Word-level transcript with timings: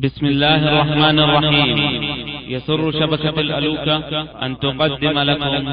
بسم 0.00 0.26
الله 0.26 0.60
الرحمن 0.72 1.18
الرحيم. 1.18 1.78
يسر 2.48 2.90
شبكة 2.92 3.40
الألوكة 3.40 4.26
أن 4.42 4.58
تقدم 4.58 5.18
لكم 5.18 5.68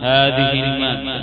هذه 0.00 0.52
المادة. 0.52 1.18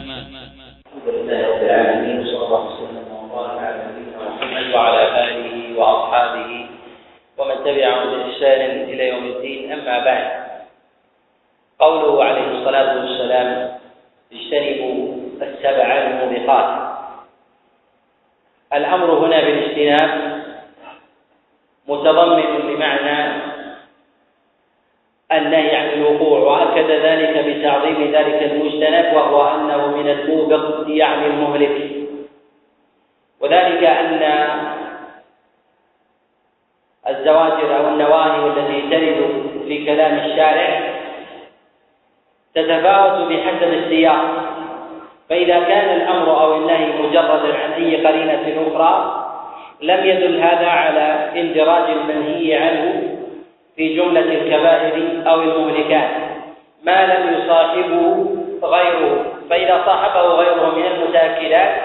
وعلى 4.75 5.03
آله 5.23 5.79
وأصحابه 5.79 6.51
ومن 7.37 7.55
تبعهم 7.65 8.07
بإحسان 8.11 8.61
إلى 8.91 9.03
يوم 9.07 9.23
الدين. 9.23 9.71
أما 9.71 10.05
بعد 10.05 10.27
قوله 11.79 12.23
عليه 12.23 12.47
الصلاة 12.59 12.89
والسلام 12.99 13.49
اجتنبوا 14.33 15.15
السبع 15.41 15.87
الموبقات. 15.97 16.69
الأمر 18.73 19.09
هنا 19.25 19.39
بالاجتناب 19.41 20.28
متضمن 21.89 22.69
لمعنى 22.69 23.41
النهي 25.31 25.75
عن 25.75 25.89
الوقوع. 25.89 26.39
وأكد 26.39 26.91
ذلك 26.91 27.45
بتعظيم 27.45 28.11
ذلك 28.11 28.51
المجتنب 28.51 29.15
وهو 29.15 29.55
أنه 29.55 29.87
من 29.87 30.09
الموبق 30.09 30.83
يعني 30.87 31.25
المهلك. 31.25 31.91
وذلك 33.41 33.83
أن 33.83 34.23
الزواجر 37.09 37.77
أو 37.77 37.87
النواهي 37.87 38.47
التي 38.47 38.81
ترد 38.81 39.63
في 39.67 39.85
كلام 39.85 40.17
الشارع 40.17 40.93
تتفاوت 42.55 43.31
بحسب 43.31 43.73
السياق. 43.73 44.49
فإذا 45.29 45.59
كان 45.59 46.01
الأمر 46.01 46.41
أو 46.41 46.55
النهي 46.57 47.01
مجردا 47.01 47.57
عن 47.57 47.71
اي 47.71 48.07
قرينة 48.07 48.67
أخرى 48.67 49.25
لم 49.81 50.05
يدل 50.05 50.39
هذا 50.41 50.67
على 50.67 51.29
اندراج 51.41 51.89
المنهي 51.89 52.55
عنه 52.55 53.03
في 53.75 53.95
جملة 53.95 54.19
الكبائر 54.19 55.23
أو 55.27 55.41
المهلكات. 55.41 56.09
ما 56.83 57.05
لم 57.05 57.33
يصاحبه 57.33 58.25
غيره 58.63 59.25
فإذا 59.49 59.83
صاحبه 59.85 60.21
غيره 60.21 60.75
من 60.75 60.85
المتأكدات 60.85 61.75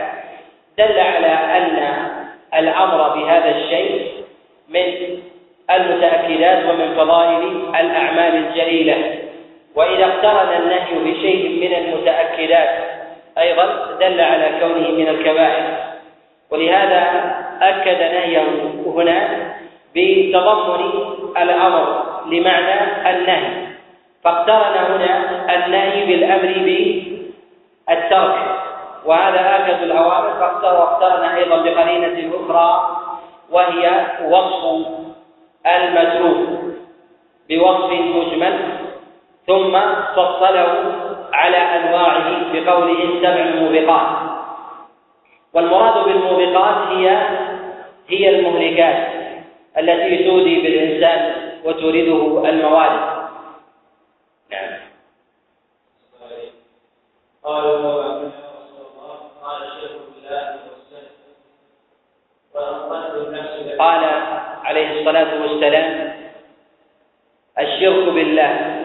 دل 0.78 0.98
على 0.98 1.26
أن 1.26 1.78
الأمر 2.54 3.08
بهذا 3.08 3.50
الشيء 3.56 4.12
من 4.68 5.18
المتأكدات 5.70 6.64
ومن 6.64 6.94
فضائل 6.96 7.42
الأعمال 7.80 8.36
الجليلة. 8.36 9.18
وإذا 9.74 10.04
اقترن 10.04 10.62
النهي 10.62 11.12
بشيء 11.12 11.48
من 11.60 11.74
المتأكدات 11.74 12.68
أيضا 13.38 13.96
دل 14.00 14.20
على 14.20 14.48
كونه 14.60 14.90
من 14.90 15.08
الكبائر. 15.08 15.93
ولهذا 16.50 17.02
أكد 17.62 18.00
نهيه 18.00 18.46
هنا 18.86 19.18
بتضمن 19.96 20.80
الأمر 21.36 22.02
لمعنى 22.26 22.76
النهي. 23.10 23.66
فاقترن 24.24 24.76
هنا 24.92 25.12
النهي 25.54 26.06
بالأمر 26.06 26.52
بالترك 27.88 28.36
وهذا 29.04 29.40
آكد 29.56 29.82
الأوامر. 29.82 30.24
واقترن 30.64 31.24
أيضا 31.24 31.56
بقرينة 31.56 32.32
أخرى 32.36 32.96
وهي 33.50 34.06
وصف 34.30 34.86
المتروك 35.66 36.48
بوصف 37.48 37.90
مجمل 37.92 38.58
ثم 39.46 39.78
فصله 40.16 40.92
على 41.32 41.56
أنواعه 41.56 42.52
بقوله 42.52 43.20
سبع 43.22 43.44
موبقات 43.60 44.33
والمراد 45.54 46.04
بالموبقات 46.04 46.88
هي 46.88 47.28
هي 48.08 48.28
المهلكات 48.28 49.08
التي 49.78 50.24
تودي 50.24 50.60
بالإنسان 50.60 51.32
وتورده 51.64 52.48
الموارد. 52.48 53.00
نعم. 54.50 54.78
قالوا 57.44 57.70
يا 57.70 58.06
رسول 58.08 58.86
الله 58.90 59.14
قال 59.42 59.62
الشرك 59.62 60.00
بالله 60.14 60.56
والسلف. 60.64 61.12
النفس 63.28 63.78
قال 63.78 64.04
عليه 64.64 65.00
الصلاة 65.00 65.42
والسلام 65.42 66.14
الشرك 67.58 68.08
بالله 68.14 68.80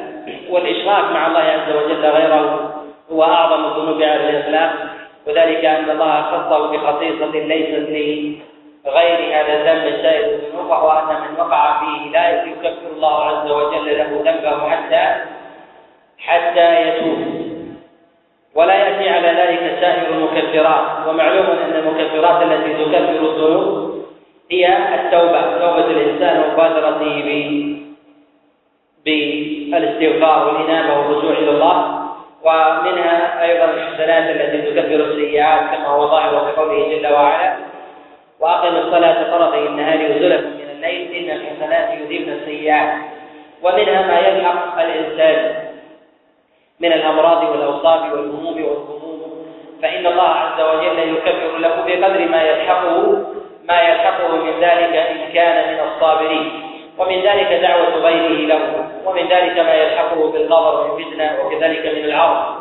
والإشراك 0.50 1.04
مع 1.04 1.28
الله 1.28 1.40
عز 1.40 1.76
وجل 1.76 2.06
غيره 2.06 2.74
هو 3.12 3.24
أعظم 3.24 3.66
الذنوب 3.66 4.02
على 4.02 4.30
الإطلاق. 4.30 4.89
وذلك 5.28 5.66
أن 5.66 5.90
الله 5.90 6.22
خصه 6.22 6.72
بخصيصة 6.72 7.32
ليست 7.32 7.90
لغير 8.86 9.20
هذا 9.36 9.54
الذنب 9.54 10.02
سائر 10.02 10.26
الذنوب 10.26 10.70
وهو 10.70 10.92
أن 10.92 11.16
من 11.22 11.40
وقع 11.40 11.80
فيه 11.80 12.12
لا 12.12 12.44
يكفر 12.44 12.92
الله 12.96 13.24
عز 13.24 13.52
وجل 13.52 13.98
له 13.98 14.22
ذنبه 14.26 14.70
حتى 14.70 15.16
حتى 16.18 16.88
يتوب. 16.88 17.18
ولا 18.56 18.74
يأتي 18.74 19.10
على 19.10 19.28
ذلك 19.28 19.78
سائر 19.82 20.08
المكفرات. 20.14 21.08
ومعلوم 21.08 21.46
أن 21.46 21.74
المكفرات 21.76 22.44
التي 22.44 22.74
تكفر 22.74 22.98
الذنوب 22.98 23.90
هي 24.52 24.78
التوبة 24.96 25.42
توبة 25.42 25.86
الإنسان 25.86 26.44
ومبادرته 26.44 27.10
بالإستغفار 29.06 30.48
والإنابة 30.48 30.98
والرجوع 31.00 31.32
إلى 31.32 31.50
الله. 31.50 31.99
ومنها 32.44 33.44
أيضا 33.44 33.66
الحسنات 33.66 34.30
التي 34.30 34.72
تكفر 34.72 34.96
السيئات 34.96 35.76
كما 35.76 35.88
هو 35.88 36.08
ظاهر 36.08 36.46
في 36.46 36.62
قوله 36.62 36.98
جل 36.98 37.14
وعلا 37.14 37.56
وأقم 38.40 38.76
الصلاة 38.76 39.38
طرفي 39.38 39.68
النهار 39.68 39.98
وزلفا 39.98 40.48
من 40.48 40.70
الليل 40.72 41.14
إن 41.14 41.38
الحسنات 41.38 41.90
يذهبن 41.94 42.34
السيئات. 42.34 42.94
ومنها 43.64 44.02
ما 44.08 44.20
يلحق 44.20 44.82
الإنسان 44.82 45.56
من 46.80 46.94
الأمراض 46.94 47.50
والأوصاف 47.50 48.14
والهموم 48.14 48.64
والغموم. 48.64 49.46
فإن 49.82 50.08
الله 50.08 50.30
عز 50.30 50.62
وجل 50.62 51.00
يكفر 51.00 51.58
له 51.58 51.76
بقدر 51.88 52.28
ما 52.28 52.42
يلحقه 52.44 53.24
ما 53.64 53.82
يلحقه 53.82 54.36
من 54.36 54.54
ذلك 54.62 54.96
إن 54.96 55.34
كان 55.34 55.74
من 55.74 55.80
الصابرين. 55.80 56.69
ومن 57.00 57.22
ذلك 57.22 57.60
دعوة 57.62 57.96
غيره 57.96 58.48
له. 58.48 58.90
ومن 59.06 59.28
ذلك 59.28 59.60
ما 59.60 59.74
يلحقه 59.74 60.32
بالغضب 60.32 60.92
والفتنة 60.92 61.38
وكذلك 61.44 61.86
من 61.98 62.06
العرض. 62.06 62.60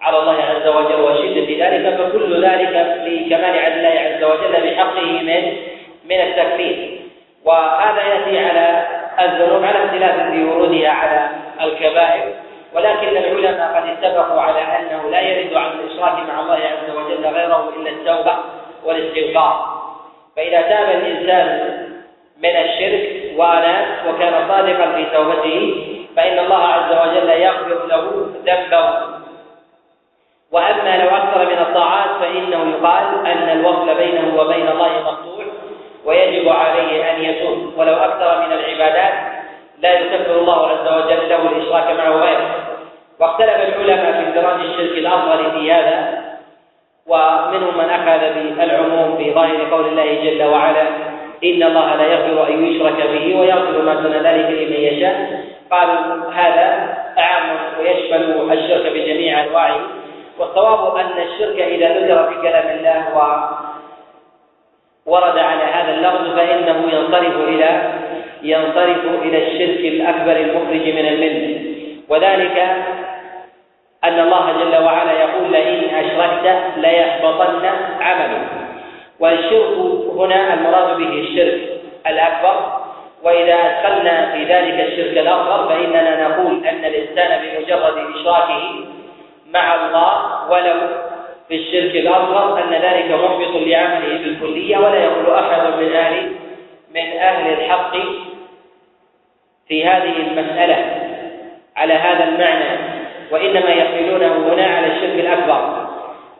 على 0.00 0.18
الله 0.18 0.42
عز 0.42 0.68
وجل 0.68 1.00
وشدة 1.00 1.66
ذلك 1.66 1.96
فكل 1.96 2.44
ذلك 2.44 2.74
لكمال 3.06 3.58
عدل 3.58 3.78
الله 3.78 4.00
عز 4.00 4.24
وجل 4.24 4.70
بحقه 4.70 5.02
من 5.02 5.56
من 6.04 6.20
التكفير. 6.20 7.00
وهذا 7.44 8.02
يأتي 8.02 8.38
على 8.38 8.86
الذنوب 9.20 9.64
على 9.64 9.84
اختلاف 9.84 10.30
في 10.30 10.44
ورودها 10.44 10.90
على 10.90 11.28
الكبائر. 11.60 12.34
ولكن 12.74 13.08
العلماء 13.08 13.76
قد 13.76 13.88
اتفقوا 13.88 14.40
على 14.40 14.60
أنه 14.60 15.10
لا 15.10 15.20
يرد 15.20 15.56
عن 15.56 15.70
الإشراك 15.70 16.28
مع 16.28 16.40
الله 16.40 16.54
عز 16.54 16.90
وجل 16.96 17.26
غيره 17.26 17.72
إلا 17.76 17.90
التوبة 17.90 18.36
والاستغفار. 18.84 19.78
فإذا 20.36 20.60
تاب 20.60 20.88
الإنسان 20.90 21.78
من 22.42 22.56
الشرك 22.56 23.27
وأناب 23.38 23.86
وكان 24.08 24.48
صادقا 24.48 24.92
في 24.92 25.04
توبته 25.04 25.84
فإن 26.16 26.38
الله 26.38 26.62
عز 26.66 26.92
وجل 26.92 27.28
يغفر 27.28 27.86
له 27.86 28.26
ذنبه. 28.46 29.18
وأما 30.52 30.96
لو 30.96 31.16
أكثر 31.16 31.46
من 31.46 31.58
الطاعات 31.58 32.10
فإنه 32.20 32.70
يقال 32.70 33.26
أن 33.26 33.58
الوصل 33.58 33.94
بينه 33.94 34.40
وبين 34.40 34.68
الله 34.68 34.88
مقطوع 35.04 35.44
ويجب 36.04 36.48
عليه 36.48 37.10
أن 37.10 37.22
يتوب. 37.22 37.72
ولو 37.76 37.94
أكثر 37.94 38.46
من 38.46 38.52
العبادات 38.52 39.14
لا 39.78 39.92
يكفر 39.92 40.38
الله 40.38 40.66
عز 40.68 41.04
وجل 41.04 41.28
له 41.28 41.48
الإشراك 41.48 41.98
معه 41.98 42.10
غيره 42.10 42.68
واختلف 43.20 43.56
العلماء 43.56 44.12
في 44.12 44.28
اندراج 44.28 44.60
الشرك 44.60 44.98
الأصغر 44.98 45.50
في 45.50 45.72
هذا 45.72 46.24
ومنهم 47.06 47.78
من 47.78 47.90
أخذ 47.90 48.20
بالعموم 48.56 49.16
في 49.16 49.34
ظاهر 49.34 49.70
قول 49.70 49.86
الله 49.86 50.14
جل 50.24 50.42
وعلا 50.42 50.84
إن 51.44 51.62
الله 51.62 51.96
لا 51.96 52.06
يغفر 52.12 52.48
أن 52.48 52.64
يشرك 52.64 53.06
به 53.12 53.40
ويغفر 53.40 53.82
ما 53.82 53.94
دون 53.94 54.12
ذلك 54.12 54.50
لمن 54.50 54.80
يشاء. 54.80 55.44
قالوا 55.70 56.32
هذا 56.34 56.96
عام 57.16 57.56
ويشمل 57.80 58.52
الشرك 58.52 58.92
بجميع 58.92 59.44
أنواعه. 59.44 59.80
والصواب 60.38 60.96
أن 60.96 61.22
الشرك 61.22 61.60
إذا 61.60 61.98
ذكر 61.98 62.28
في 62.28 62.48
كلام 62.48 62.78
الله 62.78 63.04
ورد 65.06 65.38
على 65.38 65.64
هذا 65.64 65.94
اللفظ 65.94 66.36
فإنه 66.36 66.78
ينصرف 66.92 67.48
إلى 67.48 67.92
ينصرف 68.42 69.22
إلى 69.22 69.38
الشرك 69.46 69.80
الأكبر 69.80 70.36
المخرج 70.36 70.94
من 70.94 71.08
الملة. 71.08 71.60
وذلك 72.08 72.58
أن 74.04 74.20
الله 74.20 74.52
جل 74.52 74.84
وعلا 74.84 75.12
يقول 75.12 75.52
لئن 75.52 75.94
أشركت 75.94 76.62
ليحبطن 76.76 77.66
عملك. 78.00 78.57
والشرك 79.20 79.74
هنا 80.16 80.54
المراد 80.54 80.96
به 80.98 81.12
الشرك 81.20 81.60
الأكبر. 82.06 82.78
وإذا 83.22 83.54
أدخلنا 83.54 84.32
في 84.32 84.44
ذلك 84.44 84.80
الشرك 84.88 85.18
الأصغر 85.18 85.68
فإننا 85.68 86.28
نقول 86.28 86.66
أن 86.66 86.84
الإنسان 86.84 87.40
بمجرد 87.42 88.14
إشراكه 88.14 88.62
مع 89.50 89.74
الله 89.74 90.50
ولو 90.50 90.76
في 91.48 91.54
الشرك 91.56 91.96
الأصغر 91.96 92.62
أن 92.62 92.72
ذلك 92.72 93.10
محبط 93.10 93.54
لعمله 93.66 94.18
بالكلية 94.18 94.76
ولا 94.76 95.04
يقول 95.04 95.34
أحد 95.34 95.60
من 95.80 95.92
أهل 95.92 96.30
من 96.94 97.18
أهل 97.18 97.52
الحق 97.52 97.96
في 99.68 99.86
هذه 99.86 100.16
المسألة 100.16 100.84
على 101.76 101.94
هذا 101.94 102.24
المعنى. 102.24 102.78
وإنما 103.30 103.70
يحملونه 103.70 104.52
هنا 104.52 104.66
على 104.76 104.86
الشرك 104.86 105.14
الأكبر. 105.20 105.77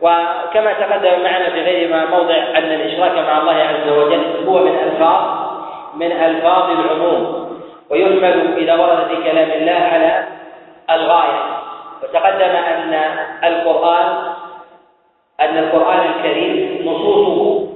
وكما 0.01 0.73
تقدم 0.73 1.23
معنا 1.23 1.51
في 1.51 1.61
غير 1.61 1.91
ما 1.91 2.05
موضع 2.05 2.35
أن 2.35 2.65
الإشراك 2.65 3.19
مع 3.19 3.39
الله 3.39 3.55
عز 3.55 3.89
وجل 3.89 4.47
هو 4.47 4.59
من 4.59 4.79
ألفاظ 4.79 5.49
من 5.95 6.13
ألفاظ 6.13 6.71
العموم 6.71 7.49
ويحمل 7.91 8.55
إذا 8.59 8.75
ورد 8.75 9.09
في 9.09 9.31
كلام 9.31 9.51
الله 9.51 9.89
على 9.93 10.25
الغاية. 10.91 11.59
وتقدم 12.03 12.57
أن 12.57 13.01
القرآن 13.45 14.07
أن 15.41 15.59
القرآن 15.59 16.01
الكريم 16.01 16.79
نصوصه 16.85 17.69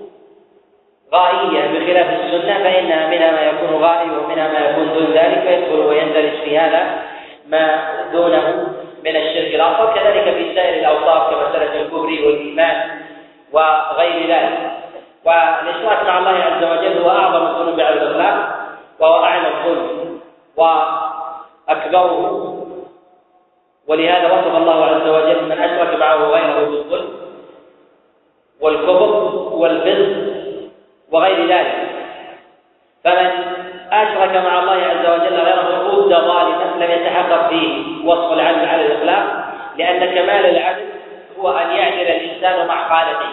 غائية 1.15 1.79
بخلاف 1.79 2.07
السنة 2.11 2.59
فإنها 2.59 3.09
منها 3.09 3.31
ما 3.33 3.41
يكون 3.41 3.83
غائي 3.83 4.11
ومنها 4.11 4.49
ما 4.49 4.59
يكون 4.59 4.95
دون 4.95 5.13
ذلك 5.13 5.41
فيدخل 5.41 5.81
ويندرج 5.81 6.33
في 6.45 6.59
هذا 6.59 7.03
ما 7.49 7.85
دونه. 8.13 8.72
من 9.05 9.17
الشرك 9.17 9.55
الأصغر 9.55 9.95
كذلك 9.95 10.35
في 10.35 10.55
سائر 10.55 10.81
الأوصاف 10.81 11.31
كمسألة 11.31 11.83
الكفر 11.83 12.27
والإيمان 12.27 13.01
وغير 13.53 14.27
ذلك. 14.29 14.71
والإشراك 15.25 16.07
مع 16.07 16.19
الله 16.19 16.31
عز 16.31 16.65
وجل 16.65 16.99
هو 17.03 17.11
أعظم 17.11 17.47
الذنوب 17.47 17.81
على 17.81 17.95
الإطلاق 17.95 18.59
وهو 19.01 19.25
أعلى 19.25 19.49
الظلم 19.49 20.21
وأكبره. 20.57 22.59
ولهذا 23.89 24.33
وصف 24.33 24.57
الله 24.57 24.85
عز 24.85 25.09
وجل 25.09 25.45
من 25.45 25.59
أشرك 25.59 25.99
معه 26.01 26.17
غيره 26.17 26.65
بالظلم 26.71 27.09
والكفر 28.61 29.11
والفسق 29.53 30.33
وغير 31.13 31.47
ذلك. 31.47 31.75
فمن 33.05 33.31
أشرك 33.93 34.37
مع 34.37 34.59
الله 34.59 34.73
عز 34.73 35.07
وجل 35.07 35.37
غيره 35.37 35.85
عود 35.85 36.09
ظالما 36.09 36.85
لم 36.85 36.91
يتحقق 36.91 37.49
فيه 37.49 37.85
وصف 38.05 38.33
العدل 38.33 38.69
على 38.69 38.87
الإطلاق 38.87 39.25
لأن 39.79 39.99
كمال 39.99 40.47
العدل 40.57 40.85
هو 41.41 41.51
أن 41.51 41.71
يعدل 41.71 42.11
الإنسان 42.11 42.67
مع 42.67 42.89
خالقه. 42.89 43.29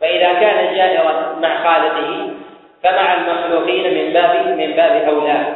فإذا 0.00 0.32
كان 0.32 0.74
جائرا 0.74 1.36
مع 1.42 1.64
خالقه 1.64 2.30
فمع 2.82 3.14
المخلوقين 3.14 3.94
من 3.94 4.12
باب 4.12 4.46
من 4.46 4.72
باب 4.76 5.08
أولى. 5.08 5.46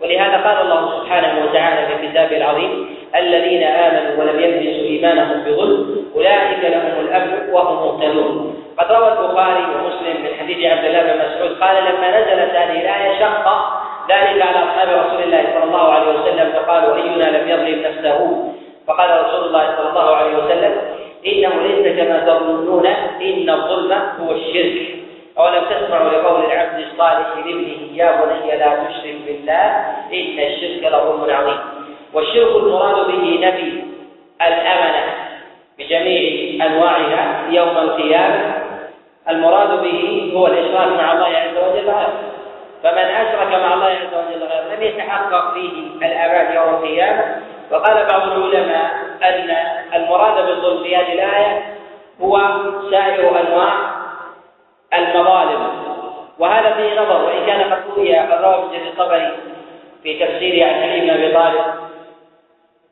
ولهذا 0.00 0.36
قال 0.36 0.66
الله 0.66 1.00
سبحانه 1.00 1.44
وتعالى 1.44 1.86
في 1.86 2.08
كتابه 2.08 2.36
العظيم 2.36 2.96
الذين 3.16 3.62
آمنوا 3.62 4.20
ولم 4.20 4.40
يلبسوا 4.40 4.84
إيمانهم 4.84 5.44
بظلم 5.44 6.04
أولئك 6.16 6.64
لهم 6.64 7.00
الأمن 7.00 7.52
وهم 7.52 7.86
مهتدون. 7.86 8.64
قد 8.78 8.92
روى 8.92 9.08
البخاري 9.12 9.64
ومسلم 9.64 10.22
من 10.22 10.30
حديث 10.40 10.72
عبد 10.72 10.84
الله 10.84 11.02
بن 11.02 11.18
مسعود 11.18 11.58
قال 11.60 11.76
لما 11.84 12.20
نزلت 12.20 12.56
هذه 12.56 12.80
الآية 12.80 13.18
شق 13.18 13.48
ذلك 14.08 14.42
على 14.42 14.58
أصحاب 14.58 14.88
رسول 14.88 15.22
الله 15.22 15.42
صلى 15.54 15.64
الله 15.64 15.92
عليه 15.92 16.20
وسلم 16.20 16.52
فقالوا 16.52 16.96
أينا 16.96 17.24
لم 17.38 17.48
يظلم 17.48 17.82
نفسه؟ 17.82 18.50
فقال 18.86 19.26
رسول 19.26 19.44
الله 19.44 19.76
صلى 19.76 19.88
الله 19.88 20.16
عليه 20.16 20.36
وسلم 20.36 20.72
إنه 21.26 21.62
ليس 21.62 21.96
كما 21.98 22.18
تظنون 22.18 22.86
إن 23.22 23.50
الظلم 23.50 23.92
هو 24.20 24.32
الشرك. 24.32 24.96
أولم 25.38 25.62
تسمعوا 25.70 26.10
لقول 26.10 26.44
العبد 26.44 26.78
الصالح 26.78 27.26
لابنه 27.36 27.80
يا 27.94 28.24
بني 28.24 28.58
لا 28.58 28.84
تشرك 28.84 29.16
بالله 29.26 29.64
إن 30.12 30.38
الشرك 30.38 30.92
لظلم 30.92 31.34
عظيم. 31.34 31.58
والشرك 32.14 32.56
المراد 32.56 33.06
به 33.06 33.38
نفي 33.42 33.82
الأمنة 34.42 35.04
بجميع 35.78 36.66
أنواعها 36.66 37.44
يوم 37.50 37.78
القيامة. 37.78 38.54
المراد 39.28 39.82
به 39.82 40.32
هو 40.36 40.46
الإشراك 40.46 40.88
مع 40.88 41.12
الله 41.12 41.26
عز 41.26 41.56
وجل. 41.56 41.92
فمن 42.84 42.98
أشرك 42.98 43.48
مع 43.48 43.74
الله 43.74 43.86
عز 43.86 44.14
وجل 44.14 44.42
غيره 44.42 44.74
لم 44.74 44.82
يتحقق 44.82 45.54
فيه 45.54 45.70
الأمان 46.06 46.54
يوم 46.54 46.74
القيامة. 46.74 47.42
وقال 47.70 48.06
بعض 48.06 48.22
العلماء 48.22 48.90
أن 49.22 49.56
المراد 49.94 50.46
بالظلم 50.46 50.82
في 50.82 50.96
هذه 50.96 51.12
الآية 51.12 51.62
هو 52.20 52.40
سائر 52.90 53.40
أنواع 53.40 53.74
المظالم. 54.94 55.68
وهذا 56.38 56.74
فيه 56.74 57.00
نظر 57.00 57.24
وإن 57.24 57.46
كان 57.46 57.72
قد 57.72 57.82
روي 57.96 58.18
قد 58.18 58.44
روى 58.44 58.54
ابن 58.54 58.86
الطبري 58.86 59.32
في 60.02 60.24
تفسيره 60.24 60.66
عن 60.66 60.82
علي 60.82 61.00
بن 61.00 61.10
أبي 61.10 61.32
طالب 61.32 61.74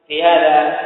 في 0.09 0.23
هذا 0.23 0.79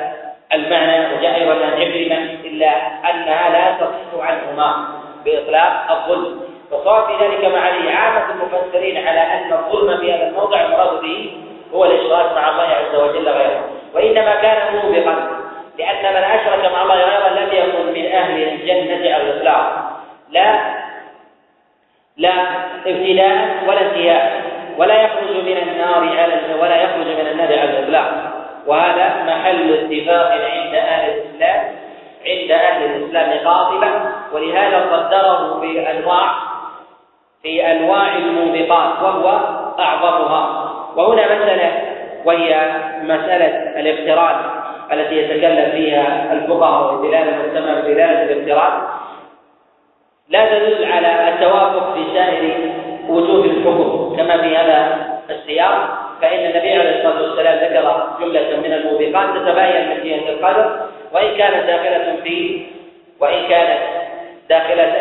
المعنى 0.53 1.15
وجاء 1.15 1.35
أيضا 1.35 1.53
عن 1.53 1.73
عكرمة 1.73 2.17
إلا 2.45 2.71
أنها 3.11 3.49
لا 3.51 3.87
تصح 3.87 4.25
عنهما 4.25 4.89
بإطلاق 5.25 5.91
الظلم. 5.91 6.46
وصار 6.71 7.07
في 7.07 7.25
ذلك 7.25 7.45
مع 7.55 7.61
عامة 7.97 8.25
المفسرين 8.31 9.09
على 9.09 9.21
أن 9.21 9.53
الظلم 9.53 10.01
في 10.01 10.13
هذا 10.13 10.29
الموضع 10.29 10.61
المراد 10.61 11.01
به 11.01 11.33
هو 11.75 11.85
الإشراك 11.85 12.33
مع 12.33 12.51
الله 12.51 12.63
عز 12.63 12.95
وجل 12.95 13.29
غيره 13.29 13.65
وإنما 13.95 14.35
كان 14.35 14.75
موبقا 14.75 15.29
لأن 15.79 16.15
من 16.15 16.25
أشرك 16.25 16.73
مع 16.73 16.83
الله 16.83 16.95
غيره 16.95 17.29
لم 17.29 17.49
يكن 17.53 17.93
من 18.01 18.13
أهل 18.13 18.43
الجنة 18.43 19.15
على 19.15 19.23
الإطلاق. 19.23 19.91
لا 20.31 20.77
لا 22.17 22.33
ابتداء 22.87 23.65
ولا 23.69 23.81
انتهاء 23.81 24.43
ولا 24.79 25.03
يخرج 25.03 25.37
من 25.37 25.57
النار 25.57 26.19
على 26.19 26.55
ولا 26.61 26.83
يخرج 26.83 27.07
من 27.07 27.27
النار 27.27 27.59
على 27.59 27.79
الإطلاق. 27.79 28.33
وهذا 28.67 29.25
محل 29.27 29.73
اتفاق 29.73 30.33
عند 30.33 30.75
أهل 30.75 31.11
الإسلام 31.11 31.77
عند 32.27 32.51
أهل 32.51 32.85
الإسلام 32.85 33.49
قاطبة 33.49 33.89
ولهذا 34.33 34.79
قدره 34.79 35.61
في 35.61 35.91
أنواع 35.91 36.35
في 37.47 37.71
أنواع 37.73 38.17
الموبقات 38.17 39.03
وهو 39.03 39.29
أعظمها. 39.79 40.73
وهنا 40.97 41.35
مسألة 41.35 41.73
وهي 42.25 42.71
مسألة 43.03 43.81
الاقتران 43.81 44.37
التي 44.93 45.15
يتكلم 45.17 45.71
فيها 45.71 46.33
الفقهاء 46.33 46.95
ودلالة 46.95 47.33
تسمى 47.33 47.83
بدلالة 47.83 48.87
لا 50.29 50.59
تدل 50.59 50.85
على 50.93 51.29
التوافق 51.29 51.95
في 51.95 52.05
سائر 52.15 52.55
وجوه 53.09 53.45
الحكم 53.45 54.17
كما 54.17 54.43
في 54.43 54.57
هذا 54.57 55.07
السياق. 55.31 55.89
فإن 56.23 56.51
النبي 56.51 56.73
عليه 56.73 56.97
الصلاة 56.99 57.23
والسلام 57.23 57.59
ذكر 57.59 58.07
جملة 58.21 58.57
من 58.57 58.73
الموبقات 58.73 59.37
تتباين 59.37 59.89
من 59.89 60.05
جهة 60.05 60.29
القدر. 60.29 60.81
وإن 61.13 61.37
كانت 61.37 61.67
داخلة 61.67 62.17
في 62.25 62.67
وإن 63.21 63.49
كانت 63.49 63.81
داخلة 64.49 64.93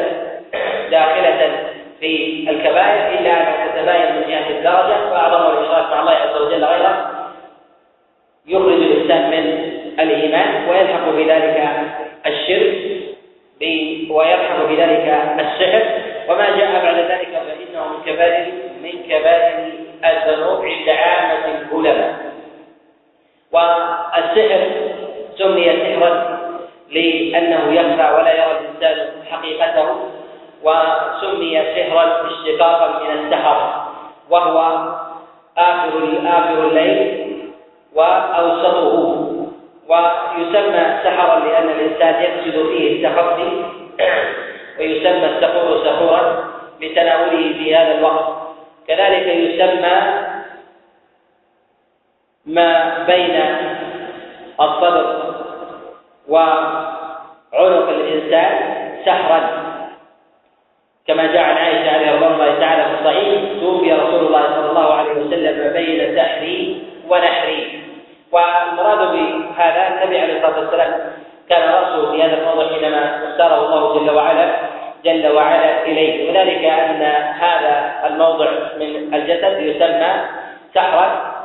داخلة 0.91 1.64
في 1.99 2.45
الكبائر 2.49 3.19
إلا 3.19 3.31
أنها 3.31 3.67
تتباين 3.67 4.15
من 4.15 4.23
جهة 4.29 4.49
الدرجة 4.49 5.09
فأعظم 5.09 5.57
الإشراك 5.57 5.91
مع 5.91 5.99
الله 5.99 6.11
عز 6.11 6.41
وجل 6.41 6.63
غيره 6.63 7.11
يخرج 8.47 8.73
الإنسان 8.73 9.29
من 9.29 9.71
الإيمان 9.99 10.69
ويلحق 10.69 11.09
بذلك 11.09 11.69
الشرك 12.25 12.75
ويلحق 14.11 14.65
بذلك 14.69 15.07
السحر. 15.39 15.83
وما 16.29 16.57
جاء 16.57 16.83
بعد 16.83 16.95
ذلك 16.95 17.29
فإنه 17.29 17.87
من 17.87 18.01
كبائر 18.05 18.51
من 18.83 19.03
كبائر 19.09 19.71
الذنوب 20.05 20.65
عند 20.65 20.89
عامة 20.89 21.45
العلماء. 21.71 22.13
والسحر 23.51 24.61
سمي 25.37 25.65
سحرا 25.65 26.39
لأنه 26.91 27.73
يخفى 27.73 28.15
ولا 28.15 28.33
يرى 28.33 28.59
الإنسان 28.59 29.07
حقيقته. 29.31 29.87
وسمي 30.63 31.61
سحرا 31.75 32.27
اشتقاقا 32.27 33.03
من 33.03 33.11
السحر 33.19 33.85
وهو 34.29 34.57
آخر 35.57 36.19
آخر 36.25 36.67
الليل 36.67 37.25
وأوسطه 37.95 39.25
ويسمى 39.87 40.99
سحرا 41.03 41.39
لأن 41.39 41.69
الإنسان 41.69 42.23
يقصد 42.23 42.69
فيه 42.69 43.07
التخفي 43.07 43.63
ويسمى 44.79 45.25
السحور 45.25 45.85
سحورا 45.85 46.45
لتناوله 46.81 47.53
في 47.53 47.75
هذا 47.75 47.97
الوقت. 47.97 48.25
كذلك 48.87 49.27
يسمى 49.27 50.01
ما 52.45 53.03
بين 53.07 53.41
الصدر 54.61 55.33
وعنق 56.27 57.89
الإنسان 57.89 58.51
سحرا. 59.05 59.64
كما 61.07 61.25
جاء 61.25 61.43
عن 61.43 61.57
عائشة 61.57 61.97
رضي 61.97 62.25
الله 62.25 62.59
تعالى 62.59 62.83
في 62.83 63.01
الصحيح 63.01 63.41
توفي 63.61 63.93
رسول 63.93 64.25
الله 64.27 64.41
صلى 64.41 64.69
الله 64.69 64.93
عليه 64.93 65.11
وسلم 65.11 65.73
بين 65.73 66.15
سحري 66.15 66.83
ونحري. 67.09 67.81
والمراد 68.31 69.11
بهذا 69.11 69.87
النبي 69.87 70.19
عليه 70.19 70.35
الصلاة 70.37 70.59
والسلام 70.59 70.91
كان 71.49 71.69
رأسه 71.69 72.11
في 72.11 72.23
هذا 72.23 72.37
الموضع 72.37 72.73
حينما 72.73 73.29
اختاره 73.29 73.65
الله 73.65 73.99
جل 73.99 74.15
وعلا 74.15 74.55
جل 75.05 75.27
وعلا 75.35 75.83
إليه. 75.83 76.29
وذلك 76.29 76.63
أن 76.65 77.01
هذا 77.39 77.93
الموضع 78.05 78.49
من 78.79 79.13
الجسد 79.13 79.59
يسمى 79.59 80.13
سحرا 80.75 81.35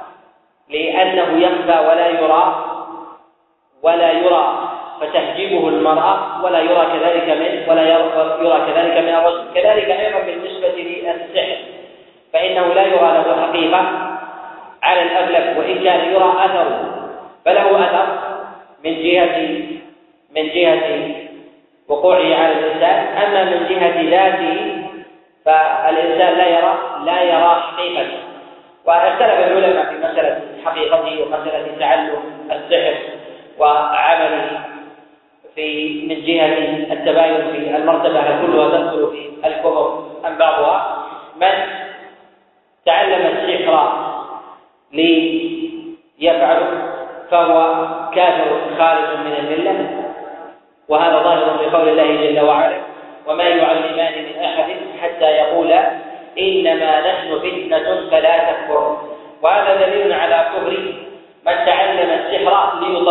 لأنه 0.71 1.47
يخفى 1.47 1.87
ولا 1.89 2.07
يرى 2.07 2.67
ولا 3.83 4.13
يرى. 4.13 4.70
فتحجبه 5.01 5.69
المرأة 5.69 6.45
ولا 6.45 6.61
يرى 6.61 6.87
كذلك 6.93 7.29
من 7.29 7.71
ولا 7.71 7.83
يرى 7.83 8.73
كذلك 8.73 8.97
من 8.99 9.15
الرجل. 9.15 9.45
كذلك 9.55 9.91
أيضا 9.91 10.21
بالنسبة 10.21 10.69
للسحر. 10.69 11.57
فإنه 12.33 12.67
لا 12.75 12.83
يرى 12.83 13.01
له 13.01 13.47
حقيقة 13.47 13.83
على 14.83 15.03
الأغلب 15.03 15.59
وإن 15.59 15.85
كان 15.85 16.13
يرى 16.13 16.35
أثره 16.39 16.95
فله 17.45 17.85
أثر 17.85 18.07
من 18.85 19.03
جهة 19.03 19.39
من 20.37 20.49
جهة 20.49 21.15
وقوعه 21.89 22.35
على 22.35 22.53
الإنسان. 22.53 23.07
أما 23.17 23.45
من 23.45 23.67
جهة 23.69 24.11
ذاته 24.11 24.81
فالإنسان 25.45 26.39
لا 26.39 26.47
يرى 26.47 26.75
لا 27.05 27.23
يرى 27.23 27.63
حقيقته 27.73 28.19
واختلف 28.87 29.39
العلماء 29.47 29.85
في 29.85 29.99
مسألة 29.99 30.41
حقيقته 30.65 31.23
ومسألة 31.23 31.67
تعلم 31.81 32.13
السحر 32.53 32.95
وعمله. 33.59 34.70
في 35.55 35.67
من 36.09 36.25
جهة 36.25 36.93
التباين 36.93 37.51
في 37.53 37.77
المرتبة 37.77 38.21
هل 38.21 38.47
كلها 38.47 38.69
تدخل 38.69 39.11
في 39.13 39.47
الكفر 39.49 40.05
أم 40.27 40.35
بعضها. 40.39 41.07
من 41.37 41.53
تعلم 42.87 43.27
السحر 43.27 43.93
ليفعله 44.93 46.69
فهو 47.31 47.87
كافر 48.15 48.61
خارج 48.79 49.09
من 49.27 49.35
الملة. 49.39 50.01
وهذا 50.89 51.23
ظاهر 51.23 51.59
في 51.59 51.77
قول 51.77 51.89
الله 51.89 52.31
جل 52.31 52.41
وعلا 52.41 52.77
وما 53.27 53.45
يعلمان 53.45 54.13
من 54.25 54.43
أحد 54.45 54.67
حتى 55.03 55.25
يقولا 55.25 55.91
إنما 56.39 57.01
نحن 57.01 57.39
فتنة 57.39 58.11
فلا 58.11 58.53
تكفر 58.53 58.97
وهذا 59.43 59.87
دليل 59.87 60.13
على 60.13 60.49
كفر 60.55 60.71
من 61.47 61.67
تعلم 61.67 62.11
السحر 62.11 62.81
ليطبقه 62.81 63.10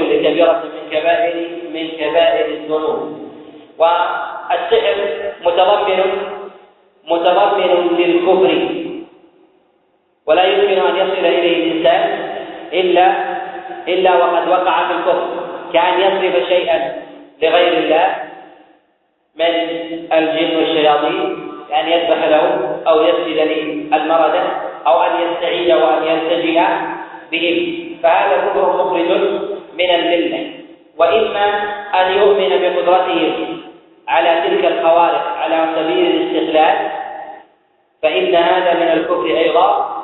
مرتكب 0.00 0.22
لكبيرة 0.22 0.62
من 0.64 0.90
كبائر 0.90 1.48
من 1.74 1.88
كبائر 1.88 2.46
الذنوب. 2.46 3.20
والسحر 3.78 4.96
متضمن 5.44 6.00
متضمن 7.04 7.96
للكفر. 7.98 8.50
ولا 10.26 10.44
يمكن 10.44 10.78
أن 10.86 10.96
يصل 10.96 11.26
إليه 11.26 11.56
الإنسان 11.56 12.30
إلا 12.72 13.14
إلا 13.88 14.16
وقد 14.16 14.48
وقع 14.48 14.88
في 14.88 14.92
الكفر. 14.92 15.26
كأن 15.72 16.00
يصرف 16.00 16.48
شيئا 16.48 17.02
لغير 17.42 17.72
الله. 17.78 18.16
من 19.36 19.54
الجن 20.12 20.56
والشياطين. 20.56 21.50
كأن 21.70 21.88
يذبح 21.88 22.24
له 22.28 22.44
أو 22.88 23.02
يسجد 23.02 23.38
للمردة 23.38 24.42
أو 24.86 25.02
أن 25.02 25.10
يستعيد 25.22 25.72
وأن 25.72 26.02
يلتجئ 26.04 26.60
بهم 27.32 27.90
فهذا 28.02 28.36
كفر 28.36 28.84
مخرج 28.84 29.49
من 29.80 29.90
الملة 29.94 30.50
وإما 30.98 31.46
أن 31.94 32.12
يؤمن 32.12 32.48
بقدرتهم 32.48 33.60
على 34.08 34.40
تلك 34.48 34.64
الخوارق 34.64 35.36
على 35.38 35.66
سبيل 35.76 36.06
الاستغلال 36.06 36.90
فإن 38.02 38.34
هذا 38.34 38.74
من 38.74 39.00
الكفر 39.00 39.26
أيضا 39.26 39.96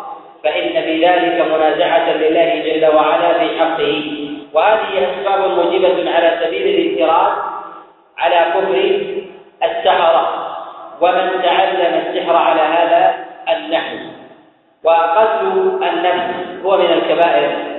فإن 0.45 0.83
في 0.83 1.07
ذلك 1.07 1.47
منازعة 1.53 2.13
لله 2.13 2.63
جل 2.65 2.97
وعلا 2.97 3.33
في 3.33 3.59
حقه. 3.59 4.03
وهذه 4.53 5.11
أسباب 5.11 5.51
موجبة 5.51 6.11
على 6.11 6.39
سبيل 6.45 6.67
الانفراد 6.67 7.33
على 8.19 8.37
كفر 8.55 9.01
السحرة 9.65 10.47
ومن 11.01 11.43
تعلم 11.43 12.03
السحر 12.07 12.37
على 12.37 12.61
هذا 12.61 13.15
النحو. 13.49 13.97
وقتل 14.85 15.79
النفس 15.83 16.65
هو 16.65 16.79
من 16.79 16.93
الكبائر. 16.93 17.76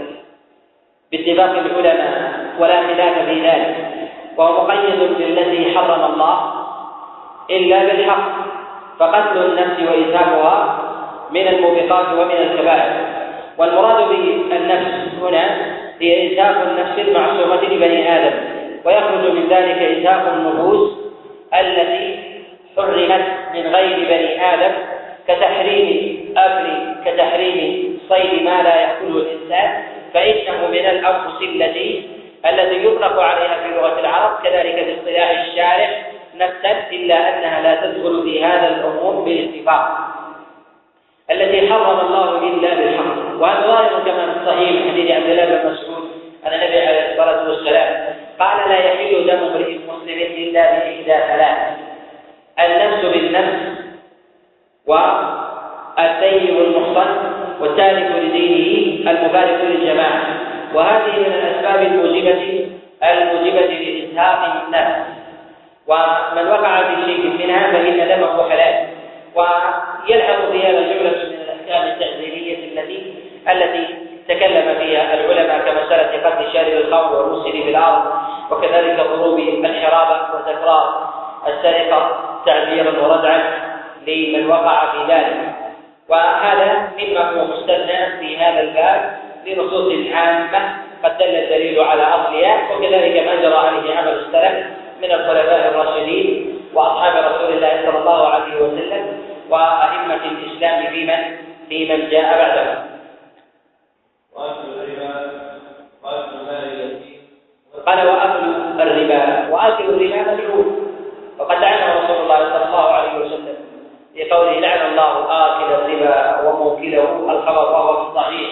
باتفاق 1.12 1.50
العلماء 1.50 2.46
ولا 2.60 2.78
خلاف 2.88 3.30
في 3.30 3.42
ذلك. 3.48 3.76
وهو 4.38 4.64
مقيد 4.64 5.00
بالذي 5.18 5.78
حرم 5.78 6.14
الله 6.14 6.54
إلا 7.50 7.84
بالحق 7.84 8.32
فقتل 9.00 9.46
النفس 9.46 9.78
وإيثاقها 9.90 10.80
من 11.32 11.48
الموبقات 11.48 12.14
ومن 12.14 12.32
الكبائر. 12.32 12.92
والمراد 13.58 14.10
بالنفس 14.10 14.94
هنا 15.22 15.46
هي 16.00 16.34
إزهاق 16.34 16.58
النفس 16.62 17.00
المعصومة 17.00 17.62
لبني 17.62 18.18
آدم 18.18 18.36
ويخرج 18.86 19.32
من 19.32 19.48
ذلك 19.50 19.82
إزهاق 19.82 20.34
النفوس 20.34 20.92
التي 21.60 22.20
حرمت 22.78 23.26
من 23.54 23.68
غير 23.76 23.98
بني 23.98 24.54
آدم 24.54 24.74
كتحريم 25.28 26.18
أكل 26.38 26.68
كتحريم 27.06 28.00
صيد 28.10 28.44
ما 28.44 28.64
لا 28.64 28.76
يأكله 28.82 29.18
الإنسان. 29.18 29.84
فإنه 30.14 30.68
من 30.68 30.86
الأنفس 30.86 31.42
التي 31.42 32.10
التي 32.46 32.86
يطلق 32.86 33.20
عليها 33.20 33.58
في 33.64 33.76
لغة 33.76 34.00
العرب 34.00 34.44
كذلك 34.44 34.76
في 34.76 34.94
اصطلاح 34.94 35.30
الشارع 35.30 35.90
نفسا 36.36 36.88
إلا 36.92 37.16
أنها 37.16 37.62
لا 37.62 37.76
تدخل 37.76 38.24
في 38.24 38.46
هذا 38.46 38.68
العموم 38.68 39.26
بالاتفاق. 39.26 39.98
التي 41.32 41.74
حرم 41.74 42.00
الله 42.00 42.38
إلا 42.38 42.76
بالحق. 42.76 43.42
وهذا 43.42 43.68
ظاهر 43.68 44.04
كما 44.06 44.34
في 44.34 44.40
الصحيح 44.40 44.92
حديث 44.92 45.12
عبد 45.12 45.30
الله 45.30 45.46
بن 45.46 45.72
مسعود. 45.72 45.87
ومن 65.88 66.48
وقع 66.48 66.84
في 66.84 66.96
شيء 67.06 67.48
منها 67.48 67.72
فإن 67.72 68.08
دمه 68.08 68.50
حلال. 68.50 68.88
ويلحق 69.36 70.40
هذا 70.40 70.82
جملة 70.82 71.18
من 71.30 71.40
الأحكام 71.42 71.88
التعزيرية 71.88 72.58
التي 72.58 73.14
التي 73.50 73.96
تكلم 74.28 74.76
فيها 74.80 75.14
العلماء 75.14 75.60
كمسألة 75.60 76.30
قتل 76.30 76.54
شارب 76.54 76.68
الخمر 76.68 77.16
والمسر 77.16 77.52
في 77.52 77.70
الأرض 77.70 78.04
وكذلك 78.52 79.00
ضروب 79.00 79.40
الحرابة 79.40 80.22
وتكرار 80.36 81.10
السرقة 81.48 82.20
تعزيرا 82.46 82.92
وردعا 83.02 83.42
لمن 84.08 84.50
وقع 84.50 84.92
في 84.92 85.14
ذلك. 85.14 85.38
وهذا 86.10 86.90
مما 87.00 87.30
هو 87.30 87.46
مستثنى 87.46 88.20
في 88.20 88.38
هذا 88.38 88.60
الباب 88.62 89.18
لنصوص 89.46 89.94
عامة 90.14 90.76
قد 91.04 91.18
دل 91.18 91.26
الدليل 91.36 91.80
على 91.80 92.04
أصلها 92.04 92.74
وكذلك 92.74 93.28
ما 93.28 93.36
جرى 93.36 93.56
عليه 93.56 93.96
عمل 93.98 94.12
السلف 94.12 94.66
من 95.02 95.12
الخلفاء 95.12 95.68
الراشدين 95.70 96.60
وأصحاب 96.74 97.14
رسول 97.32 97.54
الله 97.54 97.82
صلى 97.86 97.98
الله 98.00 98.28
عليه 98.28 98.56
وسلم 98.56 99.22
وأئمة 99.50 100.24
الإسلام 100.26 100.88
في 100.88 101.06
من؟ 101.06 101.38
في 101.70 101.78
من 101.90 102.10
جاء 102.10 102.38
بعدهم. 102.38 102.86
وأكل 104.36 104.68
الربا 104.68 105.38
اليتيم. 106.64 107.22
قال 107.86 108.08
وأكل 108.08 108.82
الربا 108.82 109.50
وأكل 109.54 109.84
الربا 109.84 110.32
ملعون 110.32 110.68
وقد 111.40 111.58
لعنه 111.58 112.04
رسول 112.04 112.18
الله 112.18 112.38
صلى 112.38 112.66
الله 112.66 112.88
عليه 112.94 113.14
وسلم 113.20 113.56
في 114.14 114.30
قوله 114.32 114.60
لعن 114.60 114.92
الله 114.92 115.14
آكل 115.46 115.74
الربا 115.74 116.42
وموكله 116.42 117.32
الخبر 117.32 117.72
وهو 117.72 117.94
في 117.94 118.10
الصحيح. 118.10 118.50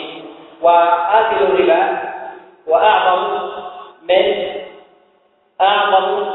وآكل 0.61 1.35
الربا 1.43 1.97
وأعظم 2.67 3.49
من 4.09 4.25
أعظم 5.61 6.25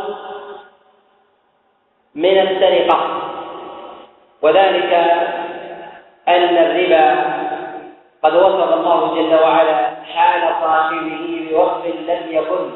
من 2.15 2.39
السرقة. 2.39 3.23
وذلك 4.43 4.93
أن 6.29 6.57
الربا 6.59 7.17
قد 8.23 8.35
وصف 8.35 8.73
الله 8.73 9.15
جل 9.15 9.35
وعلا 9.35 9.91
حال 10.15 10.43
صاحبه 10.62 11.49
بوصف 11.50 11.87
لم 11.87 12.23
يكن 12.31 12.71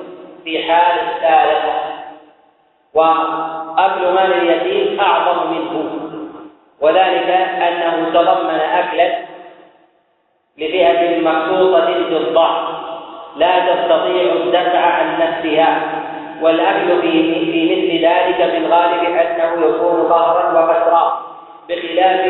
في 0.44 0.72
حال 0.72 0.98
السالفة 1.00 1.74
وأكل 2.94 4.12
مال 4.14 4.32
اليتيم 4.32 5.00
أعظم 5.00 5.50
منه. 5.52 6.00
وذلك 6.80 7.28
أنه 7.62 8.10
تضمن 8.14 8.60
أكلا 8.60 9.18
لفئة 10.58 11.20
مخصوصة 11.20 11.86
بالضعف 11.86 12.68
لا 13.36 13.58
تستطيع 13.58 14.32
الدفع 14.32 14.80
عن 14.80 15.18
نفسها. 15.20 16.03
والأكل 16.42 17.00
في 17.00 17.34
في 17.52 17.74
مثل 17.74 18.04
ذلك 18.04 18.50
في 18.50 18.56
الغالب 18.56 19.04
أنه 19.04 19.66
يكون 19.66 20.12
قهرا 20.12 20.64
وكسرا 20.64 21.24
بخلاف 21.68 22.20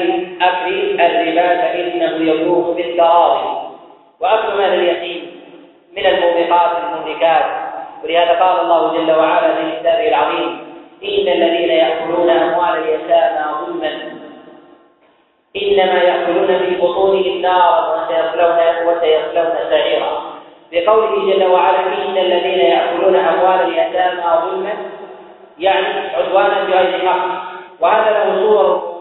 أكل 0.43 1.01
الربا 1.01 1.57
فإنه 1.57 2.33
يكون 2.33 2.75
بالتراضي 2.75 3.65
وأكل 4.21 4.59
مال 4.59 4.75
اليتيم 4.75 5.31
من 5.97 6.07
الموبقات 6.07 6.71
المهلكات. 6.83 7.45
ولهذا 8.05 8.41
قال 8.41 8.61
الله 8.61 8.97
جل 8.97 9.13
وعلا 9.13 9.55
في 9.55 9.81
كتابه 9.81 10.09
العظيم 10.09 10.59
إن 11.05 11.29
الذين 11.29 11.71
يأكلون 11.71 12.31
أموال 12.31 12.79
اليتامى 12.79 13.45
ظلما. 13.67 13.93
إنما 15.63 16.03
يأكلون 16.03 16.59
في 16.59 16.77
بطونهم 16.77 17.41
نارا 17.41 17.95
وسيصلون 17.95 18.59
وسيصلون 18.87 19.71
سعيرا. 19.71 20.34
بقوله 20.75 21.33
جل 21.33 21.45
وعلا 21.45 21.81
إن 21.81 22.17
الذين 22.19 22.59
يأكلون 22.59 23.17
أموال 23.17 23.61
اليتامى 23.61 24.23
ظلما 24.45 24.73
يعني 25.59 25.87
عدوانا 26.17 26.65
بغير 26.65 27.09
حق 27.09 27.45
وهذا 27.81 28.11
له 28.11 28.41
صور 28.41 28.95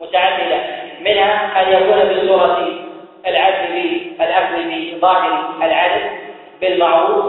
متعددة 0.00 0.60
منها 1.00 1.62
أن 1.62 1.72
يكون 1.72 2.16
بصورة 2.16 2.68
العدل 3.26 4.00
بالأكل 4.18 4.96
بظاهر 4.98 5.54
العدل 5.62 6.02
بالمعروف. 6.60 7.24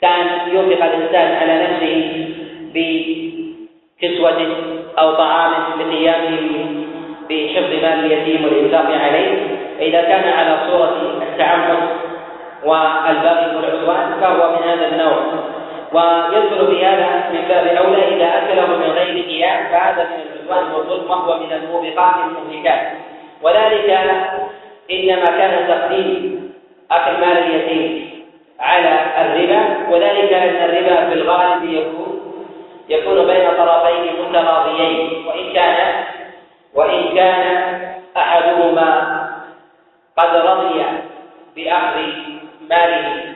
كان 0.00 0.26
ينفق 0.52 0.84
الإنسان 0.84 1.36
على 1.36 1.62
نفسه 1.62 2.26
بكسوة 2.74 4.56
أو 4.98 5.14
طعام 5.14 5.80
لقيامه 5.80 6.66
بحفظ 7.30 7.72
مال 7.82 8.12
اليتيم 8.12 8.44
والإنفاق 8.44 8.86
عليه. 8.86 9.55
فإذا 9.78 10.02
كان 10.02 10.32
على 10.32 10.58
صورة 10.70 11.22
التعمد 11.22 11.78
والبغي 12.64 13.56
والعدوان 13.56 14.20
فهو 14.20 14.50
من 14.50 14.68
هذا 14.68 14.86
النوع. 14.88 15.16
ويدخل 15.92 16.66
في 16.66 16.86
هذا 16.86 17.30
من 17.32 17.44
باب 17.48 17.66
أولى 17.66 18.16
إذا 18.16 18.26
أكله 18.38 18.66
من 18.66 18.90
غير 18.90 19.24
قيام 19.24 19.66
فهذا 19.66 20.04
من 20.04 20.20
العدوان 20.22 20.74
والظلم 20.74 21.10
وهو 21.10 21.38
من 21.38 21.52
الموبقات 21.52 22.14
المهلكات. 22.26 22.80
وذلك 23.42 23.90
إنما 24.90 25.24
كان 25.24 25.68
تقديم 25.68 26.52
أكل 26.90 27.20
مال 27.20 27.38
اليتيم 27.38 28.10
على 28.60 29.00
الربا 29.18 29.90
وذلك 29.90 30.32
أن 30.32 30.70
الربا 30.70 31.08
في 31.08 31.12
الغالب 31.14 31.64
يكون 31.64 32.06
يكون 32.88 33.26
بين 33.26 33.48
طرفين 33.58 34.12
متراضيين 34.28 35.26
وإن 35.26 35.52
كان 35.52 36.04
وإن 36.74 37.14
كان 37.14 37.56
أحدهما 38.16 39.25
قد 40.16 40.36
رضي 40.36 40.84
بأخذ 41.56 41.96
ماله 42.70 43.34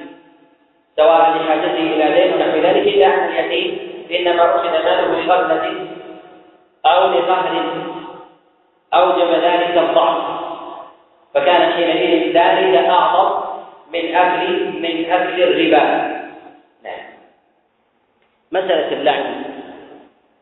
سواء 0.96 1.30
لحاجته 1.30 1.78
إلى 1.78 2.06
دين 2.14 2.34
ونحو 2.34 2.58
ذلك 2.58 2.88
إلا 2.88 3.06
أن 3.06 3.28
اليتيم 3.28 3.78
إنما 4.10 4.44
أخذ 4.44 4.70
ماله 4.70 5.22
لغفلة 5.22 5.86
أو 6.86 7.10
لقهر 7.10 7.54
أوجب 8.94 9.30
ذلك 9.30 9.78
الضعف. 9.78 10.40
فكان 11.34 11.72
حينئذ 11.72 12.36
ذلك 12.36 12.88
أعظم 12.88 13.44
من 13.92 14.14
أكل 14.14 14.64
من 14.82 15.10
أكل 15.12 15.42
الربا. 15.42 15.84
نعم. 16.84 17.06
مسألة 18.52 18.92
اللعن 18.92 19.44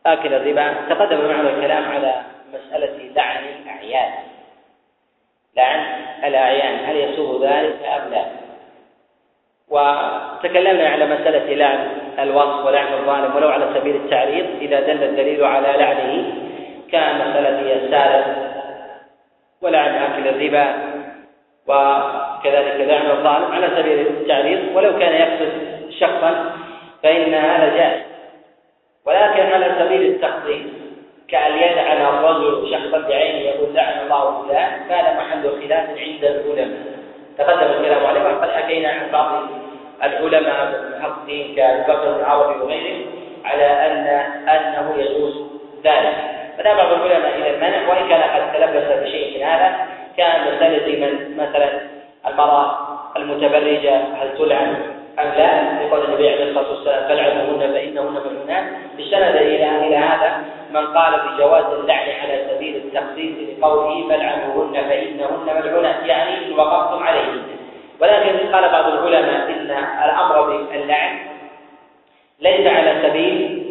آكل 0.05 0.33
الربا. 0.33 0.73
تقدم 0.89 1.27
معنا 1.27 1.49
الكلام 1.49 1.91
على 1.91 2.21
مسألة 2.53 3.11
لعن 3.15 3.43
الأعيان 3.43 4.11
لعن 5.57 5.98
الأعيان 6.23 6.85
هل 6.85 6.95
يسوغ 6.95 7.43
ذلك 7.43 7.75
أم 7.85 8.11
لا؟ 8.11 8.25
وتكلمنا 9.69 10.89
على 10.89 11.05
مسألة 11.05 11.53
لعن 11.53 11.87
الوصف 12.19 12.65
ولعن 12.65 12.93
الظالم 12.93 13.35
ولو 13.35 13.49
على 13.49 13.65
سبيل 13.75 13.95
التعريض 13.95 14.45
إذا 14.61 14.79
دل 14.79 15.03
الدليل 15.03 15.43
على 15.43 15.67
لعنه 15.77 16.33
كمسألة 16.91 17.75
السالم 17.75 18.49
ولعن 19.61 19.93
آكل 19.95 20.27
الربا 20.27 20.75
وكذلك 21.67 22.87
لعن 22.87 23.11
الظالم 23.11 23.51
على 23.51 23.67
سبيل 23.77 23.99
التعريض 23.99 24.59
ولو 24.75 24.99
كان 24.99 25.13
يقصد 25.15 25.51
شخصا 25.99 26.51
فإن 27.03 27.33
هذا 27.33 27.75
جائز 27.77 28.01
ولكن 29.05 29.51
على 29.53 29.75
سبيل 29.79 30.01
التخصيص 30.01 30.65
كأن 31.31 31.51
يلعن 31.57 32.01
الرجل 32.01 32.71
شخصا 32.71 33.07
بعينه 33.07 33.37
يقول 33.37 33.75
لعن 33.75 33.99
الله 34.03 34.43
فلان 34.47 34.71
كان 34.89 35.17
محل 35.17 35.43
خلاف 35.61 35.89
عند 35.89 36.23
العلماء. 36.23 36.79
تقدم 37.37 37.71
الكلام 37.71 38.05
عليه 38.05 38.21
وقد 38.21 38.49
حكينا 38.51 38.89
عن 38.89 39.11
بعض 39.13 39.41
العلماء 40.03 40.55
المحققين 40.93 41.55
كالبكر 41.55 42.15
العربي 42.19 42.59
وغيره 42.59 43.05
على 43.45 43.65
أن 43.65 44.07
أنه 44.49 44.95
يجوز 44.97 45.41
ذلك. 45.83 46.15
فذهب 46.57 46.77
بعض 46.77 46.91
العلماء 46.91 47.37
إلى 47.37 47.49
المنع 47.55 47.89
وإن 47.89 48.09
كان 48.09 48.21
قد 48.21 48.53
تلبس 48.53 49.07
بشيء 49.07 49.37
من 49.37 49.43
هذا 49.43 49.75
كان 50.17 50.41
مسألة 50.41 50.87
من 51.05 51.37
مثلا 51.37 51.69
المرأة 52.27 52.77
المتبرجة 53.17 53.95
هل 53.95 54.37
تلعن؟ 54.37 54.75
أم 55.19 55.31
لا؟ 55.37 55.83
لقول 55.83 56.05
النبي 56.05 56.29
عليه 56.29 56.43
الصلاة 56.43 56.69
والسلام 56.69 57.07
فلعنوهن 57.07 57.73
فإنهن 57.73 58.05
ملعونات 58.05 58.63
استند 58.99 59.35
إلى 59.35 59.87
إلى 59.87 59.97
هذا. 59.97 60.43
من 60.73 60.87
قال 60.97 61.13
بجواز 61.19 61.65
اللعن 61.65 62.09
على 62.21 62.45
سبيل 62.49 62.75
التخصيص 62.75 63.33
لقوله 63.49 64.07
فلعنوهن 64.09 64.73
فإنهن 64.73 65.45
ملعونات 65.45 66.05
يعني 66.05 66.45
إن 66.45 66.59
وقفتم 66.59 67.03
عليهن 67.03 67.43
ولكن 68.01 68.53
قال 68.53 68.71
بعض 68.71 68.85
العلماء 68.87 69.49
إن 69.49 69.71
الأمر 70.03 70.41
باللعن 70.71 71.19
ليس 72.41 72.67
على 72.67 72.95
سبيل 73.03 73.65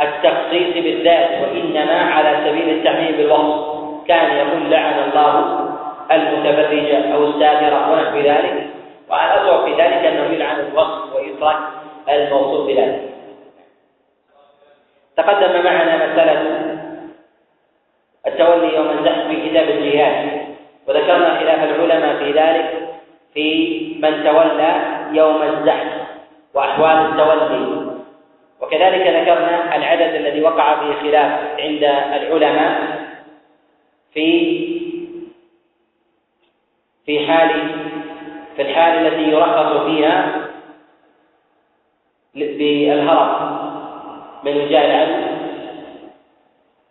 التخصيص 0.00 0.74
بالذات 0.74 1.30
وإنما 1.42 2.00
على 2.00 2.38
سبيل 2.46 2.70
التعميم 2.70 3.16
بالوصف. 3.16 3.76
كان 4.08 4.36
يقول 4.36 4.70
لعن 4.70 5.08
الله 5.08 5.66
المتبرجة 6.10 7.14
أو 7.14 7.24
السادرة 7.24 7.92
ونحو 7.92 8.18
ذلك. 8.18 8.66
والأصوب 9.08 9.64
في 9.64 9.82
ذلك 9.82 10.04
أنه 10.04 10.34
يلعن 10.34 10.60
الوصف 10.60 11.16
ويترك 11.16 11.56
الموصوف 12.08 12.66
بذلك. 12.66 13.05
تقدم 15.16 15.64
معنا 15.64 15.96
مسألة 15.96 16.40
التولي 18.26 18.76
يوم 18.76 18.88
الزحف 18.98 19.26
في 19.26 19.50
كتاب 19.50 19.68
الجهاد 19.68 20.46
وذكرنا 20.88 21.38
خلاف 21.38 21.64
العلماء 21.64 22.16
في 22.16 22.32
ذلك 22.32 22.88
في 23.34 23.78
من 24.02 24.24
تولى 24.24 24.72
يوم 25.12 25.42
الزحف 25.42 25.92
وأحوال 26.54 26.96
التولي. 26.96 27.86
وكذلك 28.60 29.06
ذكرنا 29.06 29.76
العدد 29.76 30.14
الذي 30.14 30.42
وقع 30.42 30.80
فيه 30.80 31.10
خلاف 31.10 31.60
عند 31.60 31.84
العلماء 32.22 32.98
في 34.14 34.26
في 37.06 37.26
حال 37.26 37.50
في 38.56 38.62
الحال 38.62 39.06
التي 39.06 39.30
يرخص 39.30 39.84
فيها 39.86 40.32
بالهرب. 42.34 43.55
وجاه 44.54 44.84
العدو 44.86 45.36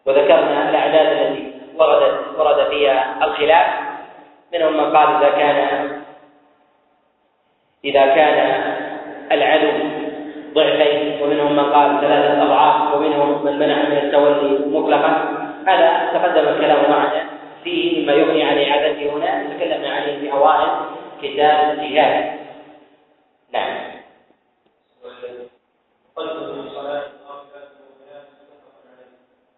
وذكرنا 0.05 0.69
الأعداد 0.69 1.07
التي 1.07 1.53
وردت 1.77 2.19
ورد 2.37 2.69
فيها 2.69 3.25
الخلاف 3.25 3.67
منهم 4.53 4.73
من 4.73 4.97
قال 4.97 5.07
إذا 5.23 5.29
كان 5.29 6.01
إذا 7.85 8.05
كان 8.05 8.63
العدو 9.31 9.71
ضعفين 10.53 11.21
ومنهم 11.21 11.55
من 11.55 11.73
قال 11.73 12.01
ثلاثة 12.01 12.43
أضعاف 12.43 12.95
ومنهم 12.95 13.45
من 13.45 13.59
منع 13.59 13.75
من 13.75 13.97
التولي 13.97 14.79
مطلقا. 14.79 15.11
هذا 15.67 16.09
تقدم 16.13 16.47
الكلام 16.47 16.91
معنا 16.91 17.23
فيه 17.63 18.03
مما 18.03 18.13
يغني 18.13 18.43
عن 18.43 18.57
إعادته 18.57 19.13
هنا 19.13 19.43
تكلمنا 19.57 19.89
عليه 19.89 20.19
في 20.19 20.31
أوائل 20.31 20.69
كتاب 21.21 21.79
الجهاد. 21.79 22.39
نعم. 23.53 23.95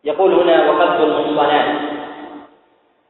يقول 0.07 0.33
هنا 0.33 0.71
وقذف 0.71 0.99
المحصنات. 1.01 1.65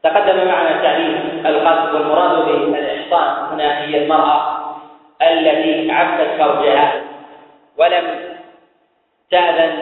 تقدم 0.03 0.47
معنا 0.47 0.81
تعريف 0.81 1.17
القذف 1.45 1.93
والمراد 1.93 2.45
بالإحصان. 2.45 3.53
هنا 3.53 3.81
هي 3.81 4.03
المرأة 4.03 4.57
التي 5.21 5.91
عفت 5.91 6.27
فرجها 6.37 6.93
ولم 7.77 8.05
تأذن 9.31 9.73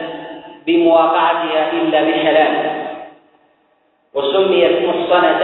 بمواقعتها 0.66 1.72
إلا 1.72 2.00
بحلال. 2.02 2.54
وسميت 4.14 4.88
محصنة 4.88 5.42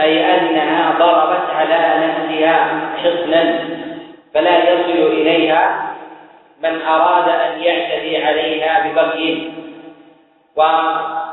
أي 0.00 0.34
أنها 0.34 0.98
ضربت 0.98 1.50
على 1.50 2.06
نفسها 2.06 2.56
حصنا 2.96 3.58
فلا 4.34 4.70
يصل 4.70 5.12
إليها 5.12 5.92
من 6.62 6.82
أراد 6.82 7.28
أن 7.28 7.62
يعتدي 7.62 8.24
عليها 8.24 8.88
ببغي 8.88 9.52
والمحصنة 10.56 11.28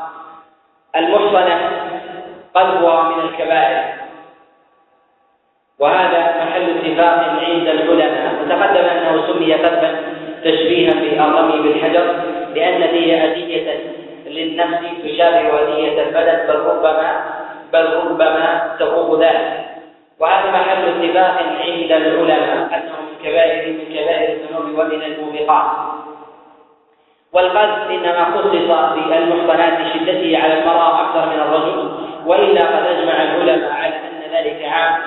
قلبها 2.54 3.04
من 3.04 3.20
الكبائر. 3.30 3.84
وهذا 5.80 6.36
محل 6.42 6.78
اتفاق 6.78 7.20
عند 7.20 7.68
العلماء. 7.68 8.34
وتقدم 8.42 8.86
أنه 8.86 9.28
سمي 9.28 9.54
قلبا 9.54 9.96
تشبيها 10.44 10.94
بالرمي 10.94 11.58
بالحجر 11.62 12.06
لأن 12.56 12.88
فيه 12.88 13.24
أذية 13.24 13.80
للنفس 14.26 14.84
تشابه 15.04 15.60
أذية 15.62 16.04
البدن 16.04 16.38
بل 16.48 16.60
ربما 16.60 17.10
بل 17.74 17.94
ربما 17.94 18.76
تفوق 18.80 19.20
ذلك. 19.20 19.66
وهذا 20.20 20.52
محل 20.52 20.90
اتفاق 20.90 21.38
عند 21.62 21.92
العلماء 21.92 22.70
أنه 22.74 22.96
من 23.02 23.16
كبائر 23.24 23.74
من 23.74 23.86
كبائر 23.86 24.30
الذنوب 24.34 24.66
ومن 24.80 25.04
الموبقات. 25.04 25.97
والقذف 27.34 27.90
إنما 27.90 28.26
خصص 28.26 28.52
بالمحصنات 28.96 29.80
لشدته 29.82 30.44
على 30.44 30.60
المرأة 30.60 31.02
أكثر 31.02 31.26
من 31.26 31.40
الرجل 31.40 31.92
وإلا 32.26 32.62
قد 32.62 32.86
أجمع 32.86 33.24
العلماء 33.24 33.72
على 33.72 33.96
أن 33.96 34.32
ذلك 34.34 34.66
عام 34.66 35.02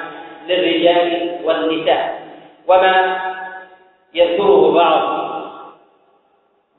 للرجال 0.48 1.30
والنساء. 1.44 2.20
وما 2.68 3.16
يذكره 4.14 4.72
بعض 4.72 5.20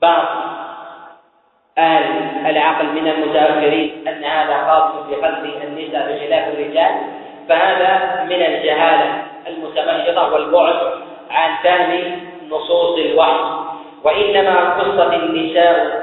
بعض 0.02 0.26
أهل 1.78 2.46
العقل 2.46 2.86
من 2.86 3.08
المتأخرين 3.08 4.08
أن 4.08 4.24
هذا 4.24 4.66
خاص 4.66 4.92
بقلب 5.10 5.44
النساء 5.64 6.12
بخلاف 6.12 6.48
الرجال 6.48 6.94
فهذا 7.48 8.22
من 8.24 8.42
الجهالة 8.42 9.24
المتمحضة 9.46 10.32
والبعد 10.32 10.76
عن 11.30 11.56
فهم 11.62 12.20
نصوص 12.50 12.98
الوحي. 12.98 13.61
وإنما 14.04 14.54
خصت 14.78 15.12
النساء 15.14 16.02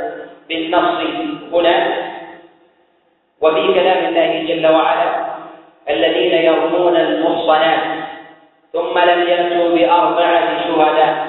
بالنص 0.49 0.99
هنا 1.53 1.77
وفي 3.41 3.73
كلام 3.73 4.05
الله 4.05 4.45
جل 4.47 4.67
وعلا 4.67 5.09
الذين 5.89 6.33
يرمون 6.33 6.95
المحصنات 6.95 7.83
ثم 8.73 8.99
لم 8.99 9.27
يأتوا 9.27 9.75
بأربعة 9.75 10.67
شهداء. 10.67 11.27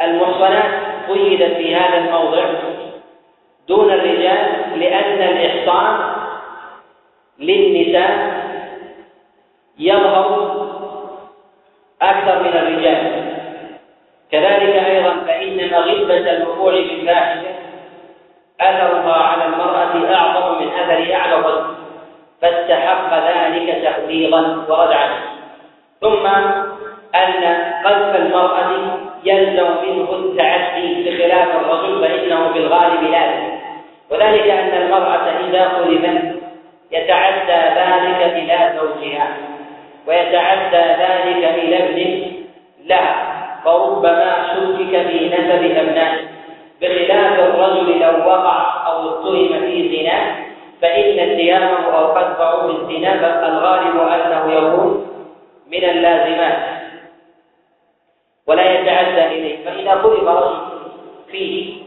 المحصنات 0.00 0.70
قيدت 1.08 1.56
في 1.56 1.76
هذا 1.76 1.98
الموضع 1.98 2.44
دون 3.68 3.90
الرجال 3.90 4.38
لأن 4.76 5.22
الإحصان 5.22 5.98
للنساء 7.38 8.42
يظهر 9.78 10.26
أكثر 12.02 12.42
من 12.42 12.48
الرجال. 12.48 13.32
كذلك 14.32 14.74
أيضا 14.84 15.01
فإن 15.26 15.70
مغبة 15.70 16.30
الوقوع 16.30 16.72
بالفاحشة 16.72 17.48
أثرها 18.60 19.12
على 19.12 19.44
المرأة 19.44 20.14
أعظم 20.14 20.62
من 20.62 20.68
أثرها 20.68 21.16
على 21.16 21.34
الرجل 21.34 21.74
فاستحق 22.42 23.14
ذلك 23.14 23.82
تغليظا 23.84 24.64
وردعا 24.68 25.08
ثم 26.00 26.26
أن 27.14 27.44
قذف 27.84 28.16
المرأة 28.16 28.70
يلزم 29.24 29.68
منه 29.82 30.12
التعدي 30.12 31.10
بخلاف 31.10 31.48
الرجل 31.56 32.00
فإنه 32.00 32.52
في 32.52 32.58
الغالب 32.58 33.02
وذلك 34.10 34.50
أن 34.50 34.82
المرأة 34.82 35.30
إذا 35.48 35.68
قذفت 35.68 36.42
يتعدى 36.90 37.80
ذلك 37.80 38.22
إلى 38.22 38.72
زوجها 38.76 39.36
ويتعدى 40.06 41.02
ذلك 41.02 41.44
إلى 41.44 41.84
ابن 41.84 42.32
لها. 42.84 43.31
فربما 43.64 44.54
شكك 44.54 45.06
في 45.06 45.28
نسب 45.28 45.76
أبنائه 45.76 46.28
بخلاف 46.80 47.38
الرجل 47.38 48.00
لو 48.00 48.28
وقع 48.28 48.86
أو 48.86 49.08
اتهم 49.08 49.60
في 49.60 49.96
زنا 49.96 50.36
فإن 50.82 51.18
اتهامه 51.18 51.98
أو 51.98 52.06
قذفه 52.06 52.66
بالزنا 52.66 53.18
فالغالب 53.18 53.96
أنه 53.96 54.52
يكون 54.52 55.08
من 55.66 55.84
اللازمات 55.84 56.82
ولا 58.46 58.72
يتعدى 58.72 59.26
إليه 59.26 59.64
فإذا 59.64 59.92
قذف 59.92 60.28
رجل 60.28 60.58
فيه 61.30 61.82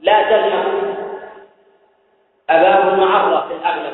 لا 0.00 0.22
تلحق 0.22 0.66
أباه 2.50 2.88
المعرة 2.88 3.46
في 3.48 3.54
الأغلب 3.54 3.92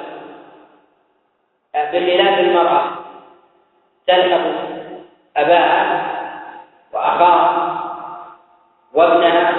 بخلاف 1.74 2.38
المرأة 2.38 2.84
تلحق 4.06 4.40
أباها 5.36 6.11
وأخاها 7.02 7.82
وابنها 8.94 9.52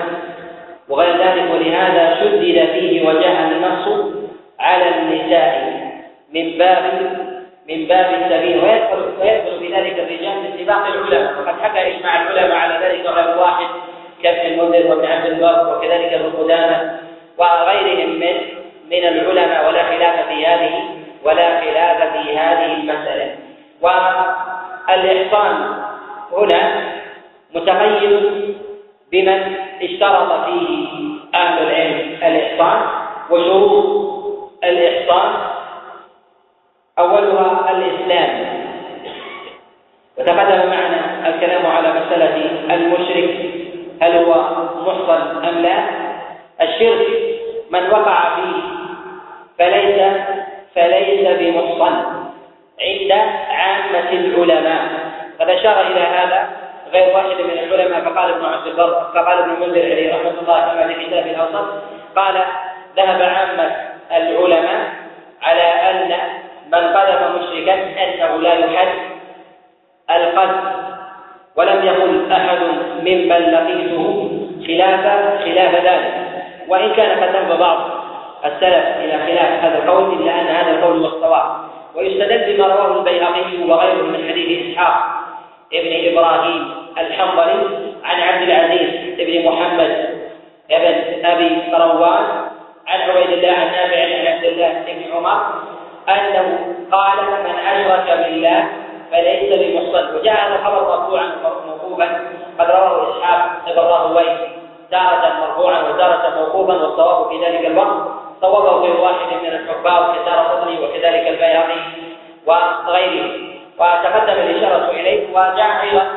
وغير 0.89 1.17
ذلك 1.17 1.51
ولهذا 1.51 2.15
شدد 2.19 2.69
فيه 2.73 3.07
وجاء 3.07 3.41
النص 3.41 3.87
على 4.59 4.89
النساء 4.89 5.73
من 6.33 6.57
باب 6.57 6.83
من 7.69 7.87
باب 7.87 8.13
السبيل. 8.13 8.63
ويدخل 8.63 9.01
ويدخل 9.21 9.59
في 9.59 9.73
ذلك 9.75 9.99
الرجال 9.99 10.41
باتفاق 10.41 10.87
العلماء. 10.87 11.33
وقد 11.39 11.61
حكى 11.61 11.95
إجماع 11.95 12.21
العلماء 12.21 12.57
على 12.57 12.85
ذلك 12.85 13.05
غير 13.05 13.37
واحد 13.37 13.65
كابن 14.23 14.39
المنذر 14.39 14.87
وابن 14.87 15.05
عبد 15.05 15.25
البر 15.25 15.77
وكذلك 15.77 16.13
ابن 16.13 16.31
قدامة 16.31 16.99
وغيرهم 17.37 18.09
من 18.09 18.35
من 18.91 19.07
العلماء. 19.07 19.67
ولا 19.67 19.83
خلاف 19.83 20.27
في 20.27 20.45
هذه 20.47 20.83
ولا 21.23 21.61
خلاف 21.61 22.13
في 22.13 22.37
هذه 22.37 22.73
المسألة. 22.73 23.35
والإحصان 23.81 25.55
هنا 26.31 26.92
متقيد 27.55 28.21
بمن 29.11 29.55
اشترط 29.81 30.45
فيه 30.45 30.87
أهل 31.35 31.63
العلم 31.63 32.17
الإحصان 32.23 32.81
وشروط 33.29 33.85
الإحصان 34.63 35.31
أولها 36.99 37.71
الإسلام. 37.71 38.63
وتقدم 40.17 40.69
معنا 40.69 41.29
الكلام 41.29 41.65
على 41.65 41.87
مسألة 41.99 42.35
المشرك 42.75 43.51
هل 44.01 44.17
هو 44.17 44.33
محصن 44.85 45.45
أم 45.47 45.55
لا؟ 45.59 45.83
الشرك 46.61 47.07
من 47.71 47.89
وقع 47.89 48.35
فيه 48.35 48.61
فليس 49.59 50.13
فليس 50.75 51.27
بمحصن 51.39 51.95
عند 52.81 53.11
عامة 53.49 54.09
العلماء. 54.11 54.81
قد 55.39 55.49
أشار 55.49 55.81
إلى 55.81 55.99
هذا 55.99 56.62
غير 56.93 57.15
واحد 57.15 57.41
من 57.41 57.59
العلماء 57.59 58.01
فقال 58.01 58.33
ابن 58.33 58.45
عبد 58.45 58.67
البر 58.67 59.07
فقال 59.13 59.37
ابن 59.37 59.51
المنذر 59.51 59.81
عليه 59.81 60.15
رحمة 60.15 60.41
الله 60.41 60.59
كما 60.59 60.87
في 60.87 61.05
كتاب 61.05 61.27
الأوسط 61.27 61.65
قال 62.15 62.35
ذهب 62.97 63.21
عامة 63.21 63.75
العلماء 64.11 64.93
على 65.41 65.61
أن 65.61 66.11
من 66.71 66.87
قذف 66.87 67.21
مشركا 67.35 67.73
أنه 67.73 68.37
لا 68.37 68.53
يحد 68.53 68.87
القذف 70.11 70.59
ولم 71.55 71.85
يقل 71.85 72.31
أحد 72.31 72.57
ممن 72.99 73.51
لقيته 73.51 74.29
خلاف 74.67 75.03
خلاف 75.43 75.75
ذلك. 75.85 76.13
وإن 76.67 76.93
كان 76.93 77.23
قد 77.23 77.35
ذهب 77.35 77.59
بعض 77.59 77.89
السلف 78.45 78.85
إلى 78.97 79.11
خلاف 79.11 79.63
هذا 79.63 79.77
القول 79.77 80.13
إلا 80.13 80.41
أن 80.41 80.47
هذا 80.47 80.71
القول 80.71 80.97
هو 80.97 81.05
الصواب 81.05 81.45
ويستدل 81.95 82.53
بما 82.53 82.67
رواه 82.67 82.97
البيهقي 82.99 83.63
وغيره 83.69 84.03
من 84.03 84.29
حديث 84.29 84.69
إسحاق 84.69 85.22
ابن 85.73 86.17
إبراهيم 86.17 86.71
الحنظلي 86.97 87.93
عن 88.03 88.21
عبد 88.21 88.41
العزيز 88.41 89.19
ابن 89.19 89.49
محمد 89.49 90.09
ابن 90.71 91.25
أبي 91.25 91.61
روان 91.73 92.25
عن 92.87 93.01
عبيد 93.01 93.29
الله 93.29 93.51
عن 93.51 93.71
نافع 93.71 94.03
عن 94.03 94.27
عبد 94.27 94.43
الله 94.43 94.83
بن 94.87 95.13
عمر 95.13 95.41
أنه 96.09 96.75
قال 96.91 97.17
من 97.43 97.55
أشرك 97.67 98.17
بالله 98.17 98.67
فليس 99.11 99.57
بمحصن 99.57 100.15
وجاء 100.15 100.47
هذا 100.47 100.55
الخبر 100.55 100.97
مرفوعا 100.97 101.31
موقوفا 101.67 102.05
قد 102.59 102.69
رواه 102.69 103.17
إسحاق 103.17 103.49
بن 103.65 103.79
راهويه 103.79 104.37
تارة 104.91 105.33
مرفوعا 105.41 105.81
وتارة 105.81 106.39
موقوفا 106.39 106.73
والصواب 106.73 107.29
في 107.29 107.45
ذلك 107.45 107.65
الوقت. 107.65 108.07
صوبه 108.41 108.69
غير 108.69 108.99
واحد 108.99 109.27
من 109.43 109.49
الحفاظ 109.49 110.15
كدار 110.15 110.39
قطني 110.39 110.79
وكذلك 110.79 111.27
البيهقي 111.27 111.79
وغيره 112.45 113.52
وتقدم 113.79 114.33
الإشارة 114.41 114.89
إليه 114.91 115.29
وجاء 115.29 115.81
أيضا 115.83 116.07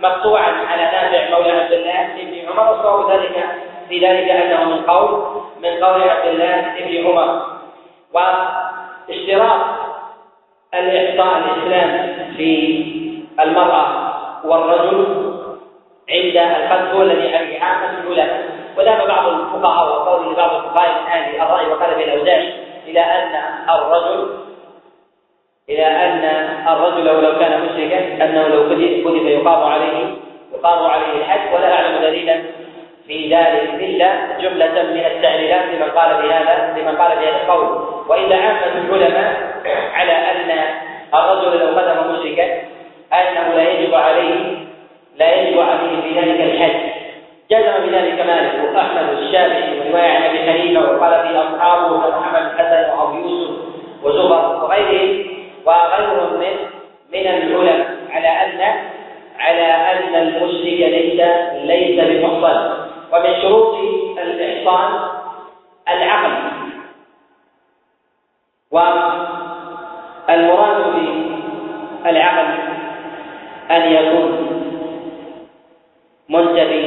مقطوعا 0.00 0.50
على 0.66 0.82
نافع 0.82 1.30
مولى 1.38 1.52
عبد 1.52 1.72
الله 1.72 2.08
بن 2.16 2.48
عمر 2.48 2.72
والصواب 2.72 3.10
ذلك 3.10 3.44
في 3.88 4.06
ذلك 4.06 4.30
أنه 4.30 4.64
من 4.64 4.82
قول 4.82 5.24
من 5.62 5.84
قول 5.84 6.08
عبد 6.08 6.26
الله 6.26 6.74
بن 6.78 7.06
عمر. 7.06 7.42
واشتراط 8.14 9.60
الإحصاء 10.74 11.38
الإسلام 11.38 12.16
في 12.36 12.84
المرأة 13.40 13.86
والرجل 14.44 15.06
عند 16.10 16.36
القذف 16.36 16.94
هو 16.94 17.02
الذي 17.02 17.36
عليه 17.36 17.60
عامة 17.60 17.98
العلماء 18.00 18.44
وذهب 18.78 19.08
بعض 19.08 19.26
الفقهاء 19.28 19.88
وقول 19.88 20.32
لبعض 20.32 20.54
الفقهاء 20.54 21.02
من 21.02 21.06
أهل 21.06 21.40
الرأي 21.40 21.66
وقال 21.66 21.94
في 21.94 22.04
الأوزاعي 22.04 22.52
إلى 22.86 23.00
أن 23.00 23.42
الرجل 23.70 24.45
إلى 25.70 25.86
أن 25.86 26.24
الرجل 26.68 27.04
لو 27.04 27.38
كان 27.38 27.60
مشركا 27.60 28.24
أنه 28.24 28.48
لو 28.48 28.68
كذب 28.68 29.26
يقام 29.26 29.62
عليه 29.64 30.14
يقام 30.54 30.90
عليه 30.90 31.18
الحد 31.18 31.54
ولا 31.54 31.72
أعلم 31.74 31.98
دليلا 32.02 32.36
في 33.06 33.34
ذلك 33.34 33.74
إلا 33.74 34.12
جملة 34.40 34.82
من 34.82 35.04
التعليلات 35.06 35.62
لمن 35.64 35.90
قال 35.90 36.22
بهذا 36.22 36.74
لمن 36.78 36.96
قال 36.96 37.18
بهذا 37.18 37.36
القول. 37.42 37.66
وإلا 38.08 38.36
عامة 38.36 38.88
العلماء 38.88 39.34
على 39.94 40.12
أن 40.12 40.50
الرجل 41.14 41.58
لو 41.58 41.78
قدم 41.78 42.12
مشركا 42.12 42.44
أنه 43.12 43.54
لا 43.56 43.70
يجب 43.70 43.94
عليه 43.94 44.54
لا 45.16 45.34
يجب 45.34 45.60
عليه 45.60 46.02
في 46.02 46.20
ذلك 46.20 46.40
الحج. 46.40 46.80
جزم 47.50 47.86
بذلك 47.86 48.26
مالك 48.26 48.74
وأحمد 48.74 49.08
والشافعي 49.08 49.78
ورواية 49.80 50.12
عن 50.12 50.22
أبي 50.22 50.38
حنيفة 50.38 50.80
وقال 50.80 51.28
في 51.28 51.38
أصحابه 51.38 52.10
كمحمد 52.10 52.50
الحسن 52.52 52.98
وأبو 52.98 53.18
يوسف 53.18 53.50
وزبر 54.02 54.64
وغيرهم. 54.64 55.36
وغيرهم 55.66 56.32
من 56.38 56.54
من 57.12 57.26
العلماء 57.26 57.96
على 58.10 58.28
أن 58.28 58.60
على 59.38 59.62
أن 59.62 60.14
المشرك 60.14 60.64
ليس 60.64 61.20
ليس 61.64 62.00
بمحصن 62.00 62.56
ومن 63.12 63.42
شروط 63.42 63.74
الإحصان 64.18 64.90
العقل. 65.88 66.56
والمراد 70.28 70.78
بالعقل 72.04 72.48
أن 73.70 73.92
يكون 73.92 74.46
منتفي 76.28 76.82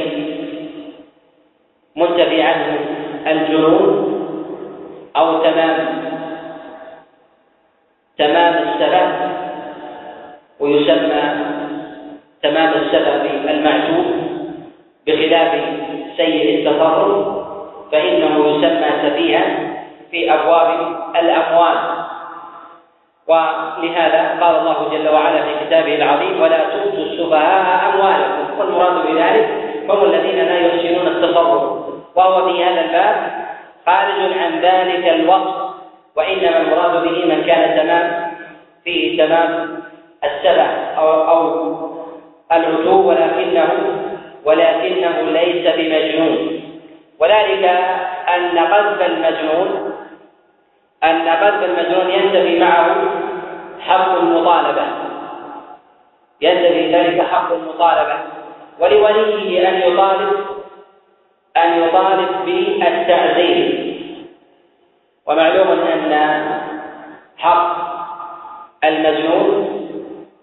منتفي 1.96 2.42
عنه 2.42 2.78
الجنون 3.26 4.10
أو 5.16 5.42
تمام 5.42 6.09
تمام 8.20 8.54
السبب 8.68 9.08
ويسمى 10.60 11.22
تمام 12.42 12.72
السبب 12.74 13.22
المعتوب 13.48 14.06
بخلاف 15.06 15.52
سيء 16.16 16.44
التصرف 16.58 17.26
فإنه 17.92 18.34
يسمى 18.46 18.90
سفيها 19.02 19.44
في 20.10 20.34
أبواب 20.34 20.68
الأموال. 21.16 21.76
ولهذا 23.28 24.38
قال 24.40 24.54
الله 24.56 24.88
جل 24.92 25.08
وعلا 25.08 25.42
في 25.42 25.64
كتابه 25.64 25.94
العظيم 25.94 26.42
ولا 26.42 26.58
تؤتوا 26.58 27.04
السفهاء 27.04 27.94
أموالكم. 27.94 28.60
والمراد 28.60 29.06
بذلك 29.06 29.48
هم 29.88 30.04
الذين 30.04 30.38
لا 30.44 30.58
يحسنون 30.58 31.06
التصرف. 31.06 31.62
وهو 32.16 32.48
في 32.48 32.64
هذا 32.64 32.80
الباب 32.80 33.16
خارج 33.86 34.32
عن 34.38 34.60
ذلك 34.60 35.08
الوصف 35.08 35.69
وإنما 36.16 36.60
المراد 36.60 37.02
به 37.02 37.24
من 37.24 37.44
كان 37.46 37.76
تمام 37.78 38.32
فيه 38.84 39.24
تمام 39.24 39.80
السبع 40.24 40.66
أو 40.98 41.08
أو 41.28 41.76
العتو 42.52 43.08
ولكنه 43.08 43.70
ولكنه 44.44 45.20
ليس 45.20 45.74
بمجنون. 45.76 46.60
وذلك 47.20 47.64
أن 48.36 48.58
قذف 48.58 49.02
المجنون 49.02 49.92
أن 51.04 51.28
قذف 51.28 51.64
المجنون 51.64 52.10
ينتفي 52.10 52.58
معه 52.58 52.96
حق 53.80 54.12
المطالبة. 54.12 54.86
ينتفي 56.40 56.94
ذلك 56.94 57.22
حق 57.22 57.52
المطالبة. 57.52 58.18
ولوليه 58.80 59.68
أن 59.68 59.92
يطالب 59.92 60.32
أن 61.56 61.82
يطالب 61.82 62.28
بالتعزير 62.44 63.79
ومعلوم 65.30 65.68
أن 65.68 66.60
حق 67.38 67.76
المجنون 68.84 69.66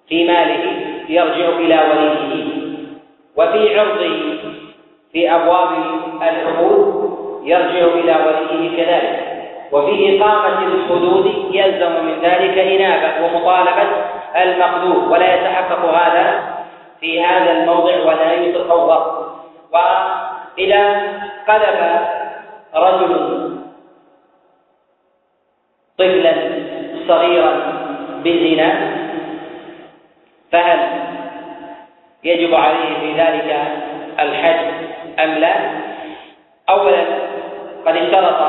في 0.09 0.27
ماله 0.27 0.63
يرجع 1.09 1.49
إلى 1.49 1.79
وليه 1.91 2.45
وفي 3.37 3.79
عرضه 3.79 4.19
في 5.13 5.35
أبواب 5.35 5.69
الحدود 6.21 7.17
يرجع 7.43 7.85
إلى 7.85 8.15
وليه 8.25 8.77
كذلك. 8.77 9.27
وفي 9.71 10.21
إقامة 10.21 10.59
الحدود 10.67 11.25
يلزم 11.51 11.91
من 12.05 12.19
ذلك 12.21 12.57
إنابة 12.57 13.25
ومطالبة 13.25 13.87
المقدور 14.35 15.11
ولا 15.11 15.35
يتحقق 15.35 15.85
هذا 15.85 16.43
في 17.01 17.21
هذا 17.23 17.51
الموضع 17.51 18.03
ولا 18.05 18.33
يتصور 18.33 19.27
وإذا 19.73 21.03
قذف 21.47 22.01
رجل 22.75 23.56
طفلا 25.97 26.33
صغيرا 27.07 27.53
بزنا 28.23 28.97
فهل 30.51 30.79
يجب 32.23 32.55
عليه 32.55 32.99
في 32.99 33.21
ذلك 33.21 33.57
الحج 34.19 34.65
أم 35.19 35.29
لا؟ 35.29 35.55
أولا 36.69 37.05
قد 37.85 37.95
اشترط 37.95 38.41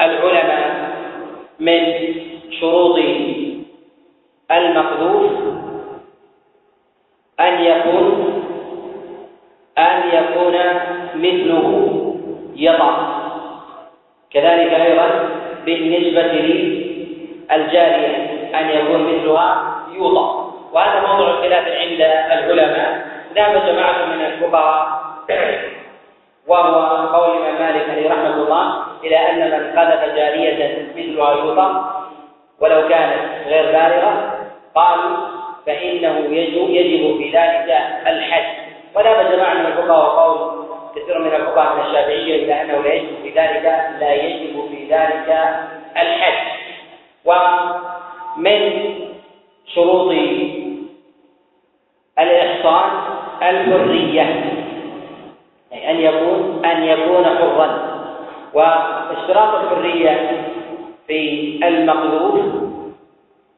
العلماء 0.00 0.90
من 1.60 1.94
شروط 2.60 2.98
المقذوف 4.50 5.32
أن 7.40 7.60
يكون 7.60 8.34
أن 9.78 10.02
يكون 10.12 10.54
مثله 11.14 11.90
يطأ 12.56 13.20
كذلك 14.30 14.72
أيضا 14.72 15.30
بالنسبة 15.64 16.22
للجارية 17.50 18.16
أن 18.54 18.70
يكون 18.70 19.02
مثلها 19.14 19.74
يوطأ 19.96 20.54
وهذا 20.72 21.00
موضوع 21.06 21.30
الخلاف 21.30 21.68
عند 21.68 22.00
العلماء. 22.32 23.06
ذهب 23.36 23.66
جماعة 23.66 24.06
من 24.06 24.24
الفقهاء 24.24 25.04
وهو 26.46 26.74
قول 27.16 27.30
الإمام 27.36 27.62
مالك 27.62 27.90
عليه 27.90 28.10
رحمة 28.10 28.34
الله 28.34 28.82
إلى 29.04 29.16
أن 29.16 29.50
من 29.50 29.78
قذف 29.78 30.14
جارية 30.16 30.86
مثلها 30.96 31.32
يوطأ 31.32 31.90
ولو 32.60 32.88
كانت 32.88 33.46
غير 33.46 33.64
بالغة 33.66 34.12
قالوا 34.74 35.16
فإنه 35.66 36.18
يجب, 36.18 36.70
يجب 36.70 37.16
في 37.18 37.30
ذلك 37.30 37.76
الحد. 38.06 38.44
وذهب 38.94 39.32
جماعة 39.32 39.54
من 39.54 39.66
الفقهاء 39.66 39.98
وقول 39.98 40.53
كثير 40.96 41.18
من 41.18 41.34
الفقهاء 41.34 41.74
من 41.74 41.80
الشافعية 41.86 42.44
إلى 42.44 42.62
أنه 42.62 42.82
لا 42.82 42.94
يجب 42.94 43.22
في 43.22 43.30
ذلك 43.30 43.64
لا 44.00 44.14
يجب 44.14 44.68
في 44.70 44.94
ذلك 44.94 45.28
الحد 45.96 46.46
ومن 47.24 48.84
شروط 49.74 50.12
الإحصان 52.18 52.90
الحرية 53.42 54.44
أي 55.72 55.90
أن 55.90 56.00
يكون 56.00 56.64
أن 56.64 56.84
يكون 56.84 57.24
حرا. 57.24 57.94
واشتراط 58.54 59.54
الحرية 59.54 60.42
في 61.06 61.60
المقذوف 61.64 62.44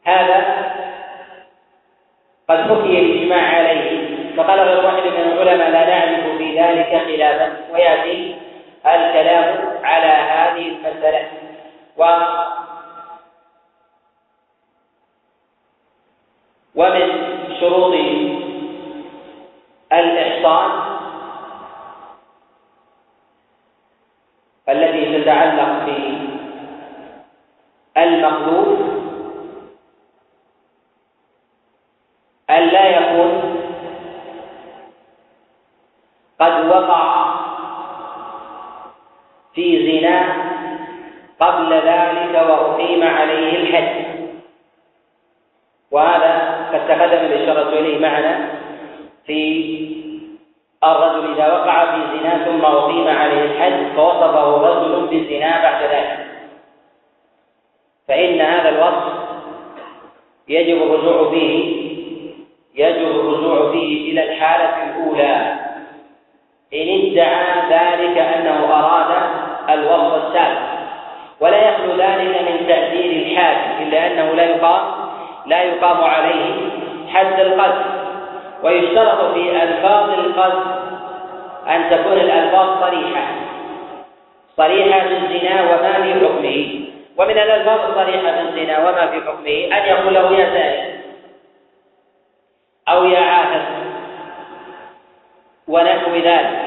هذا 0.05 0.67
قد 2.49 2.59
حكي 2.59 2.99
الإجماع 2.99 3.57
عليه. 3.57 4.17
فقال 4.37 4.61
غير 4.61 4.85
واحد 4.85 5.03
من 5.03 5.33
العلماء 5.33 5.71
لا 5.71 5.87
نعرف 5.87 6.37
في 6.39 6.46
ذلك 6.59 7.03
خلافا 7.07 7.73
ويأتي 7.73 8.37
الكلام 8.87 9.79
على 9.85 10.07
هذه 10.07 10.67
المسألة. 10.69 11.29
و 11.97 12.05
ومن 16.75 17.09
شروط 17.61 17.95
الإحصان 19.93 20.71
التي 24.69 25.23
تتعلق 25.23 25.85
في 25.85 26.19
المخلوق 27.97 28.79
أن 32.51 32.69
لا 32.69 32.89
يكون 32.89 33.57
قد 36.41 36.67
وقع 36.69 37.35
في 39.55 40.01
زنا 40.01 40.47
قبل 41.41 41.73
ذلك 41.73 42.35
وأقيم 42.35 43.03
عليه 43.03 43.57
الحد 43.57 44.07
وهذا 45.91 46.67
قد 46.73 46.89
تقدم 46.89 47.25
الإشارة 47.27 47.69
إليه 47.69 47.99
معنا 47.99 48.49
في 49.27 49.87
الرجل 50.85 51.33
إذا 51.33 51.53
وقع 51.53 51.85
في 51.95 52.19
زنا 52.19 52.45
ثم 52.45 52.65
أقيم 52.65 53.09
عليه 53.09 53.43
الحد 53.43 53.97
فوصفه 53.97 54.57
رجل 54.57 55.07
بالزنا 55.07 55.63
بعد 55.63 55.83
ذلك. 55.83 56.27
فإن 58.09 58.41
هذا 58.41 58.69
الوصف 58.69 59.13
يجب 60.49 60.83
الرجوع 60.83 61.31
فيه 61.31 61.87
يجب 62.75 63.07
الرجوع 63.07 63.73
فيه 63.73 64.13
إلى 64.13 64.33
الحالة 64.33 64.85
الأولى. 64.85 65.66
إن 66.75 66.89
ادعى 67.11 67.71
ذلك 67.71 68.19
أنه 68.19 68.65
أراد 68.65 69.11
الوصف 69.71 70.27
السابق. 70.27 70.77
ولا 71.41 71.69
يخلو 71.69 71.93
ذلك 71.93 72.43
من 72.43 72.67
تأثير 72.69 73.27
الحاكم 73.27 73.83
إلا 73.83 74.07
أنه 74.07 74.33
لا 74.33 74.45
يقام 74.45 74.81
لا 75.47 75.63
يقام 75.63 76.05
عليه 76.05 76.55
حد 77.09 77.41
القذف. 77.41 77.87
ويشترط 78.63 79.33
في 79.35 79.63
ألفاظ 79.63 80.11
القذف 80.11 80.65
أن 81.69 81.91
تكون 81.91 82.13
الألفاظ 82.13 82.81
صريحة. 82.81 83.23
صريحة 84.57 85.01
في 85.01 85.17
الزنا 85.17 85.63
وما 85.63 85.93
في 85.93 86.15
حكمه. 86.15 86.87
ومن 87.19 87.39
الألفاظ 87.39 87.91
الصريحة 87.91 88.37
في 88.37 88.41
الزنا 88.41 88.79
وما 88.79 89.07
في 89.07 89.21
حكمه 89.21 89.79
أن 89.79 89.89
يقول 89.89 90.15
له 90.15 90.33
يا 90.33 90.51
زاني 90.51 90.97
أو 92.89 93.05
يا 93.05 93.21
عاهد. 93.21 93.63
ونحو 95.69 96.15
ذلك. 96.15 96.59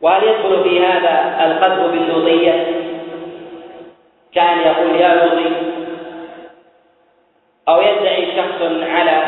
وهل 0.00 0.22
يدخل 0.22 0.64
في 0.64 0.86
هذا 0.86 1.46
القذف 1.46 1.90
باللوطية؟ 1.90 2.66
كان 4.34 4.58
يقول 4.58 5.00
يا 5.00 5.14
لوطي. 5.14 5.50
أو 7.68 7.80
يدعي 7.82 8.26
شخص 8.36 8.62
على 8.82 9.22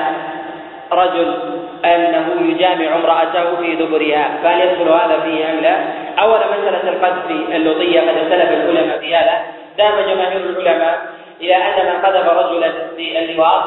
رجل 0.93 1.35
أنه 1.85 2.51
يجامع 2.51 2.97
امرأته 2.97 3.57
في 3.57 3.77
دبرها 3.77 4.39
فهل 4.43 4.61
يدخل 4.61 4.89
هذا 4.89 5.21
فيه 5.21 5.51
أم 5.51 5.61
لا؟ 5.61 5.77
أولا 6.19 6.47
مسألة 6.47 6.89
القذف 6.91 7.31
اللطية 7.31 8.01
قد 8.01 8.17
اختلف 8.17 8.51
العلماء 8.51 8.99
في 8.99 9.17
هذا. 9.17 9.41
ذهب 9.79 10.09
جماهير 10.09 10.41
العلماء 10.41 10.99
إلى 11.41 11.57
أن 11.57 11.87
من 11.87 12.03
قذف 12.03 12.29
رجلا 12.29 12.73
في 12.97 13.19
اللواط 13.19 13.63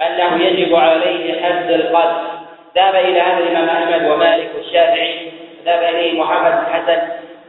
أنه 0.00 0.42
يجب 0.44 0.74
عليه 0.74 1.42
حد 1.42 1.70
القذف. 1.70 2.29
ذهب 2.76 2.94
إلى 2.94 3.20
هذا 3.20 3.38
الإمام 3.38 3.68
أحمد 3.68 4.10
ومالك 4.10 4.50
والشافعي 4.56 5.32
ذهب 5.66 5.82
إليه 5.82 6.20
محمد 6.20 6.52
بن 6.52 6.72
حسن 6.72 6.98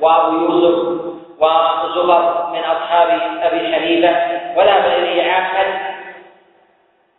وأبو 0.02 0.36
يوسف 0.36 1.02
وزفر 1.40 2.50
من 2.54 2.60
أصحاب 2.60 3.20
أبي 3.42 3.76
حنيفة 3.76 4.16
وذهب 4.56 4.86
إليه 4.98 5.32
عامة 5.32 5.80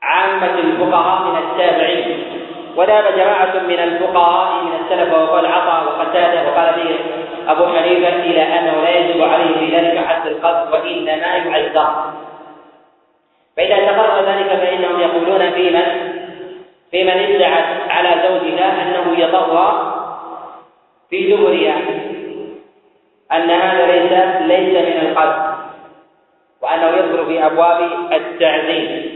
عامة 0.03 0.59
الفقهاء 0.59 1.23
من 1.23 1.39
التابعين 1.39 2.25
وذهب 2.77 3.05
جماعة 3.17 3.59
من 3.59 3.79
الفقهاء 3.79 4.65
من 4.65 4.73
السلف 4.85 5.15
وقال 5.15 5.47
عطاء 5.47 5.85
وقتادة 5.85 6.51
وقال 6.51 6.75
به 6.77 6.99
أبو 7.53 7.67
حنيفة 7.67 8.09
إلى 8.09 8.43
أنه 8.43 8.83
لا 8.83 8.91
يجب 8.91 9.23
عليه 9.23 9.59
في 9.59 9.77
ذلك 9.77 10.07
حد 10.07 10.27
القذف 10.27 10.73
وإنما 10.73 11.27
يعذر 11.37 12.13
فإذا 13.57 13.77
تقرر 13.77 14.25
ذلك 14.25 14.49
فإنهم 14.49 15.01
يقولون 15.01 15.51
في 15.51 15.71
من 15.71 16.12
في 16.93 17.05
من 17.05 17.11
ادعت 17.11 17.91
على 17.91 18.09
زوجها 18.29 18.83
أنه 18.83 19.19
يطوى 19.19 19.93
في 21.11 21.33
دبرها 21.33 21.77
أن 23.33 23.51
هذا 23.51 23.87
ليس 23.87 24.13
ليس 24.43 24.85
من 24.87 25.09
القذف 25.09 25.43
وأنه 26.63 26.87
يدخل 26.87 27.27
في 27.27 27.47
أبواب 27.47 27.91
التعزيز. 28.13 29.13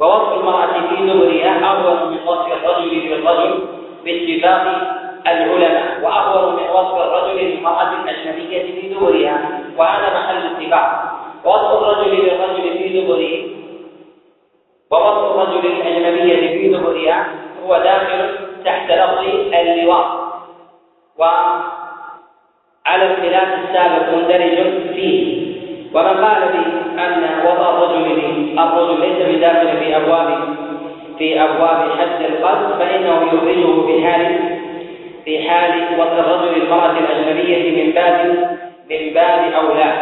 ووصف 0.00 0.40
المرأة 0.40 0.72
في 0.72 0.96
دبرها 0.96 1.70
أهون 1.70 2.10
من 2.10 2.18
وصف 2.26 2.52
الرجل 2.52 3.08
بالرجل 3.08 3.68
باتفاق 4.04 4.62
العلماء 5.26 6.00
وأهون 6.02 6.54
من 6.54 6.70
وصف 6.70 6.96
الرجل 6.96 7.44
للمرأة 7.44 7.92
الأجنبية 8.02 8.62
في 8.80 8.88
دبرها 8.88 9.60
وهذا 9.76 10.18
محل 10.18 10.46
اتفاق. 10.46 11.12
ووصف 11.44 11.82
الرجل 11.82 12.10
للرجل 12.10 12.78
في 12.78 13.00
دبره 13.00 13.61
ووصف 14.92 15.24
الرجل 15.30 15.66
الأجنبية 15.66 16.58
في 16.58 16.68
دبرها 16.68 17.26
هو 17.66 17.78
داخل 17.78 18.28
تحت 18.64 18.90
لفظ 18.92 19.24
اللواط. 19.54 20.06
وعلى 21.18 23.04
الخلاف 23.10 23.48
السابق 23.64 24.14
مندرج 24.14 24.56
فيه. 24.94 25.52
ومن 25.94 26.24
قال 26.24 26.42
بأن 26.48 27.24
وضع 27.46 27.70
الرجل 27.70 28.06
الرجل 28.58 29.00
ليس 29.00 29.36
بداخل 29.36 29.68
في 29.78 29.96
أبواب 29.96 30.28
في 31.18 31.42
أبواب 31.42 31.90
حد 31.98 32.22
القذف 32.24 32.78
فإنه 32.78 33.16
يخرجه 33.26 33.86
في 33.86 34.06
حال 34.06 34.38
في 35.24 35.48
حال 35.48 35.72
وضع 35.98 36.18
الرجل 36.18 36.62
المرأة 36.62 36.90
الأجنبية 36.98 37.84
من 37.84 37.92
باب 37.92 38.16
من 38.90 39.14
باب 39.14 39.52
أولى. 39.52 39.92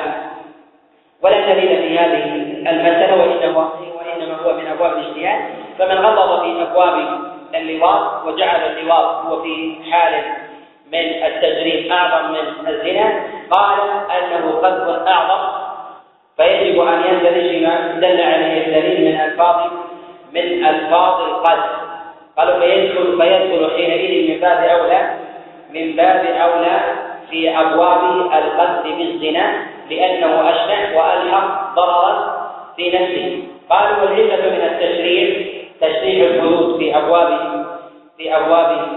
ولا 1.22 1.52
دليل 1.52 1.82
في 1.82 1.98
هذه 1.98 2.24
المسألة 2.70 3.16
وإنما 3.16 3.89
وإنما 4.10 4.36
هو 4.42 4.52
من 4.52 4.66
أبواب 4.66 4.92
الاجتهاد 4.92 5.40
فمن 5.78 5.98
غلظ 5.98 6.40
في 6.40 6.62
أبواب 6.62 7.20
اللواط 7.54 8.26
وجعل 8.26 8.60
اللواط 8.60 9.26
هو 9.26 9.42
في 9.42 9.76
حال 9.90 10.22
من 10.92 11.24
التجريم 11.24 11.92
أعظم 11.92 12.32
من 12.32 12.68
الزنا 12.68 13.22
قال 13.50 13.78
أنه 14.10 14.50
قذف 14.50 15.08
أعظم. 15.08 15.48
فيجب 16.36 16.80
أن 16.80 17.02
يندرج 17.08 17.62
ما 17.62 18.00
دل 18.00 18.20
عليه 18.20 18.66
الدليل 18.66 19.14
من 19.14 19.20
ألفاظ 19.20 19.70
من 20.32 20.64
ألفاظ 20.66 21.20
القذف. 21.20 21.70
قالوا 22.36 22.60
فيدخل 22.60 23.18
فيدخل 23.18 23.70
حينئذ 23.76 24.30
من 24.30 24.40
باب 24.40 24.64
أولى 24.64 25.10
من 25.70 25.96
باب 25.96 26.24
أولى 26.26 26.80
في 27.30 27.58
أبواب 27.58 28.04
القذف 28.20 28.82
بالزنا 28.82 29.52
لأنه 29.90 30.50
أشنع 30.50 30.96
وألحق 30.96 31.74
ضررا 31.74 32.40
في 32.76 32.90
نفسه. 32.90 33.49
قالوا 33.70 34.02
والعلة 34.02 34.50
من 34.50 34.62
التشريع 34.62 35.46
تشريع 35.80 36.26
الحدود 36.26 36.78
في 36.78 36.96
أبواب 36.96 37.28
في 38.16 38.36
أبواب 38.36 38.88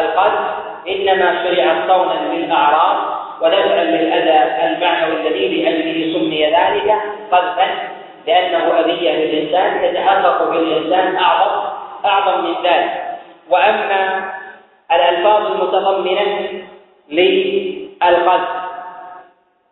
القذف. 0.00 0.40
إنما 0.88 1.44
شرع 1.44 1.86
صونا 1.88 2.34
للأعراض 2.34 2.96
ودفعا 3.42 3.84
للأذى 3.84 4.66
المعنوي 4.66 5.28
الذي 5.28 5.62
لأجله 5.62 6.18
سمي 6.18 6.46
ذلك 6.46 6.94
قذفا 7.32 7.68
لأنه 8.26 8.80
أذية 8.80 9.12
للإنسان 9.12 9.84
يتحقق 9.84 10.50
في 10.50 10.58
الإنسان 10.58 11.16
أعظم 11.16 11.68
أعظم 12.04 12.44
من 12.44 12.54
ذلك. 12.64 12.90
وأما 13.50 14.32
الألفاظ 14.92 15.46
المتضمنة 15.46 16.48
للقذف 17.10 18.48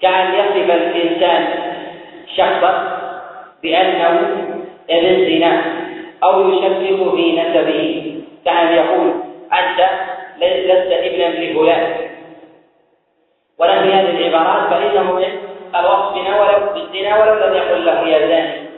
كأن 0.00 0.34
يصف 0.34 0.70
الإنسان 0.70 1.48
شخصا 2.36 2.99
بأنه 3.62 4.20
ابن 4.90 5.26
زنا 5.26 5.62
أو 6.24 6.50
يشكك 6.50 7.14
في 7.14 7.40
نسبه 7.40 8.14
كأن 8.44 8.72
يقول 8.72 9.12
أنت 9.52 9.90
لست 10.38 10.92
ابنا 10.92 11.44
لفلان. 11.44 12.10
ونحو 13.58 13.84
هذه 13.84 14.10
العبارات 14.10 14.70
فإنه 14.70 15.12
من 15.12 15.24
الوصف 15.76 16.14
بنا 16.14 16.40
ولو 16.40 16.74
بالزنا 16.74 17.22
ولو 17.22 17.34
لم 17.34 17.54
يقل 17.54 17.86
له 17.86 18.08
يا 18.08 18.26
زاني 18.28 18.68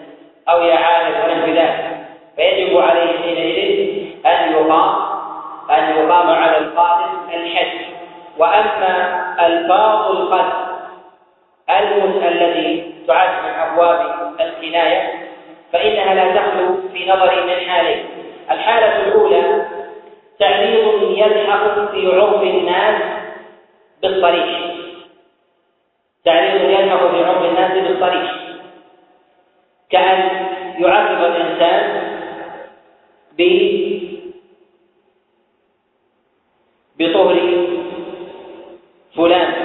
أو 0.48 0.62
يا 0.62 0.74
عالم 0.74 1.14
ونحو 1.24 1.50
ذلك. 1.50 1.92
فيجب 2.36 2.78
عليه 2.78 3.18
حينئذ 3.22 4.02
أن 4.26 4.52
يقام 4.52 4.94
أن 5.70 5.96
يقام 5.96 6.30
على 6.30 6.58
القاتل 6.58 7.34
الحد 7.34 7.78
وأما 8.38 9.22
ألفاظ 9.46 10.10
القتل 10.10 10.61
التي 11.70 12.92
تعد 13.06 13.44
من 13.44 13.50
أبواب 13.50 14.32
الكناية؟ 14.40 15.28
فإنها 15.72 16.14
لا 16.14 16.40
تخلو 16.40 16.88
في 16.92 17.10
نظري 17.10 17.40
من 17.40 17.70
حالين 17.70 18.04
الحالة 18.50 19.06
الأولى 19.06 19.66
تعريض 20.38 21.02
يلحق 21.02 21.90
في 21.90 22.20
عرف 22.20 22.42
الناس 22.42 23.02
بالصريح. 24.02 24.60
تعريض 26.24 26.70
يلحق 26.70 27.06
في 27.06 27.24
عرف 27.24 27.44
الناس 27.44 27.72
بالصريح. 27.72 28.32
كأن 29.90 30.46
يعرف 30.78 31.20
الإنسان 31.20 32.02
ب 33.38 33.42
بطهر 36.98 37.36
فلان. 39.16 39.61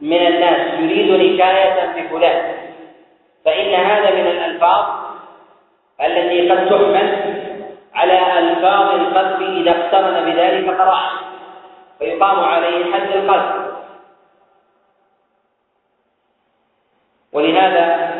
من 0.00 0.26
الناس 0.26 0.80
يريد 0.80 1.10
نكاية 1.10 1.92
بفلان 1.96 2.54
فإن 3.44 3.74
هذا 3.74 4.10
من 4.10 4.26
الألفاظ 4.26 4.84
التي 6.00 6.50
قد 6.50 6.68
تحمل 6.68 7.36
على 7.94 8.38
ألفاظ 8.38 8.94
القذف 8.94 9.40
إذا 9.40 9.70
اقترن 9.70 10.24
بذلك 10.24 10.80
قرائن 10.80 11.16
فيقام 11.98 12.44
عليه 12.44 12.94
حد 12.94 13.16
القذف. 13.16 13.66
ولهذا 17.32 18.12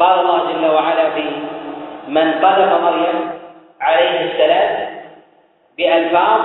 قال 0.00 0.20
الله 0.20 0.52
جل 0.52 0.66
وعلا 0.66 1.10
في 1.10 1.24
من 2.08 2.32
قذف 2.32 2.80
مريم 2.80 3.30
عليه 3.80 4.32
السلام 4.32 4.94
بألفاظ 5.78 6.40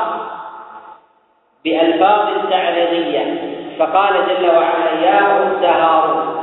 بألفاظ 1.63 2.49
تعريضية. 2.49 3.48
فقال 3.79 4.13
جل 4.13 4.49
وعلا 4.49 4.91
يا 5.05 5.19
أخت 5.19 5.63
هارون 5.63 6.39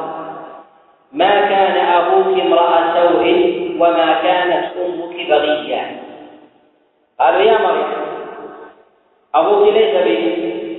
ما 1.13 1.41
كان 1.41 1.77
أبوك 1.77 2.41
امرأ 2.41 2.95
سوء 2.95 3.25
وما 3.81 4.13
كانت 4.23 4.65
أمك 4.77 5.29
بغيا 5.29 6.01
قالوا 7.21 7.41
يا 7.41 7.59
مريم 7.59 7.93
أبوك 9.35 9.73
ليس 9.73 9.95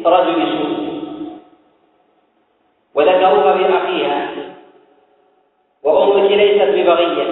برجل 0.03 0.57
سوء 0.57 0.87
وذكروها 2.95 3.53
بأخيها 3.53 4.29
وأمك 5.83 6.31
ليست 6.31 6.63
ببغية 6.63 7.27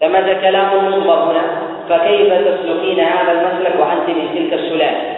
فماذا 0.00 0.34
كلام 0.40 0.86
مضمر 0.86 1.14
هنا؟ 1.14 1.60
فكيف 1.88 2.32
تسلكين 2.32 3.00
هذا 3.00 3.32
المسلك 3.32 3.80
وأنت 3.80 4.08
من 4.08 4.34
تلك 4.34 4.52
السلالة؟ 4.52 5.16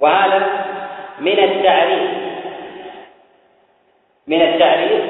وهذا 0.00 0.61
من 1.22 1.38
التعريف. 1.38 2.10
من 4.26 4.42
التعريف 4.42 5.04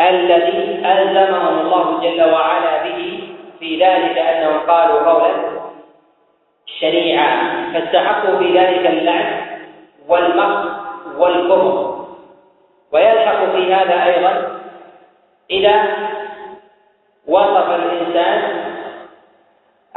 الذي 0.00 0.86
ألزمهم 0.86 1.58
الله 1.58 2.00
جل 2.00 2.32
وعلا 2.32 2.82
به 2.82 3.28
في 3.58 3.84
ذلك 3.84 4.18
أنهم 4.18 4.58
قالوا 4.58 5.12
قولا 5.12 5.34
شريعة 6.80 7.32
فاستحقوا 7.72 8.38
في 8.38 8.58
ذلك 8.58 8.86
اللعن 8.86 9.46
والمقت 10.08 10.68
والكفر. 11.16 12.04
ويلحق 12.92 13.44
في 13.44 13.74
هذا 13.74 14.04
أيضا 14.04 14.60
إذا 15.50 15.96
وصف 17.26 17.70
الإنسان 17.70 18.64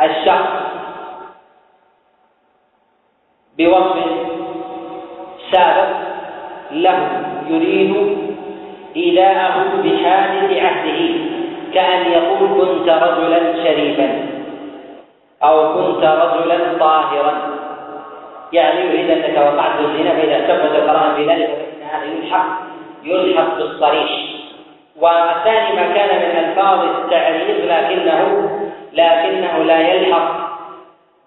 الشخص 0.01 0.51
بوصف 3.57 4.30
سابق 5.51 5.89
له 6.71 6.99
يريد 7.47 8.17
إيذاءه 8.95 9.55
بحادث 9.83 10.63
عهده 10.63 11.01
كأن 11.73 12.11
يقول 12.11 12.49
كنت 12.49 12.89
رجلا 12.89 13.63
شريفا 13.63 14.27
أو 15.43 15.73
كنت 15.73 16.03
رجلا 16.03 16.57
طاهرا. 16.79 17.33
يعني 18.53 18.85
يريد 18.85 19.09
أنك 19.09 19.37
وقعت 19.37 19.79
الزنا 19.79 20.11
فإذا 20.11 20.39
تم 20.47 20.57
بذلك 21.17 21.49
فإن 21.49 21.83
هذا 21.91 22.05
يلحق 22.05 22.45
يلحق 23.03 23.57
بالصريح 23.57 24.09
والثاني 24.99 25.75
ما 25.75 25.93
كان 25.93 26.19
من 26.19 26.31
ألفاظ 26.45 26.79
التعريض 26.83 27.49
لكنه 27.49 28.49
لكنه 28.93 29.57
لا 29.63 29.79
يلحق 29.79 30.31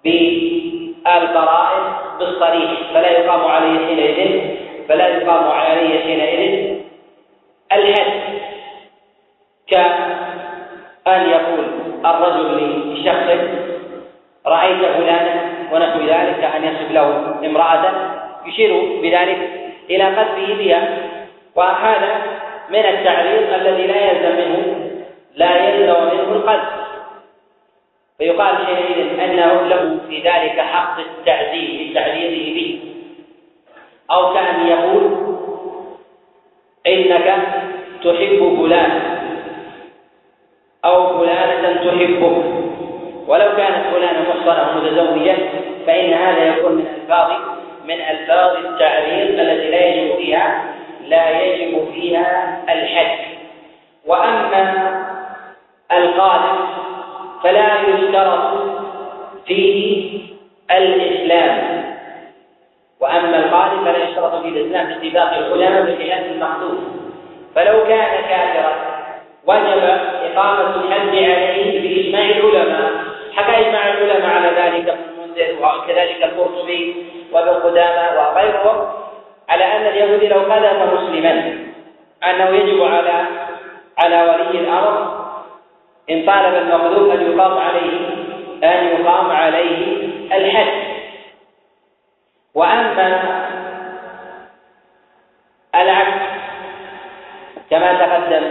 بالقرائن. 0.05 2.04
بالصريح 2.19 2.71
فلا 2.95 3.11
يقام 3.11 3.45
عليه 3.45 3.87
حينئذ 3.87 4.41
فلا 4.89 5.09
يقام 5.09 5.49
عليه 5.49 6.01
حينئذ 6.01 6.75
الحد 7.73 8.13
كأن 9.67 11.29
يقول 11.31 11.65
الرجل 12.05 12.83
لشخص 12.95 13.29
رأيت 14.47 14.79
فلانا 14.79 15.43
ونحو 15.73 16.01
ذلك 16.01 16.41
كأن 16.41 16.65
يصف 16.65 16.91
له 16.91 17.35
امرأة 17.45 17.85
يشير 18.47 19.01
بذلك 19.03 19.39
إلى 19.91 20.05
قذفه 20.05 20.55
بها. 20.55 20.89
وهذا 21.57 22.23
من 22.71 22.79
التعريض 22.79 23.53
الذي 23.53 23.87
لا 23.87 24.11
يلزم 24.11 24.37
منه 24.37 24.91
لا 25.37 25.69
يلزم 25.69 26.05
منه 26.05 26.33
القذف 26.33 26.84
فيقال 28.19 28.67
حينئذ 28.67 29.21
أنه 29.21 29.63
له 29.63 29.99
في 30.09 30.17
ذلك 30.19 30.61
حق 30.61 30.99
التعزيز 30.99 31.91
لتعريضه 31.91 32.55
به. 32.55 32.81
أو 34.11 34.35
كأن 34.35 34.67
يقول 34.67 35.03
إنك 36.87 37.37
تحب 38.05 38.57
فلان 38.59 39.01
أو 40.85 41.19
فلانة 41.19 41.91
تحبك 41.91 42.37
ولو 43.27 43.57
كانت 43.57 43.87
فلانة 43.93 44.27
محصنة 44.29 44.81
متزوجة 44.81 45.37
فإن 45.87 46.13
هذا 46.13 46.45
يكون 46.47 46.73
من 46.73 46.87
ألفاظ 46.87 47.33
من 47.85 48.01
ألفاظ 48.01 48.57
التعريض 48.57 49.41
التي 49.41 49.71
لا 49.71 49.87
يجب 49.87 50.17
فيها 50.17 50.65
لا 51.09 51.41
يجب 51.41 51.89
فيها 51.95 52.63
الحد. 52.69 53.19
وأما 54.07 54.95
القادم 55.93 56.54
فلا 57.45 57.81
يشترط 57.89 58.53
فيه 59.47 60.21
الإسلام. 60.71 61.85
وأما 63.01 63.39
القادم 63.39 63.85
فلا 63.85 64.09
يشترط 64.09 64.43
فيه 64.43 64.49
الإسلام 64.49 64.87
باتفاق 64.87 65.37
العلماء 65.37 65.83
بخلاف 65.83 66.27
المحدود. 66.27 66.79
فلو 67.55 67.85
كان 67.85 68.23
كافرا 68.29 68.73
وجب 69.47 69.85
إقامة 70.25 70.77
الحد 70.77 71.09
عليه 71.09 71.81
بإجماع 71.81 72.25
العلماء 72.25 72.91
حكى 73.37 73.69
إجماع 73.69 73.89
العلماء 73.89 74.37
على 74.37 74.49
ذلك 74.49 74.89
ابن 74.89 75.03
المنذر 75.19 75.67
وكذلك 75.67 76.23
القرطبي 76.25 76.95
وابن 77.33 77.49
قدامة 77.49 78.19
وغيرهم 78.19 78.89
على 79.49 79.65
أن 79.65 79.87
اليهودي 79.87 80.29
لو 80.29 80.39
قذف 80.41 80.93
مسلما 80.93 81.59
أنه 82.31 82.49
يجب 82.51 82.83
على 82.83 83.25
على 83.99 84.23
ولي 84.23 84.61
الأمر 84.61 85.24
إن 86.11 86.27
طالب 86.27 86.55
المقذوف 86.55 87.13
أن 87.13 87.33
يقام 87.33 87.59
عليه 87.59 88.09
أن 88.65 88.87
يقام 88.87 89.31
عليه 89.31 90.09
الحد. 90.33 90.85
وأما 92.55 93.21
العكس 95.75 96.21
كما 97.71 97.93
تقدم 97.95 98.45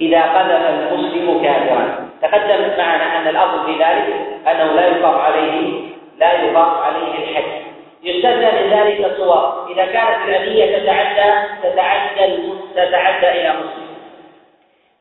إذا 0.00 0.22
قذف 0.22 0.92
المسلم 0.92 1.42
كافرا. 1.42 2.08
تقدم 2.22 2.78
معنا 2.78 3.18
أن 3.18 3.28
الأصل 3.28 3.66
في 3.66 3.72
ذلك 3.72 4.06
أنه 4.48 4.72
لا 4.72 4.86
يقام 4.86 5.20
عليه 5.20 5.80
لا 6.18 6.32
يقام 6.32 6.74
عليه 6.82 7.18
الحد. 7.18 7.60
يستثنى 8.02 8.50
من 8.52 8.70
ذلك 8.70 9.04
الصور 9.04 9.66
إذا 9.72 9.86
كانت 9.86 10.28
الأذية 10.28 10.78
تتعدى 10.78 11.48
تتعدى 11.62 12.36
تتعدى 12.74 13.28
إلى 13.30 13.50
مسلم. 13.50 13.90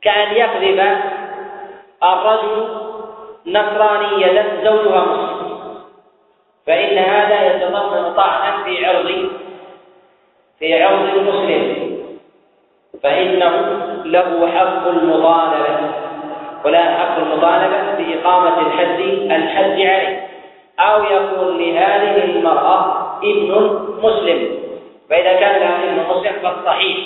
كأن 0.01 0.35
يقذف 0.35 0.97
الرجل 2.03 2.67
نصرانية 3.45 4.45
زوجها 4.63 5.05
مسلم. 5.05 5.59
فإن 6.67 6.97
هذا 6.97 7.55
يتضمن 7.55 8.13
طعنا 8.13 8.63
في 8.63 8.85
عرض 8.85 9.29
في 10.59 10.83
عرض 10.83 11.15
المسلم. 11.15 11.89
فإنه 13.03 13.55
له 14.05 14.47
حق 14.47 14.87
المطالبة 14.87 15.91
ولا 16.65 16.83
حق 16.97 17.17
المطالبة 17.17 17.93
بإقامة 17.97 18.67
الحد 18.67 18.99
الحد 19.31 19.79
عليه. 19.79 20.27
أو 20.79 21.03
يكون 21.03 21.57
لهذه 21.57 22.23
المرأة 22.23 23.09
ابن 23.23 23.79
مسلم. 24.01 24.59
فإذا 25.09 25.33
كان 25.33 25.59
لها 25.59 25.83
ابن 25.83 26.09
مسلم 26.09 26.33
فالصحيح 26.43 26.97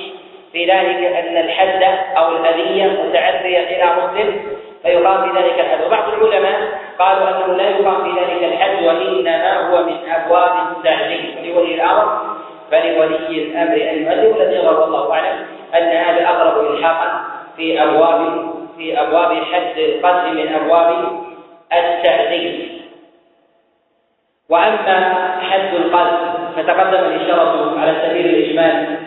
في 0.52 0.66
ذلك 0.66 0.98
أن 0.98 1.38
الحد 1.38 1.84
أو 2.18 2.38
الأذية 2.38 2.86
متعدية 2.86 3.60
إلى 3.60 3.86
مسلم 4.04 4.42
فيقام 4.84 5.30
في 5.32 5.40
ذلك 5.40 5.60
الحد 5.60 5.86
وبعض 5.86 6.14
العلماء 6.14 6.80
قالوا 7.00 7.30
أنه 7.30 7.54
لا 7.58 7.70
يقام 7.70 8.04
في 8.04 8.20
ذلك 8.20 8.44
الحد 8.44 8.84
وإنما 8.84 9.70
هو 9.70 9.84
من 9.84 9.98
أبواب 10.10 10.52
التعليم. 10.78 11.36
ولولي 11.56 11.76
الأمر 11.76 12.36
فلولي 12.72 13.44
الأمر 13.44 13.76
أن 13.76 14.04
يؤدب 14.04 14.42
الذي 14.42 14.56
يظهر 14.56 14.80
والله 14.80 15.14
أعلم 15.14 15.46
أن 15.76 15.88
هذا 15.88 16.28
أقرب 16.30 16.72
إلحاقا 16.72 17.22
في 17.58 17.84
أبواب 17.84 18.54
في 18.78 19.02
أبواب 19.02 19.44
حد 19.54 19.78
القتل 19.78 20.34
من 20.34 20.56
أبواب 20.56 21.12
التعذيب 21.74 22.70
وأما 24.50 25.14
حد 25.42 25.74
القذف 25.76 26.20
فتقدم 26.56 27.06
الإشارة 27.06 27.80
على 27.80 27.96
سبيل 28.08 28.26
الإجمال 28.26 28.98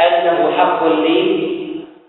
أنه 0.00 0.52
حق 0.58 0.84
لي 0.84 1.52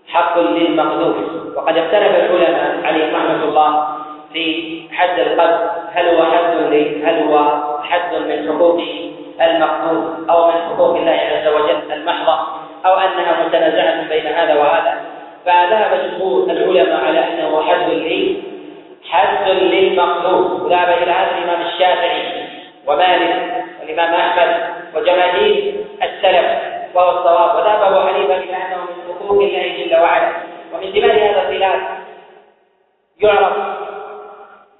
حق 0.08 0.38
للمقذوف. 0.38 1.16
وقد 1.56 1.76
اختلف 1.76 2.16
العلماء 2.16 2.80
عليهم 2.84 3.14
رحمة 3.14 3.44
الله 3.44 3.86
في 4.32 4.82
حد 4.92 5.18
القذف 5.18 5.60
هل 5.92 6.08
هو 6.08 6.22
حد 6.22 6.54
هل 7.04 7.22
هو 7.28 7.38
حد 7.82 8.14
من 8.14 8.48
حقوق 8.48 8.80
المقذوف 9.40 10.30
أو 10.30 10.46
من 10.46 10.52
حقوق 10.52 10.96
الله 10.96 11.20
عز 11.32 11.48
وجل 11.48 11.92
المحضة 11.92 12.38
أو 12.86 12.92
أنها 12.98 13.46
متنازعة 13.46 14.08
بين 14.08 14.26
هذا 14.26 14.54
وهذا. 14.54 15.00
فذهب 15.46 15.90
جمهور 16.04 16.50
العلماء 16.50 17.04
على 17.04 17.18
أنه 17.18 17.62
حد 17.62 17.90
لي 17.90 18.36
حد 19.10 19.48
للمقذوف. 19.48 20.62
وذهب 20.62 20.88
إلى 21.02 21.10
هذا 21.10 21.30
الإمام 21.38 21.66
الشافعي 21.66 22.22
ومالك 22.86 23.64
والإمام 23.80 24.14
أحمد 24.14 24.56
وجماهير 24.94 25.74
السلف. 26.02 26.73
وهو 26.94 27.10
الصواب 27.10 27.56
وذهب 27.56 27.92
أبو 27.92 28.08
حنيفة 28.08 28.36
إلى 28.36 28.56
أنه 28.56 28.76
من 28.76 29.14
حقوق 29.14 29.42
الله 29.42 29.84
جل 29.84 29.96
وعلا. 29.96 30.32
ومن 30.74 30.92
ثمار 30.92 31.30
هذا 31.30 31.42
الخلاف 31.42 31.80
يعرف 33.20 33.52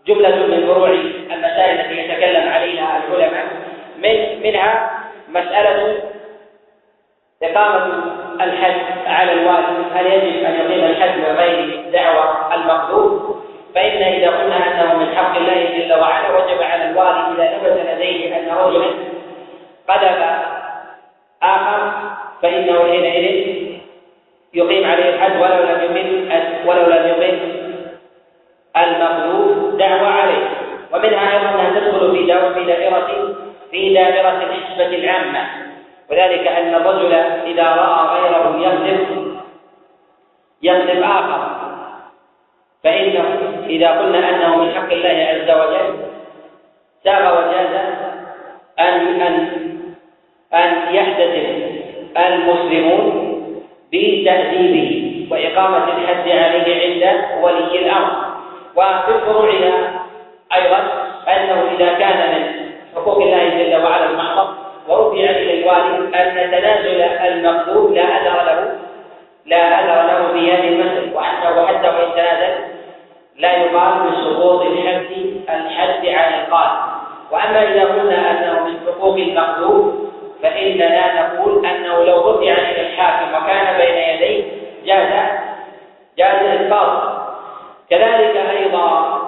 جملة 0.06 0.36
من 0.46 0.66
فروع 0.66 0.88
المسائل 0.88 1.80
التي 1.80 1.98
يتكلم 1.98 2.48
عليها 2.48 3.02
العلماء. 3.08 3.44
من 3.98 4.42
منها 4.42 4.90
مسألة 5.28 6.02
إقامة 7.42 8.02
الحد 8.40 9.06
على 9.06 9.32
الوالد 9.32 9.86
هل 9.94 10.06
يجب 10.06 10.44
أن 10.44 10.54
يقيم 10.54 10.84
الحد 10.84 11.18
من 11.18 11.36
غير 11.36 11.82
دعوى 11.92 12.54
المقذوف 12.54 13.36
فإن 13.74 14.02
إذا 14.02 14.30
قلنا 14.30 14.56
أنه 14.56 14.94
من 14.94 15.16
حق 15.16 15.36
الله 15.36 15.64
جل 15.78 16.00
وعلا 16.00 16.30
وجب 16.36 16.62
على 16.62 16.90
الوالي 16.90 17.34
إذا 17.34 17.58
ثبت 17.58 17.86
لديه 17.90 18.36
أن 18.36 18.56
رجلا 18.56 18.86
قذف 19.88 20.44
آخر 21.44 21.92
فإنه 22.42 22.78
حينئذ 22.78 23.64
يقيم 24.54 24.90
عليه 24.90 25.14
الحد 25.14 25.36
ولو 25.36 25.62
لم 25.62 25.80
يقيم 25.80 26.30
ولو 26.66 26.86
لم 26.86 27.06
يقيم 27.06 27.64
المقذوف 28.76 29.74
دعوى 29.74 30.08
عليه. 30.08 30.48
ومنها 30.92 31.32
أيضا 31.32 31.48
أنها 31.48 31.80
تدخل 31.80 32.12
في 32.12 32.54
في 32.54 32.64
دائرة 32.64 33.34
في 33.70 33.94
دائرة 33.94 34.42
الحسبة 34.42 34.86
العامة. 34.86 35.48
وذلك 36.10 36.46
أن 36.46 36.74
الرجل 36.74 37.12
إذا 37.46 37.62
رأى 37.62 38.20
غيره 38.20 38.56
يقذف 38.60 39.08
يقذف 40.62 41.04
آخر. 41.04 41.64
فإنه 42.84 43.24
إذا 43.66 43.90
قلنا 43.90 44.30
أنه 44.30 44.56
من 44.56 44.74
حق 44.74 44.92
الله 44.92 45.08
عز 45.30 45.50
وجل 45.50 46.04
ساغ 47.04 47.38
وجاز 47.38 47.74
أن 48.78 49.20
أن 49.20 49.73
أن 50.54 50.94
يحتسب 50.94 51.46
المسلمون 52.16 53.30
بتأديبه 53.92 55.26
وإقامة 55.30 55.84
الحد 55.96 56.28
عليه 56.28 56.82
عند 56.84 57.24
ولي 57.42 57.78
الأمر. 57.78 58.10
وفي 58.76 59.20
فروعها 59.26 59.92
أيضا 60.54 60.78
أنه 61.28 61.62
إذا 61.76 61.92
كان 61.92 62.18
من 62.34 62.70
حقوق 62.94 63.22
الله 63.22 63.48
جل 63.48 63.84
وعلا 63.84 64.10
المحضر 64.10 64.48
ورفع 64.88 65.16
إلى 65.18 65.60
الوالي 65.60 65.96
أن 66.14 66.50
تنازل 66.50 67.00
المقلوب 67.02 67.92
لا 67.92 68.02
أثر 68.02 68.44
له 68.44 68.72
لا 69.46 69.80
أثر 69.80 70.06
له 70.06 70.32
في 70.32 70.52
هذه 70.52 70.68
المسألة 70.68 71.16
وأنه 71.16 71.66
حتى 71.66 71.88
وإن 71.88 72.12
تنازل 72.12 72.54
لا 73.38 73.56
يقال 73.56 73.92
بسقوط 74.10 74.62
الحد 74.62 75.06
الحد 75.48 76.06
على 76.06 76.42
القاتل. 76.42 76.78
وأما 77.30 77.62
إذا 77.62 77.84
قلنا 77.84 78.30
أنه 78.30 78.64
من 78.64 78.76
حقوق 78.86 79.16
المقلوب 79.16 80.08
فإننا 80.44 81.22
نقول 81.22 81.66
أنه 81.66 82.04
لو 82.04 82.30
رفع 82.30 82.52
إلى 82.52 82.80
الحاكم 82.80 83.34
وكان 83.34 83.78
بين 83.78 83.96
يديه 83.96 84.44
جاز 84.86 85.08
جاز 86.18 86.60
إسقاط 86.60 87.02
كذلك 87.90 88.36
أيضا 88.36 89.20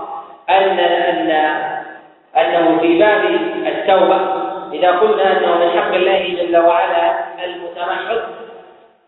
أن 0.50 0.78
أن 0.78 1.30
أنه 2.36 2.78
في 2.80 2.98
باب 2.98 3.24
التوبة 3.66 4.20
إذا 4.72 4.90
قلنا 4.90 5.32
أنه 5.32 5.58
من 5.58 5.80
حق 5.80 5.94
الله 5.94 6.36
جل 6.38 6.56
وعلا 6.56 7.14
المتمحض 7.44 8.20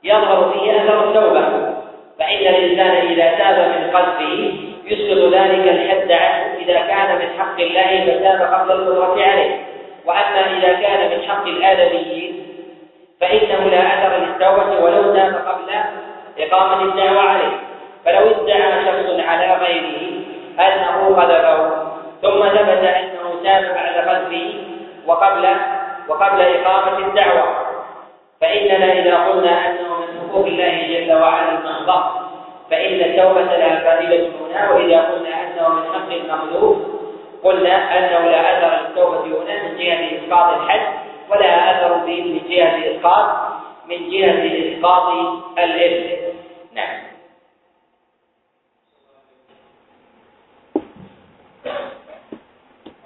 يظهر 0.04 0.50
فيه 0.52 0.72
أثر 0.72 1.08
التوبة. 1.08 1.74
فإن 2.18 2.54
الإنسان 2.54 3.06
إذا 3.06 3.30
تاب 3.38 3.58
من 3.58 3.90
قلبه 3.96 4.60
يسقط 4.84 5.34
ذلك 5.34 5.68
الحد 5.68 6.12
عنه 6.12 6.54
إذا 6.58 6.78
كان 6.80 7.18
من 7.18 7.38
حق 7.38 7.60
الله 7.60 8.06
فتاب 8.06 8.54
قبل 8.54 8.72
القدرة 8.72 9.22
عليه. 9.22 9.60
وأما 10.08 10.58
إذا 10.58 10.72
كان 10.72 11.10
من 11.10 11.28
حق 11.28 11.46
الآدميين 11.46 12.46
فإنه 13.20 13.68
لا 13.68 13.78
أثر 13.78 14.16
للتوبة 14.16 14.84
ولو 14.84 15.14
تاب 15.14 15.34
قبل 15.34 15.70
إقامة 16.38 16.82
الدعوة 16.82 17.20
عليه. 17.20 17.56
فلو 18.04 18.30
ادعى 18.30 18.84
شخص 18.84 19.28
على 19.28 19.54
غيره 19.54 20.20
أنه 20.60 21.16
قذفه 21.16 21.88
ثم 22.22 22.48
ثبت 22.48 22.84
أنه 22.84 23.42
تاب 23.44 23.74
بعد 23.74 24.08
قذفه 24.08 24.54
وقبل 25.06 25.48
وقبل 26.08 26.40
إقامة 26.40 26.98
الدعوة. 26.98 27.44
فإننا 28.40 28.92
إذا 28.92 29.16
قلنا 29.16 29.66
أنه 29.66 29.98
من 30.00 30.30
حقوق 30.30 30.46
الله 30.46 30.86
جل 30.88 31.12
وعلا 31.12 31.52
المحضر 31.52 32.10
فإن 32.70 33.00
التوبة 33.00 33.56
لها 33.56 33.80
فائدة 33.80 34.26
هنا. 34.40 34.70
وإذا 34.72 35.00
قلنا 35.00 35.34
أنه 35.42 35.68
من 35.68 35.82
حق 35.94 36.12
المخلوق 36.12 36.76
قلنا 37.44 37.98
أنه 37.98 38.30
لا 38.30 38.58
أثر 38.58 38.88
للتوبة 38.88 39.20
هنا 39.20 39.62
من 39.62 39.78
جهة 39.78 40.18
إسقاط 40.18 40.60
الحد 40.60 40.94
ولا 41.30 41.70
أثر 41.70 42.06
فيه 42.06 42.22
من 42.22 42.48
جهة 42.48 42.96
إسقاط 42.96 43.36
من 43.88 44.10
جهة 44.10 44.76
إسقاط 44.76 45.12
الإثم 45.58 46.38
نعم. 46.72 47.00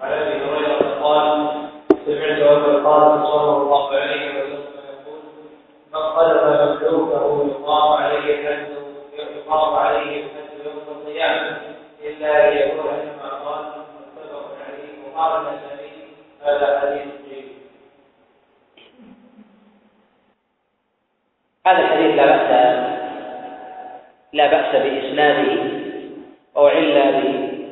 عن 0.00 0.12
أبي 0.12 0.44
هريرة 0.44 1.02
قال 1.02 1.48
سمعت 2.06 2.38
أبا 2.38 2.70
القاسم 2.70 3.26
صلى 3.26 3.56
الله 3.56 3.90
عليه 3.90 4.30
وسلم 4.30 4.62
يقول 5.06 5.22
من 5.92 6.00
قذف 6.00 6.42
مملوكه 6.42 7.46
يقام 7.50 7.92
عليه 7.92 8.40
الحد 8.40 8.66
يقام 9.36 9.74
عليه 9.74 10.24
الحد 10.24 10.64
يوم 10.64 10.96
القيامة 10.96 11.60
إلا 12.04 12.48
ان 12.48 12.56
يكون 12.56 12.86
كما 12.90 13.30
قال 13.44 13.81
النسائي 15.16 15.92
هذا 16.46 16.80
حديث 16.80 17.02
هذا 21.66 21.78
الحديث 21.78 22.16
لا 22.16 22.26
بأس 22.26 22.50
لا 24.32 24.46
بأس 24.46 24.82
بإسناده 24.82 25.62
أو 26.56 26.66
علة 26.66 27.10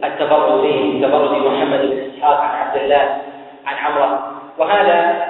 بالتفرد 0.03 0.63
به 0.63 1.01
تفرد 1.03 1.31
محمد 1.31 1.81
بن 1.81 2.11
إسحاق 2.11 2.41
عن 2.41 2.67
عبد 2.67 2.77
الله 2.77 3.23
عن 3.67 3.77
عمرو 3.77 4.19
وهذا 4.59 5.27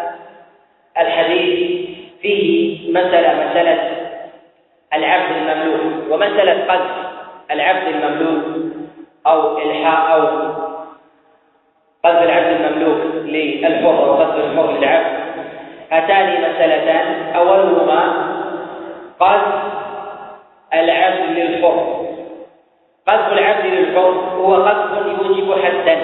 الحديث 0.98 1.80
فيه 2.22 2.90
مسألة 2.92 3.50
مسألة 3.50 3.90
العبد 4.94 5.36
المملوك 5.36 6.10
ومسألة 6.10 6.72
قذف 6.72 7.10
العبد 7.50 7.86
المملوك 7.94 8.72
أو 9.26 9.58
إلحاء 9.58 10.14
أو 10.14 10.69
قذف 12.04 12.22
العبد 12.22 12.46
المملوك 12.46 13.00
للحر 13.24 13.88
أو 13.88 14.14
قذف 14.14 14.44
الحر 14.44 14.72
للعبد. 14.72 15.20
هاتان 15.92 16.40
مسألتان. 16.40 17.32
أولهما 17.36 18.00
قذف 19.20 19.62
العبد 20.74 21.38
للحر. 21.38 22.06
قذف 23.08 23.32
العبد 23.32 23.66
للحر 23.66 24.10
هو 24.36 24.54
قذف 24.54 25.06
يوجب 25.06 25.54
حدا. 25.64 25.96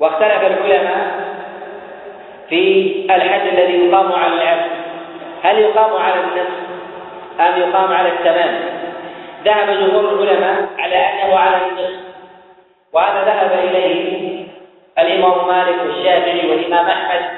واختلف 0.00 0.42
العلماء 0.42 1.26
في 2.48 2.92
الحد 3.10 3.46
الذي 3.46 3.72
يقام 3.72 4.12
على 4.12 4.34
العبد. 4.34 4.70
هل 5.42 5.58
يقام 5.58 6.02
على 6.02 6.14
النصف 6.20 6.66
أم 7.40 7.60
يقام 7.60 7.92
على 7.92 8.08
التمام؟ 8.08 8.75
ذهب 9.46 9.70
جمهور 9.70 10.22
العلماء 10.22 10.68
على 10.78 10.96
أنه 10.96 11.38
على 11.38 11.56
النصف. 11.56 12.00
وهذا 12.92 13.24
ذهب 13.24 13.52
إليه 13.52 14.46
الإمام 14.98 15.48
مالك 15.48 15.80
والشافعي 15.80 16.50
والإمام 16.50 16.86
أحمد. 16.86 17.30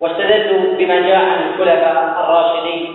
واستدلوا 0.00 0.74
بما 0.74 1.00
جاء 1.00 1.16
عن 1.16 1.42
الخلفاء 1.48 2.24
الراشدين. 2.24 2.94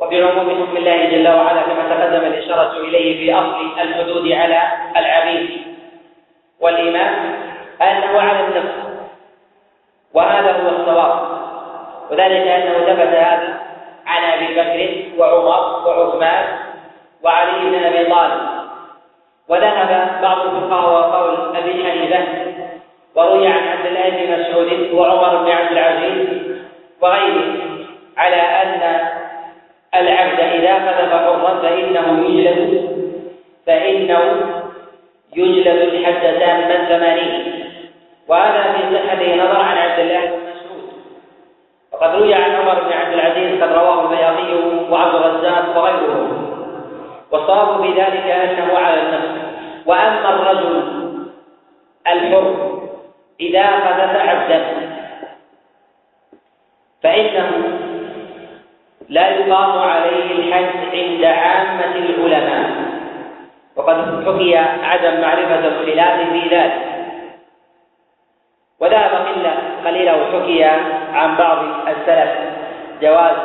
وبعموم 0.00 0.50
حكم 0.50 0.76
الله 0.76 1.04
جل 1.04 1.28
وعلا 1.28 1.62
كما 1.62 1.94
تقدم 1.94 2.26
الإشارة 2.26 2.72
إليه 2.76 3.18
في 3.18 3.34
أصل 3.34 3.80
الحدود 3.80 4.32
على 4.32 4.62
العبيد. 4.96 5.50
والإمام 6.60 7.14
أنه 7.82 8.20
على 8.20 8.40
النصف. 8.40 8.88
وهذا 10.14 10.52
هو 10.52 10.68
الصواب. 10.68 11.38
وذلك 12.10 12.46
أنه 12.46 12.78
ثبت 12.86 13.14
هذا 13.14 13.67
عن 14.08 14.24
أبي 14.24 14.54
بكر 14.54 15.04
وعمر 15.18 15.88
وعثمان 15.88 16.44
وعلي 17.24 17.70
بن 17.70 17.84
أبي 17.84 18.04
طالب. 18.04 18.40
وذهب 19.48 20.20
بعض 20.22 20.38
الفقهاء 20.38 20.90
وقول 20.92 21.56
أبي 21.56 21.84
حنيفة 21.84 22.24
وروي 23.14 23.46
عن 23.46 23.68
عبد 23.68 23.86
الله 23.86 24.08
بن 24.10 24.40
مسعود 24.40 24.92
وعمر 24.92 25.42
بن 25.42 25.50
عبد 25.50 25.72
العزيز 25.72 26.28
وغيره 27.00 27.56
على 28.16 28.36
أن 28.36 29.08
العبد 29.94 30.40
إذا 30.40 30.74
قذف 30.74 31.12
حرا 31.12 31.60
فإنه 31.62 32.24
يجلد 32.28 32.88
فإنه 33.66 34.40
يجلد 35.36 35.94
الحد 35.94 36.20
تاما 36.20 36.84
ثمانين. 36.88 37.64
وهذا 38.28 38.72
في 38.72 38.94
صحته 38.94 39.34
نظر 39.34 39.60
عن 39.60 39.78
عبد 39.78 39.98
الله 39.98 40.20
بن 40.20 40.36
مسعود 40.50 40.92
وقد 41.92 42.14
روي 42.14 42.34
عن 42.34 42.50
عمر 42.50 42.74
بن 42.84 42.92
عبد 42.92 43.12
العزيز 43.12 43.62
قد 43.62 43.72
رواه 43.72 44.04
البياقي 44.04 44.54
وعبد 44.90 45.14
الرزاق 45.14 45.76
وغيرهم 45.76 46.48
والصواب 47.30 47.82
في 47.82 48.00
ذلك 48.00 48.26
أنه 48.26 48.78
على 48.78 49.02
النفس. 49.02 49.30
وأما 49.86 50.28
الرجل 50.28 50.92
الحر 52.06 52.78
إذا 53.40 53.66
قذف 53.66 54.16
عبدا 54.16 54.64
فإنه 57.02 57.50
لا 59.08 59.28
يقام 59.28 59.78
عليه 59.78 60.32
الحد 60.32 60.94
عند 60.94 61.24
عامة 61.24 61.96
العلماء. 61.96 62.70
وقد 63.76 64.24
حكي 64.26 64.56
عدم 64.56 65.20
معرفة 65.20 65.68
الخلاف 65.68 66.30
في 66.32 66.56
ذلك. 66.56 66.88
وذهب 68.80 69.26
قلة 69.26 69.54
قليلة 69.84 70.12
وحكي 70.22 70.64
عن 71.14 71.36
بعض 71.36 71.58
السلف 71.88 72.30
جواز 73.02 73.36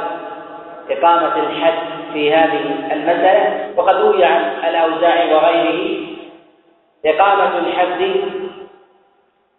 إقامة 0.89 1.35
الحد 1.35 1.92
في 2.13 2.33
هذه 2.33 2.61
المسألة 2.91 3.69
وقد 3.77 3.95
روي 3.95 4.25
عن 4.25 4.53
الأوزاعي 4.69 5.33
وغيره 5.33 6.07
إقامة 7.05 7.57
الحد 7.57 8.15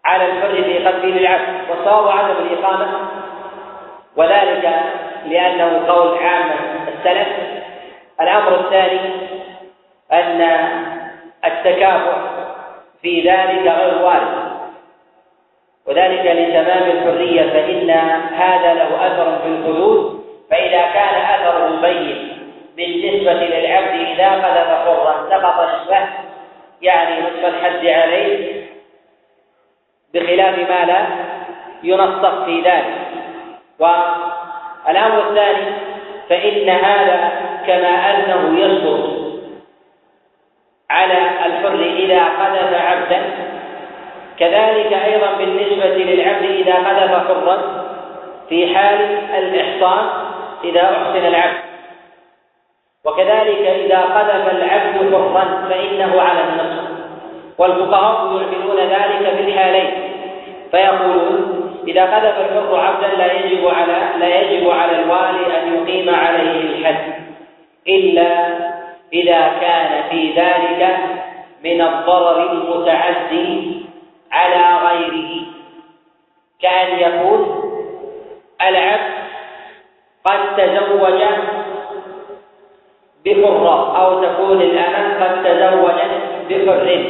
على 0.05 0.27
الحر 0.27 0.63
في 0.63 0.87
قتله 0.87 1.11
للعبد 1.11 1.71
والصواب 1.71 2.09
عدم 2.09 2.35
الإقامة 2.47 2.87
وذلك 4.17 4.83
لأنه 5.27 5.87
قول 5.89 6.19
عامة 6.19 6.55
السلف. 6.89 7.29
الأمر 8.21 8.61
الثاني 8.61 9.01
أن 10.13 10.41
التكافؤ 11.45 12.19
في 13.03 13.21
ذلك 13.31 13.67
غير 13.67 14.03
وارد 14.03 14.45
وذلك 15.87 16.21
لتمام 16.21 16.91
الحرية 16.91 17.43
فإن 17.43 17.91
هذا 18.35 18.75
له 18.75 19.07
أثر 19.07 19.39
في 19.39 19.49
الحدود 19.49 20.25
فإذا 20.51 20.83
كان 20.83 21.15
أثره 21.15 21.81
بين 21.81 22.34
بالنسبة 22.77 23.33
للعبد 23.33 24.01
إذا 24.01 24.31
قذف 24.31 24.69
حرا 24.85 25.27
سقط 25.31 25.61
نصفه 25.61 26.09
يعني 26.83 27.21
نصف 27.21 27.45
الحد 27.45 27.87
عليه 27.87 28.65
بخلاف 30.15 30.59
ما 30.59 30.85
لا 30.85 31.07
ينصف 31.83 32.45
في 32.45 32.61
ذلك. 32.61 32.95
والأمر 33.79 35.31
الثاني 35.31 35.73
فإن 36.29 36.69
هذا 36.69 37.31
كما 37.67 38.11
أنه 38.11 38.59
يسقط 38.59 39.25
على 40.91 41.19
الحر 41.47 41.75
إذا 41.75 42.25
قذف 42.25 42.75
عبدا 42.75 43.23
كذلك 44.39 44.93
أيضا 44.93 45.33
بالنسبة 45.39 45.87
للعبد 45.87 46.45
إذا 46.45 46.75
قذف 46.75 47.29
حرا 47.29 47.85
في 48.49 48.77
حال 48.77 49.01
الإحصان 49.39 50.09
إذا 50.65 50.83
أحسن 50.83 51.27
العبد. 51.27 51.74
وكذلك 53.05 53.67
إذا 53.67 54.01
قذف 54.01 54.51
العبد 54.51 55.15
حرا 55.15 55.69
فإنه 55.69 56.21
على 56.21 56.41
النصف 56.41 56.85
والفقهاء 57.59 58.37
يعملون 58.37 58.79
ذلك 58.79 59.35
في 59.37 59.41
الحالين 59.41 59.91
فيقولون 60.71 61.65
إذا 61.89 62.05
قذف 62.05 62.39
الحر 62.39 62.81
عبدا 62.81 63.17
لا 63.17 63.33
يجب 63.33 63.67
على 63.67 64.11
لا 64.19 64.41
يجب 64.41 64.71
على 64.71 65.03
الوالي 65.03 65.63
أن 65.63 65.75
يقيم 65.75 66.15
عليه 66.15 66.61
الحد. 66.61 67.15
إلا 67.89 68.59
إذا 69.13 69.53
كان 69.61 70.03
في 70.11 70.33
ذلك 70.33 70.97
من 71.65 71.81
الضرر 71.81 72.53
المتعدي 72.53 73.83
على 74.33 74.79
غيره. 74.87 75.47
كأن 76.63 76.99
يكون 76.99 77.65
العبد 78.69 79.15
قد 80.25 80.57
تزوج 80.57 81.23
بحرة 83.25 83.97
أو 83.99 84.23
تكون 84.23 84.61
الأمة 84.61 85.25
قد 85.25 85.43
تزوجت 85.45 86.13
بحر. 86.51 87.05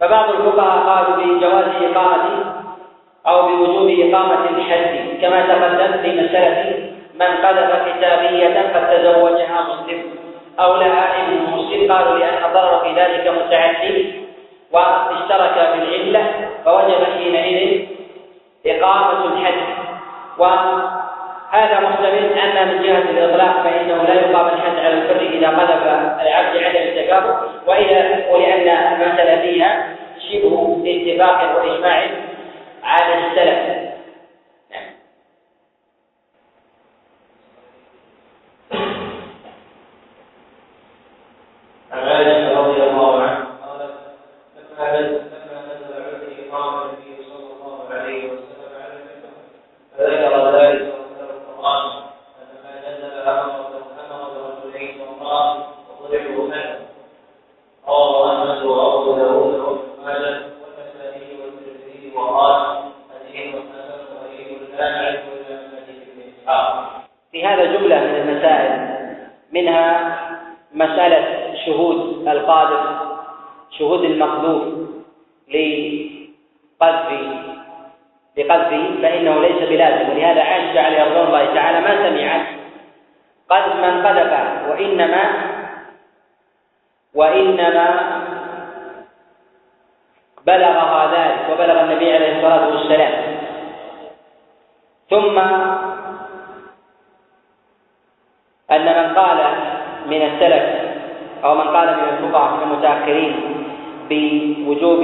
فبعض 0.00 0.30
الفقهاء 0.30 0.78
قالوا 0.86 1.16
بجواز 1.16 1.64
إقامة 1.82 2.54
أو 3.26 3.42
بوجوب 3.48 3.88
إقامة 3.90 4.44
الحد 4.50 5.20
كما 5.22 5.40
تقدم 5.40 6.02
في 6.02 6.20
مسألة 6.20 6.90
من 7.14 7.46
قذف 7.46 7.88
كتابية 7.88 8.72
قد 8.74 8.90
تزوجها 8.90 9.66
مسلم 9.68 10.02
أو 10.60 10.76
لها 10.76 11.22
ابن 11.22 11.56
مسلم 11.56 11.92
قالوا 11.92 12.18
لأن 12.18 12.44
الضرر 12.44 12.78
في 12.78 13.00
ذلك 13.00 13.28
متعدي 13.28 14.12
واشترك 14.72 15.54
في 15.54 15.74
العلة 15.74 16.24
فوجب 16.64 17.04
حينئذ 17.04 17.86
إقامة 18.66 19.24
الحد 19.24 19.80
وهذا 21.52 21.80
محتمل 21.80 22.38
أن 22.38 22.68
من 22.68 22.82
جهة 22.82 23.10
الإطلاق 23.10 23.62
فإنه 23.62 24.02
لا 24.02 24.14
يقام 24.14 24.46
الحد 24.46 24.78
على 24.78 24.94
الفر 24.94 25.20
إذا 25.20 25.48
قذف 25.48 25.86
العبد 26.22 26.56
عدم 26.56 26.80
التكافؤ 26.80 27.34
وإذا 27.66 28.26
ولأن 28.30 28.68
المسألة 28.68 29.40
فيها 29.42 29.96
شبه 30.32 30.82
اتفاق 30.86 31.56
وإجماع 31.56 32.02
على 32.84 33.14
السلف 33.14 33.80
عن 41.92 42.08
عائشة 42.08 42.60
رضي 42.60 42.82
الله 42.82 43.22
عنها 43.22 43.46
قالت 44.78 45.04
لما 45.04 45.20
لما 45.32 45.60
نزل 45.66 45.92
عليه 46.02 46.52
قام 46.52 46.74
النبي 46.74 47.24
صلى 47.24 47.52
الله 47.52 47.88
عليه 47.90 48.24
وسلم 48.24 48.72
على 48.80 48.92
المنبر 48.96 49.32
فذكر 49.98 50.34
ذلك 50.58 50.94
وذكر 50.94 51.30
القرآن 51.34 51.90
أن 52.40 52.52
ما 52.64 52.72
نزل 52.88 53.28
أمر 53.28 53.50
أمر 54.10 54.30
برجلين 54.64 55.00
وامرأة 55.00 55.56
وضربوا 56.00 56.54
عنه 56.54 56.78
رواه 57.88 58.32
أحمد 58.32 58.62
وأبو 58.64 59.12
داود 59.12 59.54
وابن 59.54 60.04
ماجه 60.04 60.40
والنسائي 60.62 61.36
والترمذي 61.40 62.12
وقال 62.16 62.82
حديث 63.10 63.54
حسن 63.54 64.00
غريب 64.22 64.58
لا 64.78 64.90
نعرف 64.90 65.20
إلا 65.24 65.56
من 65.56 65.68
حديث 65.76 65.98
ابن 66.08 66.20
إسحاق 66.32 66.90
في 67.32 67.46
هذا 67.46 67.64
جملة 67.64 68.00
من 68.00 68.16
المسائل 68.16 68.90
منها 69.52 70.16
مسألة 70.72 71.54
شهود 71.66 72.28
القاذف 72.28 73.10
شهود 73.78 74.04
المقذوف 74.04 74.62
لقذف 75.48 77.08
لقذفه 78.38 79.02
فإنه 79.02 79.40
ليس 79.40 79.68
بلازم 79.68 80.10
ولهذا 80.10 80.42
عائشة 80.42 80.80
عليه 80.80 81.04
رضوان 81.04 81.26
الله 81.26 81.54
تعالى 81.54 81.80
ما 81.80 82.08
سمعت 82.08 82.46
قذف 83.50 83.69
من 83.82 84.06
قذف 84.06 84.32
وإنما 84.70 85.24
وإنما 87.14 87.86
بلغها 90.46 91.00
ذلك 91.14 91.40
وبلغ 91.52 91.80
النبي 91.82 92.14
عليه 92.14 92.36
الصلاة 92.36 92.68
والسلام. 92.68 93.14
ثم 95.10 95.38
أن 98.70 98.84
من 98.86 99.14
قال 99.14 99.38
من 100.06 100.22
السلف 100.22 100.66
أو 101.44 101.54
من 101.54 101.68
قال 101.76 101.88
من 101.96 102.08
الفقهاء 102.08 102.62
المتأخرين 102.64 103.34
بوجوب 104.10 105.02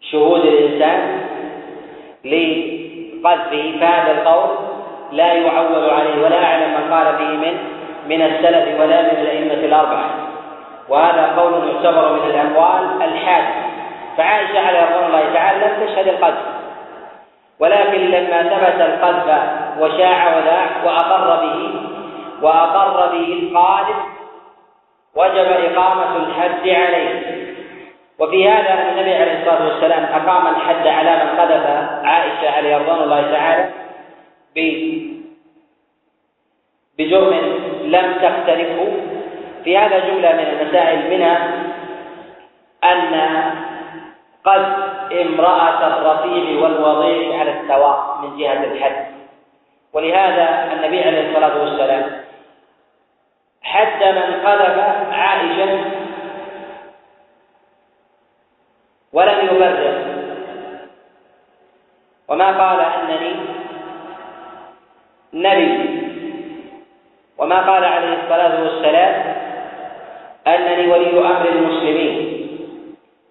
شهود 0.00 0.40
الإنسان 0.40 1.20
لقذفه 2.24 3.78
فهذا 3.80 4.12
القول 4.12 4.67
لا 5.12 5.32
يعول 5.32 5.90
عليه 5.90 6.22
ولا 6.22 6.44
أعلم 6.44 6.70
من 6.70 6.94
قال 6.94 7.16
به 7.16 7.24
من 7.24 7.58
من 8.06 8.22
السلف 8.22 8.80
ولا 8.80 9.02
من 9.02 9.18
الأئمة 9.20 9.54
الأربعة. 9.54 10.10
وهذا 10.88 11.34
قول 11.36 11.68
يعتبر 11.68 12.12
من 12.12 12.30
الأقوال 12.30 13.02
الحادث 13.02 13.54
فعائشة 14.16 14.66
عليه 14.66 14.80
رضوان 14.84 15.04
الله 15.04 15.34
تعالى 15.34 15.66
لم 15.66 15.86
تشهد 15.86 16.08
القذف. 16.08 16.44
ولكن 17.60 17.98
لما 17.98 18.42
ثبت 18.42 18.80
القذف 18.80 19.28
وشاع 19.80 20.36
وذاع 20.36 20.66
وأقر 20.84 21.46
به 21.46 21.80
وأقر 22.42 23.06
به 23.12 23.38
القاذف 23.42 23.96
وجب 25.16 25.72
إقامة 25.72 26.16
الحد 26.16 26.68
عليه. 26.68 27.38
وفي 28.18 28.48
هذا 28.48 28.72
أن 28.72 28.88
النبي 28.88 29.14
عليه 29.14 29.38
الصلاة 29.40 29.64
والسلام 29.68 30.04
أقام 30.04 30.46
الحد 30.46 30.86
على 30.86 31.10
من 31.10 31.40
قذف 31.40 31.66
عائشة 32.04 32.50
عليه 32.56 32.76
رضوان 32.76 33.02
الله 33.02 33.22
تعالى 33.32 33.70
بجرم 36.98 37.32
لم 37.82 38.12
تقترفه. 38.22 38.92
في 39.64 39.78
هذا 39.78 39.98
جملة 39.98 40.32
من 40.32 40.60
المسائل 40.60 41.10
منها 41.10 41.52
أن 42.84 43.14
قذف 44.44 45.12
امرأة 45.12 45.86
الرفيع 45.86 46.60
والوضيع 46.62 47.40
على 47.40 47.60
السواء 47.60 48.18
من 48.22 48.38
جهة 48.38 48.64
الحد. 48.64 49.06
ولهذا 49.92 50.72
النبي 50.72 51.02
عليه 51.04 51.28
الصلاة 51.28 51.60
والسلام 51.60 52.20
حد 53.62 54.02
من 54.04 54.46
قذف 54.46 54.78
عائشة 55.12 55.84
ولم 59.12 59.46
يبرر. 59.46 60.04
وما 62.28 62.46
قال 62.46 62.80
أنني 62.80 63.34
نبي. 65.32 65.97
وما 67.38 67.72
قال 67.72 67.84
عليه 67.84 68.22
الصلاة 68.22 68.62
والسلام 68.62 69.34
أنني 70.46 70.92
ولي 70.92 71.20
أمر 71.20 71.48
المسلمين 71.48 72.38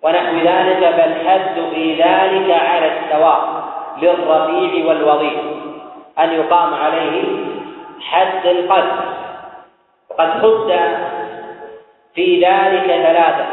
ونحو 0.04 0.36
ذلك 0.36 0.80
فالحد 0.80 1.56
في 1.74 1.94
ذلك 1.94 2.52
على 2.52 2.92
السواء 2.98 3.64
للرفيع 4.02 4.86
والوضيع 4.86 5.42
أن 6.20 6.32
يقام 6.32 6.74
عليه 6.74 7.24
حد 8.02 8.46
القذف 8.46 9.06
قد 10.20 10.30
حد 10.30 10.98
في 12.16 12.46
ذلك 12.46 12.88
ثلاثة 12.88 13.46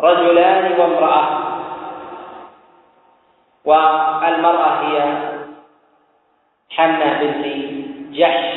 رجلان 0.00 0.80
وامرأة. 0.80 1.56
والمرأة 3.64 4.80
هي 4.80 5.18
حمنة 6.70 7.20
بنت 7.20 7.65
جحش. 8.16 8.54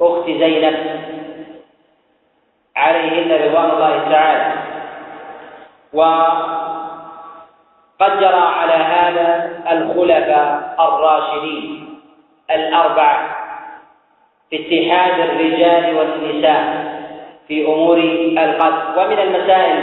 أخت 0.00 0.26
زينب. 0.26 0.76
عليهن 2.76 3.30
رضوان 3.44 3.70
الله 3.70 4.08
تعالى. 4.10 4.52
وقد 5.92 6.12
جرى 8.20 8.44
على 8.58 8.72
هذا 8.72 9.50
الخلفاء 9.72 10.74
الراشدين 10.80 12.00
الأربعة 12.50 13.36
في 14.50 14.56
اتحاد 14.56 15.20
الرجال 15.20 15.96
والنساء 15.96 16.94
في 17.48 17.66
أمور 17.66 17.98
القتل. 18.38 18.98
ومن 18.98 19.18
المسائل 19.18 19.78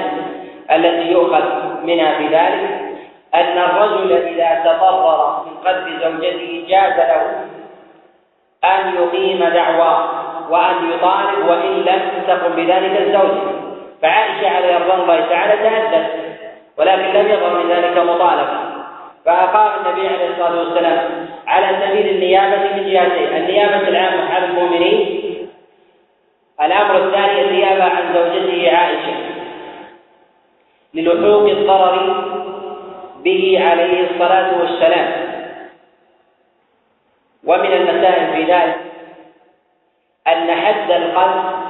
التي 0.72 1.12
يؤخذ 1.12 1.44
منها 1.84 2.18
في 2.18 2.28
ذلك 2.28 2.92
أن 3.36 3.58
الرجل 3.58 4.12
إذا 4.12 4.62
تضرر 4.66 5.46
من 5.46 5.58
قتل 5.58 6.00
زوجته 6.02 6.66
جاز 6.68 6.94
له 6.94 7.51
أن 8.64 8.96
يقيم 8.96 9.40
دعوى 9.40 10.10
وأن 10.50 10.92
يطالب 10.92 11.48
وإن 11.48 11.72
لم 11.72 12.24
تقم 12.28 12.52
بذلك 12.52 13.02
الزوجه 13.02 13.42
فعائشة 14.02 14.50
عليه 14.50 14.78
رضوان 14.78 15.00
الله 15.02 15.26
تعالى 15.30 15.70
تهدد 15.70 16.08
ولكن 16.78 17.20
لم 17.20 17.28
يظهر 17.28 17.64
من 17.64 17.72
ذلك 17.72 17.98
مطالبة. 17.98 18.60
فأقام 19.26 19.86
النبي 19.86 20.08
عليه 20.08 20.30
الصلاة 20.30 20.60
والسلام 20.60 21.28
على 21.48 21.68
سبيل 21.82 22.08
النيابة 22.16 22.58
من 22.58 22.92
جهتين 22.92 23.36
النيابة 23.36 23.88
العامة 23.88 24.34
على 24.34 24.46
المؤمنين 24.46 25.22
الأمر 26.62 26.98
الثاني 26.98 27.42
النيابة 27.42 27.84
عن 27.84 28.14
زوجته 28.14 28.78
عائشة. 28.78 29.16
للحوق 30.94 31.50
الضرر 31.50 32.24
به 33.24 33.70
عليه 33.70 34.10
الصلاة 34.10 34.60
والسلام. 34.60 35.31
ومن 37.44 37.74
المسائل 37.74 38.34
في 38.34 38.52
ذلك 38.54 38.78
أن 40.28 40.52
حد 40.52 40.92
القذف 40.92 41.62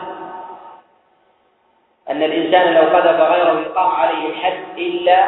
أن 2.09 2.23
الإنسان 2.23 2.73
لو 2.73 2.97
قذف 2.97 3.19
غيره 3.21 3.59
يقام 3.59 3.91
عليه 3.91 4.29
الحد 4.29 4.77
إلا 4.77 5.27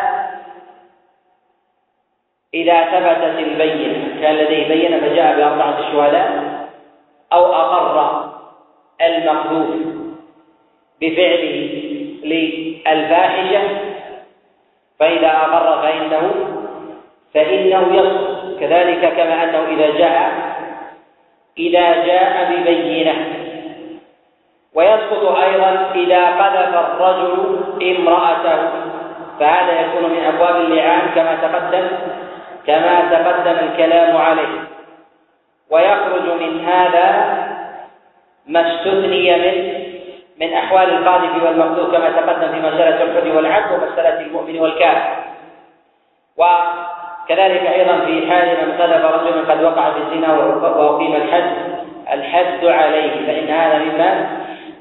إذا 2.54 2.84
ثبتت 2.84 3.40
البينة 3.40 4.22
كان 4.22 4.36
لديه 4.36 4.68
بينة 4.68 5.00
فجاء 5.00 5.38
بأربعة 5.38 5.92
شهداء 5.92 6.54
أو 7.34 7.46
أقر 7.54 8.30
المقذوف 9.02 9.76
بفعله 11.02 11.84
للفاحشة 12.24 13.62
فإذا 15.00 15.28
أقر 15.28 15.82
فإنه 15.82 16.34
فإنه 17.34 17.96
يسقط 17.96 18.33
كذلك 18.60 19.14
كما 19.18 19.44
أنه 19.44 19.66
إذا 19.68 19.98
جاء 19.98 20.32
إذا 21.58 22.06
جاء 22.06 22.52
ببينة. 22.52 23.16
ويسقط 24.74 25.38
أيضا 25.38 25.92
إذا 25.96 26.26
قذف 26.26 26.76
الرجل 26.76 27.64
امرأته. 27.82 28.70
فهذا 29.40 29.82
يكون 29.82 30.10
من 30.10 30.24
أبواب 30.26 30.56
اللعان 30.56 31.02
كما 31.16 31.36
تقدم 31.42 31.88
كما 32.68 33.02
تقدم 33.12 33.68
الكلام 33.68 34.18
عليه. 34.18 34.60
ويخرج 35.70 36.42
من 36.42 36.66
هذا 36.66 37.08
ما 38.48 38.60
استثني 38.60 39.36
من 39.38 39.84
من 40.42 40.54
أحوال 40.54 40.90
القاذف 40.90 41.44
والمقذوف 41.44 41.92
كما 41.96 42.10
تقدم 42.10 42.52
في 42.52 42.60
مسألة 42.60 43.04
الحد 43.04 43.28
والعبد 43.28 43.72
ومسألة 43.72 44.22
المؤمن 44.22 44.60
والكافر. 44.60 45.24
وكذلك 47.24 47.62
أيضا 47.62 48.06
في 48.06 48.32
حال 48.32 48.68
من 48.68 48.72
قذف 48.82 49.06
رجل 49.06 49.52
قد 49.52 49.64
وقع 49.64 49.92
في 49.92 49.98
الزنا 49.98 50.34
وأقيم 50.34 51.16
الحد. 51.16 51.56
الحد 52.12 52.66
عليه 52.66 53.28
فإن 53.28 53.50
هذا 53.50 53.78
مما 53.78 54.28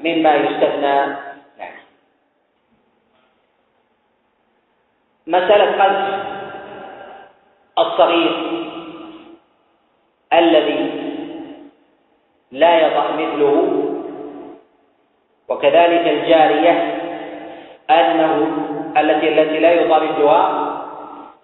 مما 0.03 0.35
يستثنى. 0.35 0.95
نعم. 1.59 1.75
مسألة 5.27 5.83
قذف 5.83 6.23
الصغير 7.77 8.31
الذي 10.33 10.91
لا 12.51 12.87
يضع 12.87 13.11
مثله 13.11 13.83
وكذلك 15.49 16.07
الجارية 16.07 16.99
أنه 17.89 18.47
التي 18.97 19.29
التي 19.29 19.59
لا 19.59 19.71
يضع 19.71 19.97
مثلها 19.97 20.62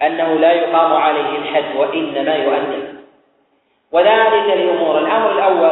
أنه 0.02 0.34
لا 0.34 0.52
يقام 0.52 0.93
عليه 0.93 1.38
الحد 1.38 1.76
وإنما 1.76 2.36
يؤدب. 2.36 3.00
وذلك 3.91 4.58
لأمور 4.58 4.97
الأمر 4.97 5.32
الأول 5.32 5.72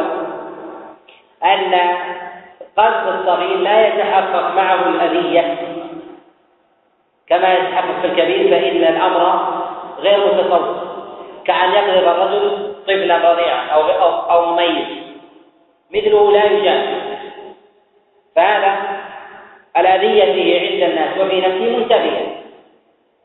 أن 1.44 1.74
قذف 2.76 3.08
الصغير 3.08 3.56
لا 3.56 3.88
يتحقق 3.88 4.54
معه 4.54 4.88
الأذية. 4.88 5.56
كما 7.28 7.54
يتحقق 7.54 8.00
في 8.00 8.06
الكبير 8.06 8.50
فإن 8.50 8.96
الأمر 8.96 9.52
غير 9.98 10.26
متصور. 10.26 10.88
كأن 11.44 11.72
يقذف 11.72 12.08
الرجل 12.08 12.74
طفلا 12.86 13.32
رضيعا 13.32 13.66
أو 13.66 13.82
أو 14.30 14.52
مميز 14.52 14.86
مثله 15.94 16.32
لا 16.32 16.44
يجاز. 16.44 16.84
فهذا 18.36 18.76
الأذية 19.76 20.60
عند 20.60 20.90
الناس 20.90 21.18
وفي 21.18 21.40
نفسه 21.40 21.76
منتفية 21.76 22.27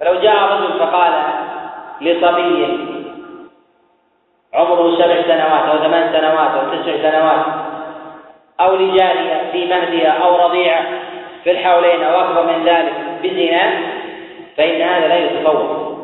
فلو 0.03 0.19
جاء 0.19 0.35
رجل 0.35 0.79
فقال 0.79 1.13
لصبي 2.01 2.79
عمره 4.53 4.95
سبع 4.95 5.21
سنوات 5.21 5.65
أو 5.69 5.77
ثمان 5.77 6.13
سنوات 6.13 6.51
أو 6.51 6.69
تسع 6.71 7.09
سنوات 7.09 7.45
أو 8.59 8.75
لجارية 8.75 9.51
في 9.51 9.65
مهدها 9.65 10.09
أو 10.09 10.35
رضيعة 10.47 10.85
في 11.43 11.51
الحولين 11.51 12.03
أو 12.03 12.21
أكبر 12.21 12.43
من 12.43 12.65
ذلك 12.65 12.93
بزنا 13.23 13.71
فإن 14.57 14.81
هذا 14.81 15.07
لا 15.07 15.17
يتصور 15.17 15.97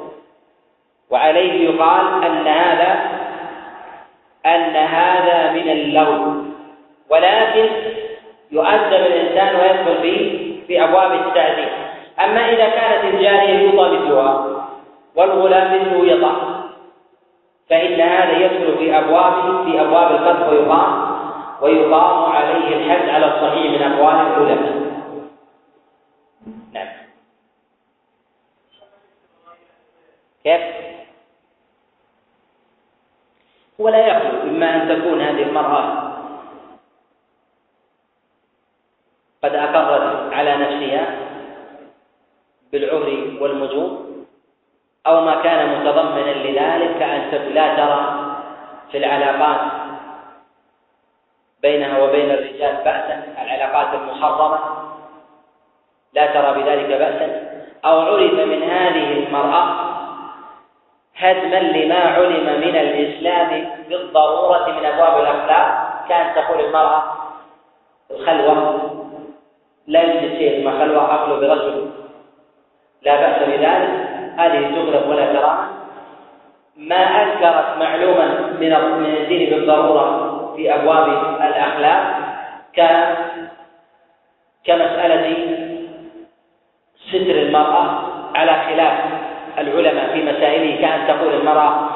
وعليه 1.10 1.70
يقال 1.70 2.24
أن 2.24 2.48
هذا 2.48 3.00
أن 4.46 4.76
هذا 4.76 5.52
من 5.52 5.70
اللغو. 5.70 6.34
ولكن 7.10 7.70
يؤدب 8.52 8.94
الإنسان 8.94 9.56
ويدخل 9.56 10.02
في 10.02 10.40
في 10.68 10.84
أبواب 10.84 11.12
التعذيب. 11.12 11.69
أما 12.22 12.50
إذا 12.50 12.70
كانت 12.70 13.14
الجارية 13.14 13.60
يوطى 13.60 13.86
والغلام 15.16 15.82
مثله 15.82 16.06
يطع 16.06 16.60
فإن 17.70 18.02
هذا 18.02 18.38
يدخل 18.38 18.78
في 18.78 18.98
أبواب 18.98 19.34
في 19.66 19.82
أبواب 19.82 20.12
القذف 20.12 20.50
ويقام 20.50 21.10
ويقام 21.62 22.32
عليه 22.32 22.76
الحد 22.76 23.10
على 23.10 23.26
الصحيح 23.26 23.72
من 23.72 23.94
أقوال 23.94 24.16
العلماء 24.16 24.90
نعم 26.74 26.88
كيف؟ 30.44 30.62
ولا 33.80 34.08
يخلو 34.08 34.42
إما 34.42 34.76
أن 34.76 34.90
تكون 34.90 35.22
هذه 35.22 35.44
المرأة 35.44 36.10
قد 39.44 39.56
أقرت 39.56 40.34
على 40.34 40.58
نفسها 40.58 41.19
بالعهر 42.72 43.38
والمجون 43.42 44.26
أو 45.08 45.22
ما 45.22 45.42
كان 45.42 45.80
متضمنا 45.80 46.32
لذلك 46.32 47.00
كأن 47.00 47.54
لا 47.54 47.76
ترى 47.76 48.02
في 48.92 48.98
العلاقات 48.98 49.62
بينها 51.62 52.04
وبين 52.04 52.32
الرجال 52.32 52.76
بأسا 52.86 53.24
العلاقات 53.42 53.94
المحرمة 53.94 54.60
لا 56.14 56.26
ترى 56.26 56.64
بذلك 56.64 56.88
بأسا 56.88 57.50
أو 57.86 58.00
عرف 58.00 58.34
من 58.34 58.64
هذه 58.64 59.12
المرأة 59.12 59.90
هدما 61.20 61.60
لما 61.60 62.00
علم 62.00 62.46
من 62.46 62.76
الإسلام 62.76 63.70
بالضرورة 63.90 64.70
من 64.80 64.86
أبواب 64.86 65.22
الأخلاق. 65.22 65.90
كان 66.10 66.36
تقول 66.36 66.66
المرأة 66.66 67.04
الخلوة 68.12 68.80
لا 69.88 70.02
يوجد 70.02 70.38
شيء 70.38 70.66
ما 70.66 70.80
خلوة 70.80 71.14
عقله 71.14 71.36
برجل. 71.36 71.92
لا 73.02 73.16
بأس 73.16 73.50
بذلك. 73.50 73.90
هذه 74.38 74.76
تغلب 74.76 75.10
ولا 75.10 75.26
كرامة. 75.34 75.68
ما 76.78 77.24
أنكرت 77.24 77.78
معلوما 77.80 78.26
من 78.60 78.74
الدين 79.06 79.50
بالضرورة 79.50 80.30
في 80.56 80.76
أبواب 80.76 81.08
الأخلاق 81.42 82.02
ك 82.76 82.80
كمسألة 84.66 85.26
ستر 87.10 87.36
المرأة 87.36 87.86
على 88.36 88.52
خلاف 88.52 88.98
العلماء 89.58 90.14
في 90.14 90.24
مسائله. 90.24 90.82
كأن 90.82 91.08
تقول 91.08 91.34
المرأة 91.34 91.90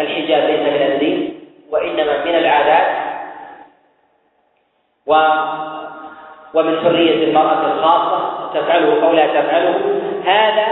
الحجاب 0.00 0.42
ليس 0.50 0.60
من 0.60 0.92
الدين 0.92 1.40
وإنما 1.70 2.24
من 2.24 2.34
العادات. 2.34 2.86
و 5.06 5.12
ومن 6.54 6.80
حرية 6.84 7.24
المرأة 7.24 7.72
الخاصة. 7.72 8.50
تفعله 8.54 9.06
أو 9.06 9.12
لا 9.12 9.26
تفعله. 9.26 10.03
هذا 10.26 10.66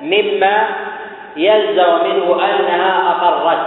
مما 0.00 0.68
يلزم 1.36 2.04
منه 2.04 2.44
أنها 2.44 3.10
أقرت. 3.10 3.66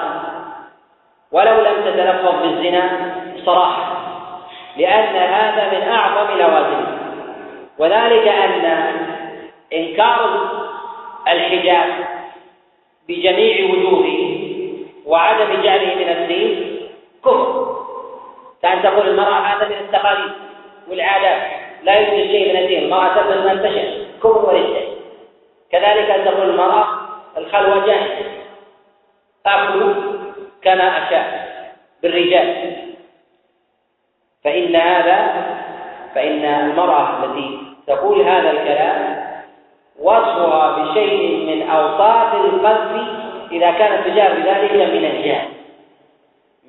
ولو 1.31 1.61
لم 1.61 1.81
تتلفظ 1.85 2.41
بالزنا 2.41 2.89
صراحة 3.45 3.95
لأن 4.77 5.15
هذا 5.15 5.79
من 5.79 5.87
أعظم 5.91 6.37
لوازمه. 6.37 6.97
وذلك 7.79 8.27
أن 8.27 8.65
إنكار 9.73 10.49
الحجاب 11.27 11.89
بجميع 13.07 13.71
وجوهه 13.71 14.39
وعدم 15.05 15.61
جعله 15.63 15.95
من 15.95 16.09
الدين 16.09 16.79
كفر. 17.25 17.75
كأن 18.61 18.83
تقول 18.83 19.07
المرأة 19.07 19.39
هذا 19.39 19.67
من 19.67 19.75
التقاليد 19.75 20.31
والعادات 20.89 21.41
لا 21.83 21.99
يوجد 21.99 22.31
شيء 22.31 22.53
من 22.53 22.59
الدين. 22.59 22.83
المرأة 22.83 23.13
تلبس 23.13 23.45
ما 23.45 23.69
تشاء 23.69 24.05
كفر 24.23 24.45
وليس 24.49 24.88
كذلك 25.71 26.09
أن 26.09 26.25
تقول 26.25 26.49
المرأة 26.49 26.87
الخلوة 27.37 27.85
جاهزة 27.85 28.25
أكل 29.45 29.93
كما 30.61 31.07
أشاء 31.07 31.49
بالرجال. 32.01 32.75
فإن 34.43 34.75
هذا 34.75 35.45
فإن 36.15 36.45
المرأة 36.45 37.23
التي 37.23 37.59
تقول 37.87 38.21
هذا 38.21 38.51
الكلام 38.51 39.29
وصفها 39.99 40.83
بشيء 40.83 41.45
من 41.45 41.69
أوصاف 41.69 42.33
القذف 42.35 43.07
إذا 43.51 43.71
كانت 43.71 44.07
تجاه 44.07 44.29
ذلك 44.29 44.71
من 44.71 45.05
الجائز 45.05 45.49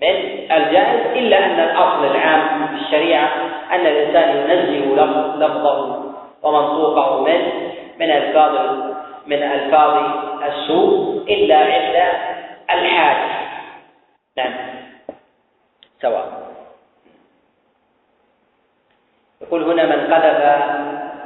من 0.03 0.51
الجائز 0.53 1.16
إلا 1.16 1.44
أن 1.44 1.61
الأصل 1.61 2.05
العام 2.05 2.66
في 2.66 2.84
الشريعة 2.84 3.28
أن 3.72 3.86
الإنسان 3.86 4.36
ينزه 4.36 5.05
لفظه 5.36 6.03
ومنطوقه 6.42 7.20
من 7.20 7.70
من 8.01 8.11
ألفاظ 8.11 8.55
من 9.26 9.42
ألفاظ 9.42 9.94
السوء 10.42 11.24
إلا 11.28 11.57
عند 11.57 11.96
الحاجة 12.70 13.30
نعم. 14.36 14.55
سواء. 16.03 16.51
يقول 19.42 19.62
هنا 19.62 19.84
من 19.86 20.14
قذف 20.14 20.40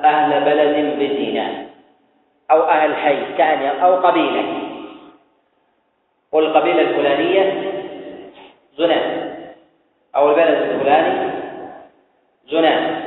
أهل 0.05 0.45
بلد 0.45 0.99
بزنا 0.99 1.67
أو 2.51 2.63
أهل 2.63 2.97
حي 2.97 3.35
كأن 3.39 3.81
أو 3.81 3.97
قبيلة. 3.97 4.45
والقبيلة 6.33 6.81
الفلانية 6.81 7.73
زنا 8.79 9.01
أو 10.17 10.31
البلد 10.31 10.71
الفلاني 10.71 11.31
زنا 12.51 13.01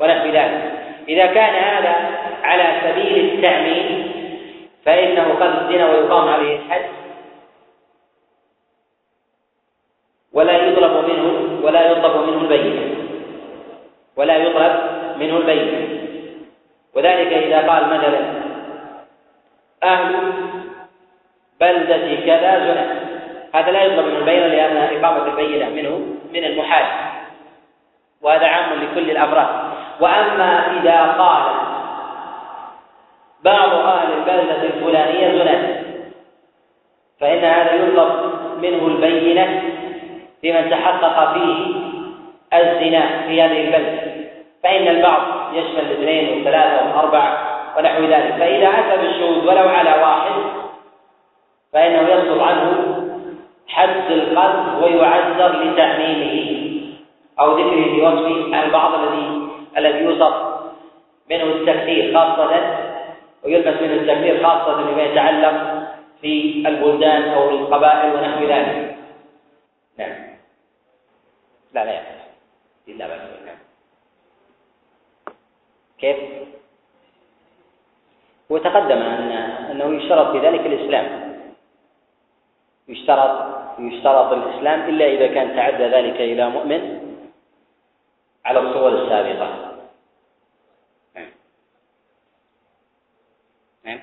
ونحو 0.00 0.26
ذلك. 0.26 0.72
إذا 1.08 1.26
كان 1.26 1.54
هذا 1.54 2.27
على 2.48 2.66
سبيل 2.84 3.34
التعميم 3.34 4.12
فإنه 4.84 5.34
قد 5.40 5.62
الزنا 5.62 5.90
ويقام 5.90 6.28
عليه 6.28 6.56
الحد 6.56 6.88
ولا 10.32 10.56
يطلب 10.56 10.92
منه 11.08 11.58
ولا 11.62 11.90
يطلب 11.90 12.14
منه 12.28 12.40
البينة 12.40 12.94
ولا 14.16 14.36
يطلب 14.36 14.72
منه 15.18 15.36
البينة 15.36 15.98
وذلك 16.94 17.32
إذا 17.32 17.68
قال 17.68 17.84
مثلا 17.86 18.20
أهل 19.82 20.32
بلدة 21.60 22.14
كذا 22.26 22.58
زنا. 22.58 22.86
هذا 23.54 23.70
لا 23.70 23.82
يطلب 23.82 24.06
منه 24.06 24.18
البينة 24.18 24.46
لأن 24.46 24.76
إقامة 24.76 25.26
البينة 25.26 25.68
منه 25.68 26.00
من 26.32 26.44
المحال. 26.44 26.84
وهذا 28.22 28.46
عام 28.46 28.82
لكل 28.82 29.10
الأفراد. 29.10 29.48
وأما 30.00 30.80
إذا 30.80 31.12
قال 31.18 31.42
بعض 33.44 33.70
أهل 33.70 34.12
البلدة 34.12 34.62
الفلانية 34.62 35.38
زنا 35.38 35.82
فإن 37.20 37.44
هذا 37.44 37.74
يطلب 37.74 38.32
منه 38.62 38.86
البينة 38.86 39.62
لمن 40.44 40.70
تحقق 40.70 41.32
فيه 41.34 41.66
الزنا 42.54 43.26
في 43.26 43.42
هذه 43.42 43.64
البلدة. 43.64 44.18
فإن 44.62 44.88
البعض 44.88 45.22
يشمل 45.54 45.80
الاثنين 45.80 46.28
والثلاثة 46.28 46.86
والأربعة 46.86 47.58
ونحو 47.78 48.02
ذلك. 48.02 48.34
فإذا 48.38 48.68
أتى 48.68 49.02
بالشهود 49.02 49.46
ولو 49.46 49.68
على 49.68 49.90
واحد 49.90 50.32
فإنه 51.72 52.08
يسقط 52.08 52.40
عنه 52.40 52.94
حد 53.68 54.10
القذف 54.10 54.82
ويعذر 54.82 55.62
لتعميمه 55.62 56.58
أو 57.40 57.52
ذكره 57.52 57.84
في 57.84 58.02
وصف 58.02 58.54
البعض 58.64 58.94
الذي 58.94 59.48
الذي 59.76 59.98
يوصف 59.98 60.34
منه 61.30 61.44
التكثير 61.44 62.14
خاصة 62.14 62.78
ويلبس 63.44 63.82
منه 63.82 63.94
التكثير 63.94 64.42
خاصة 64.46 64.82
بما 64.82 65.02
يتعلق 65.02 65.88
في 66.20 66.64
البلدان 66.66 67.22
أو 67.22 67.50
القبائل 67.50 68.14
ونحو 68.14 68.44
ذلك. 68.44 68.98
نعم. 69.98 70.14
لا 71.72 71.84
لا 71.84 72.00
إلا 72.88 73.06
بأس 73.06 73.20
نعم. 73.46 73.58
كيف؟ 75.98 76.16
وتقدم 78.50 78.98
أن 78.98 79.32
أنه 79.70 79.96
يشترط 79.96 80.32
في 80.32 80.38
ذلك 80.38 80.66
الإسلام. 80.66 81.28
يشترط 82.88 83.58
يشترط 83.78 84.32
الإسلام 84.32 84.88
إلا 84.88 85.04
إذا 85.04 85.26
كان 85.26 85.56
تعدى 85.56 85.84
ذلك 85.84 86.20
إلى 86.20 86.50
مؤمن 86.50 87.08
على 88.44 88.58
الصور 88.58 89.02
السابقة 89.02 89.78
نعم 91.14 91.30
نعم 93.84 94.00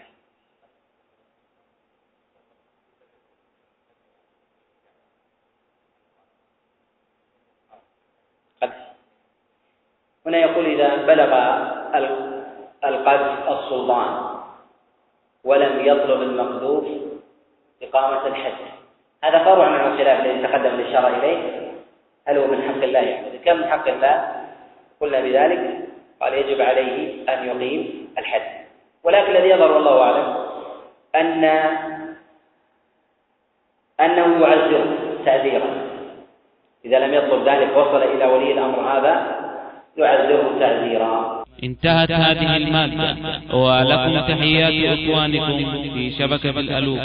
هنا 10.26 10.38
يقول 10.38 10.65
إذا 10.65 10.95
بلغ 10.95 11.32
القذف 12.86 13.49
السلطان 13.49 14.26
ولم 15.43 15.86
يطلب 15.86 16.21
المقذوف 16.21 16.86
إقامة 17.84 18.28
الحد. 18.28 18.53
هذا 19.23 19.43
فرع 19.43 19.65
عن 19.65 19.91
الخلاف 19.91 20.26
الذي 20.26 20.47
تقدم 20.47 20.80
الإشارة 20.80 21.07
إليه. 21.07 21.71
هل 22.28 22.38
هو 22.38 22.47
من 22.47 22.61
حق 22.61 22.84
الله؟ 22.84 22.99
يعني 22.99 23.38
كان 23.38 23.57
من 23.57 23.65
حق 23.65 23.88
الله؟ 23.88 24.45
قلنا 25.01 25.19
بذلك. 25.19 25.88
قال 26.21 26.34
يجب 26.34 26.61
عليه 26.61 27.23
أن 27.34 27.47
يقيم 27.47 28.13
الحد. 28.17 28.65
ولكن 29.03 29.32
الذي 29.32 29.49
يظهر 29.49 29.71
والله 29.71 30.01
أعلم 30.01 30.45
أن 31.15 31.43
أنه 33.99 34.47
يعزره 34.47 34.97
تعزيرا 35.26 35.86
إذا 36.86 36.99
لم 36.99 37.13
يطلب 37.13 37.47
ذلك 37.47 37.78
وصل 37.78 38.03
إلى 38.03 38.26
ولي 38.26 38.51
الأمر 38.51 38.80
هذا 38.80 39.35
يعزره 39.98 40.60
تعزيرا 40.60 41.43
انتهت 41.64 42.12
هذه 42.12 42.58
المادة 42.58 43.16
ولكم 43.54 44.20
تحيات 44.20 45.00
إخوانكم 45.00 45.58
في 45.93 46.12
شبكة 46.12 46.60
الألوف. 46.60 47.00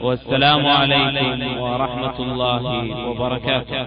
والسلام 0.00 0.66
عليكم 0.66 1.60
ورحمة 1.60 2.18
الله 2.20 2.62
وبركاته. 3.08 3.86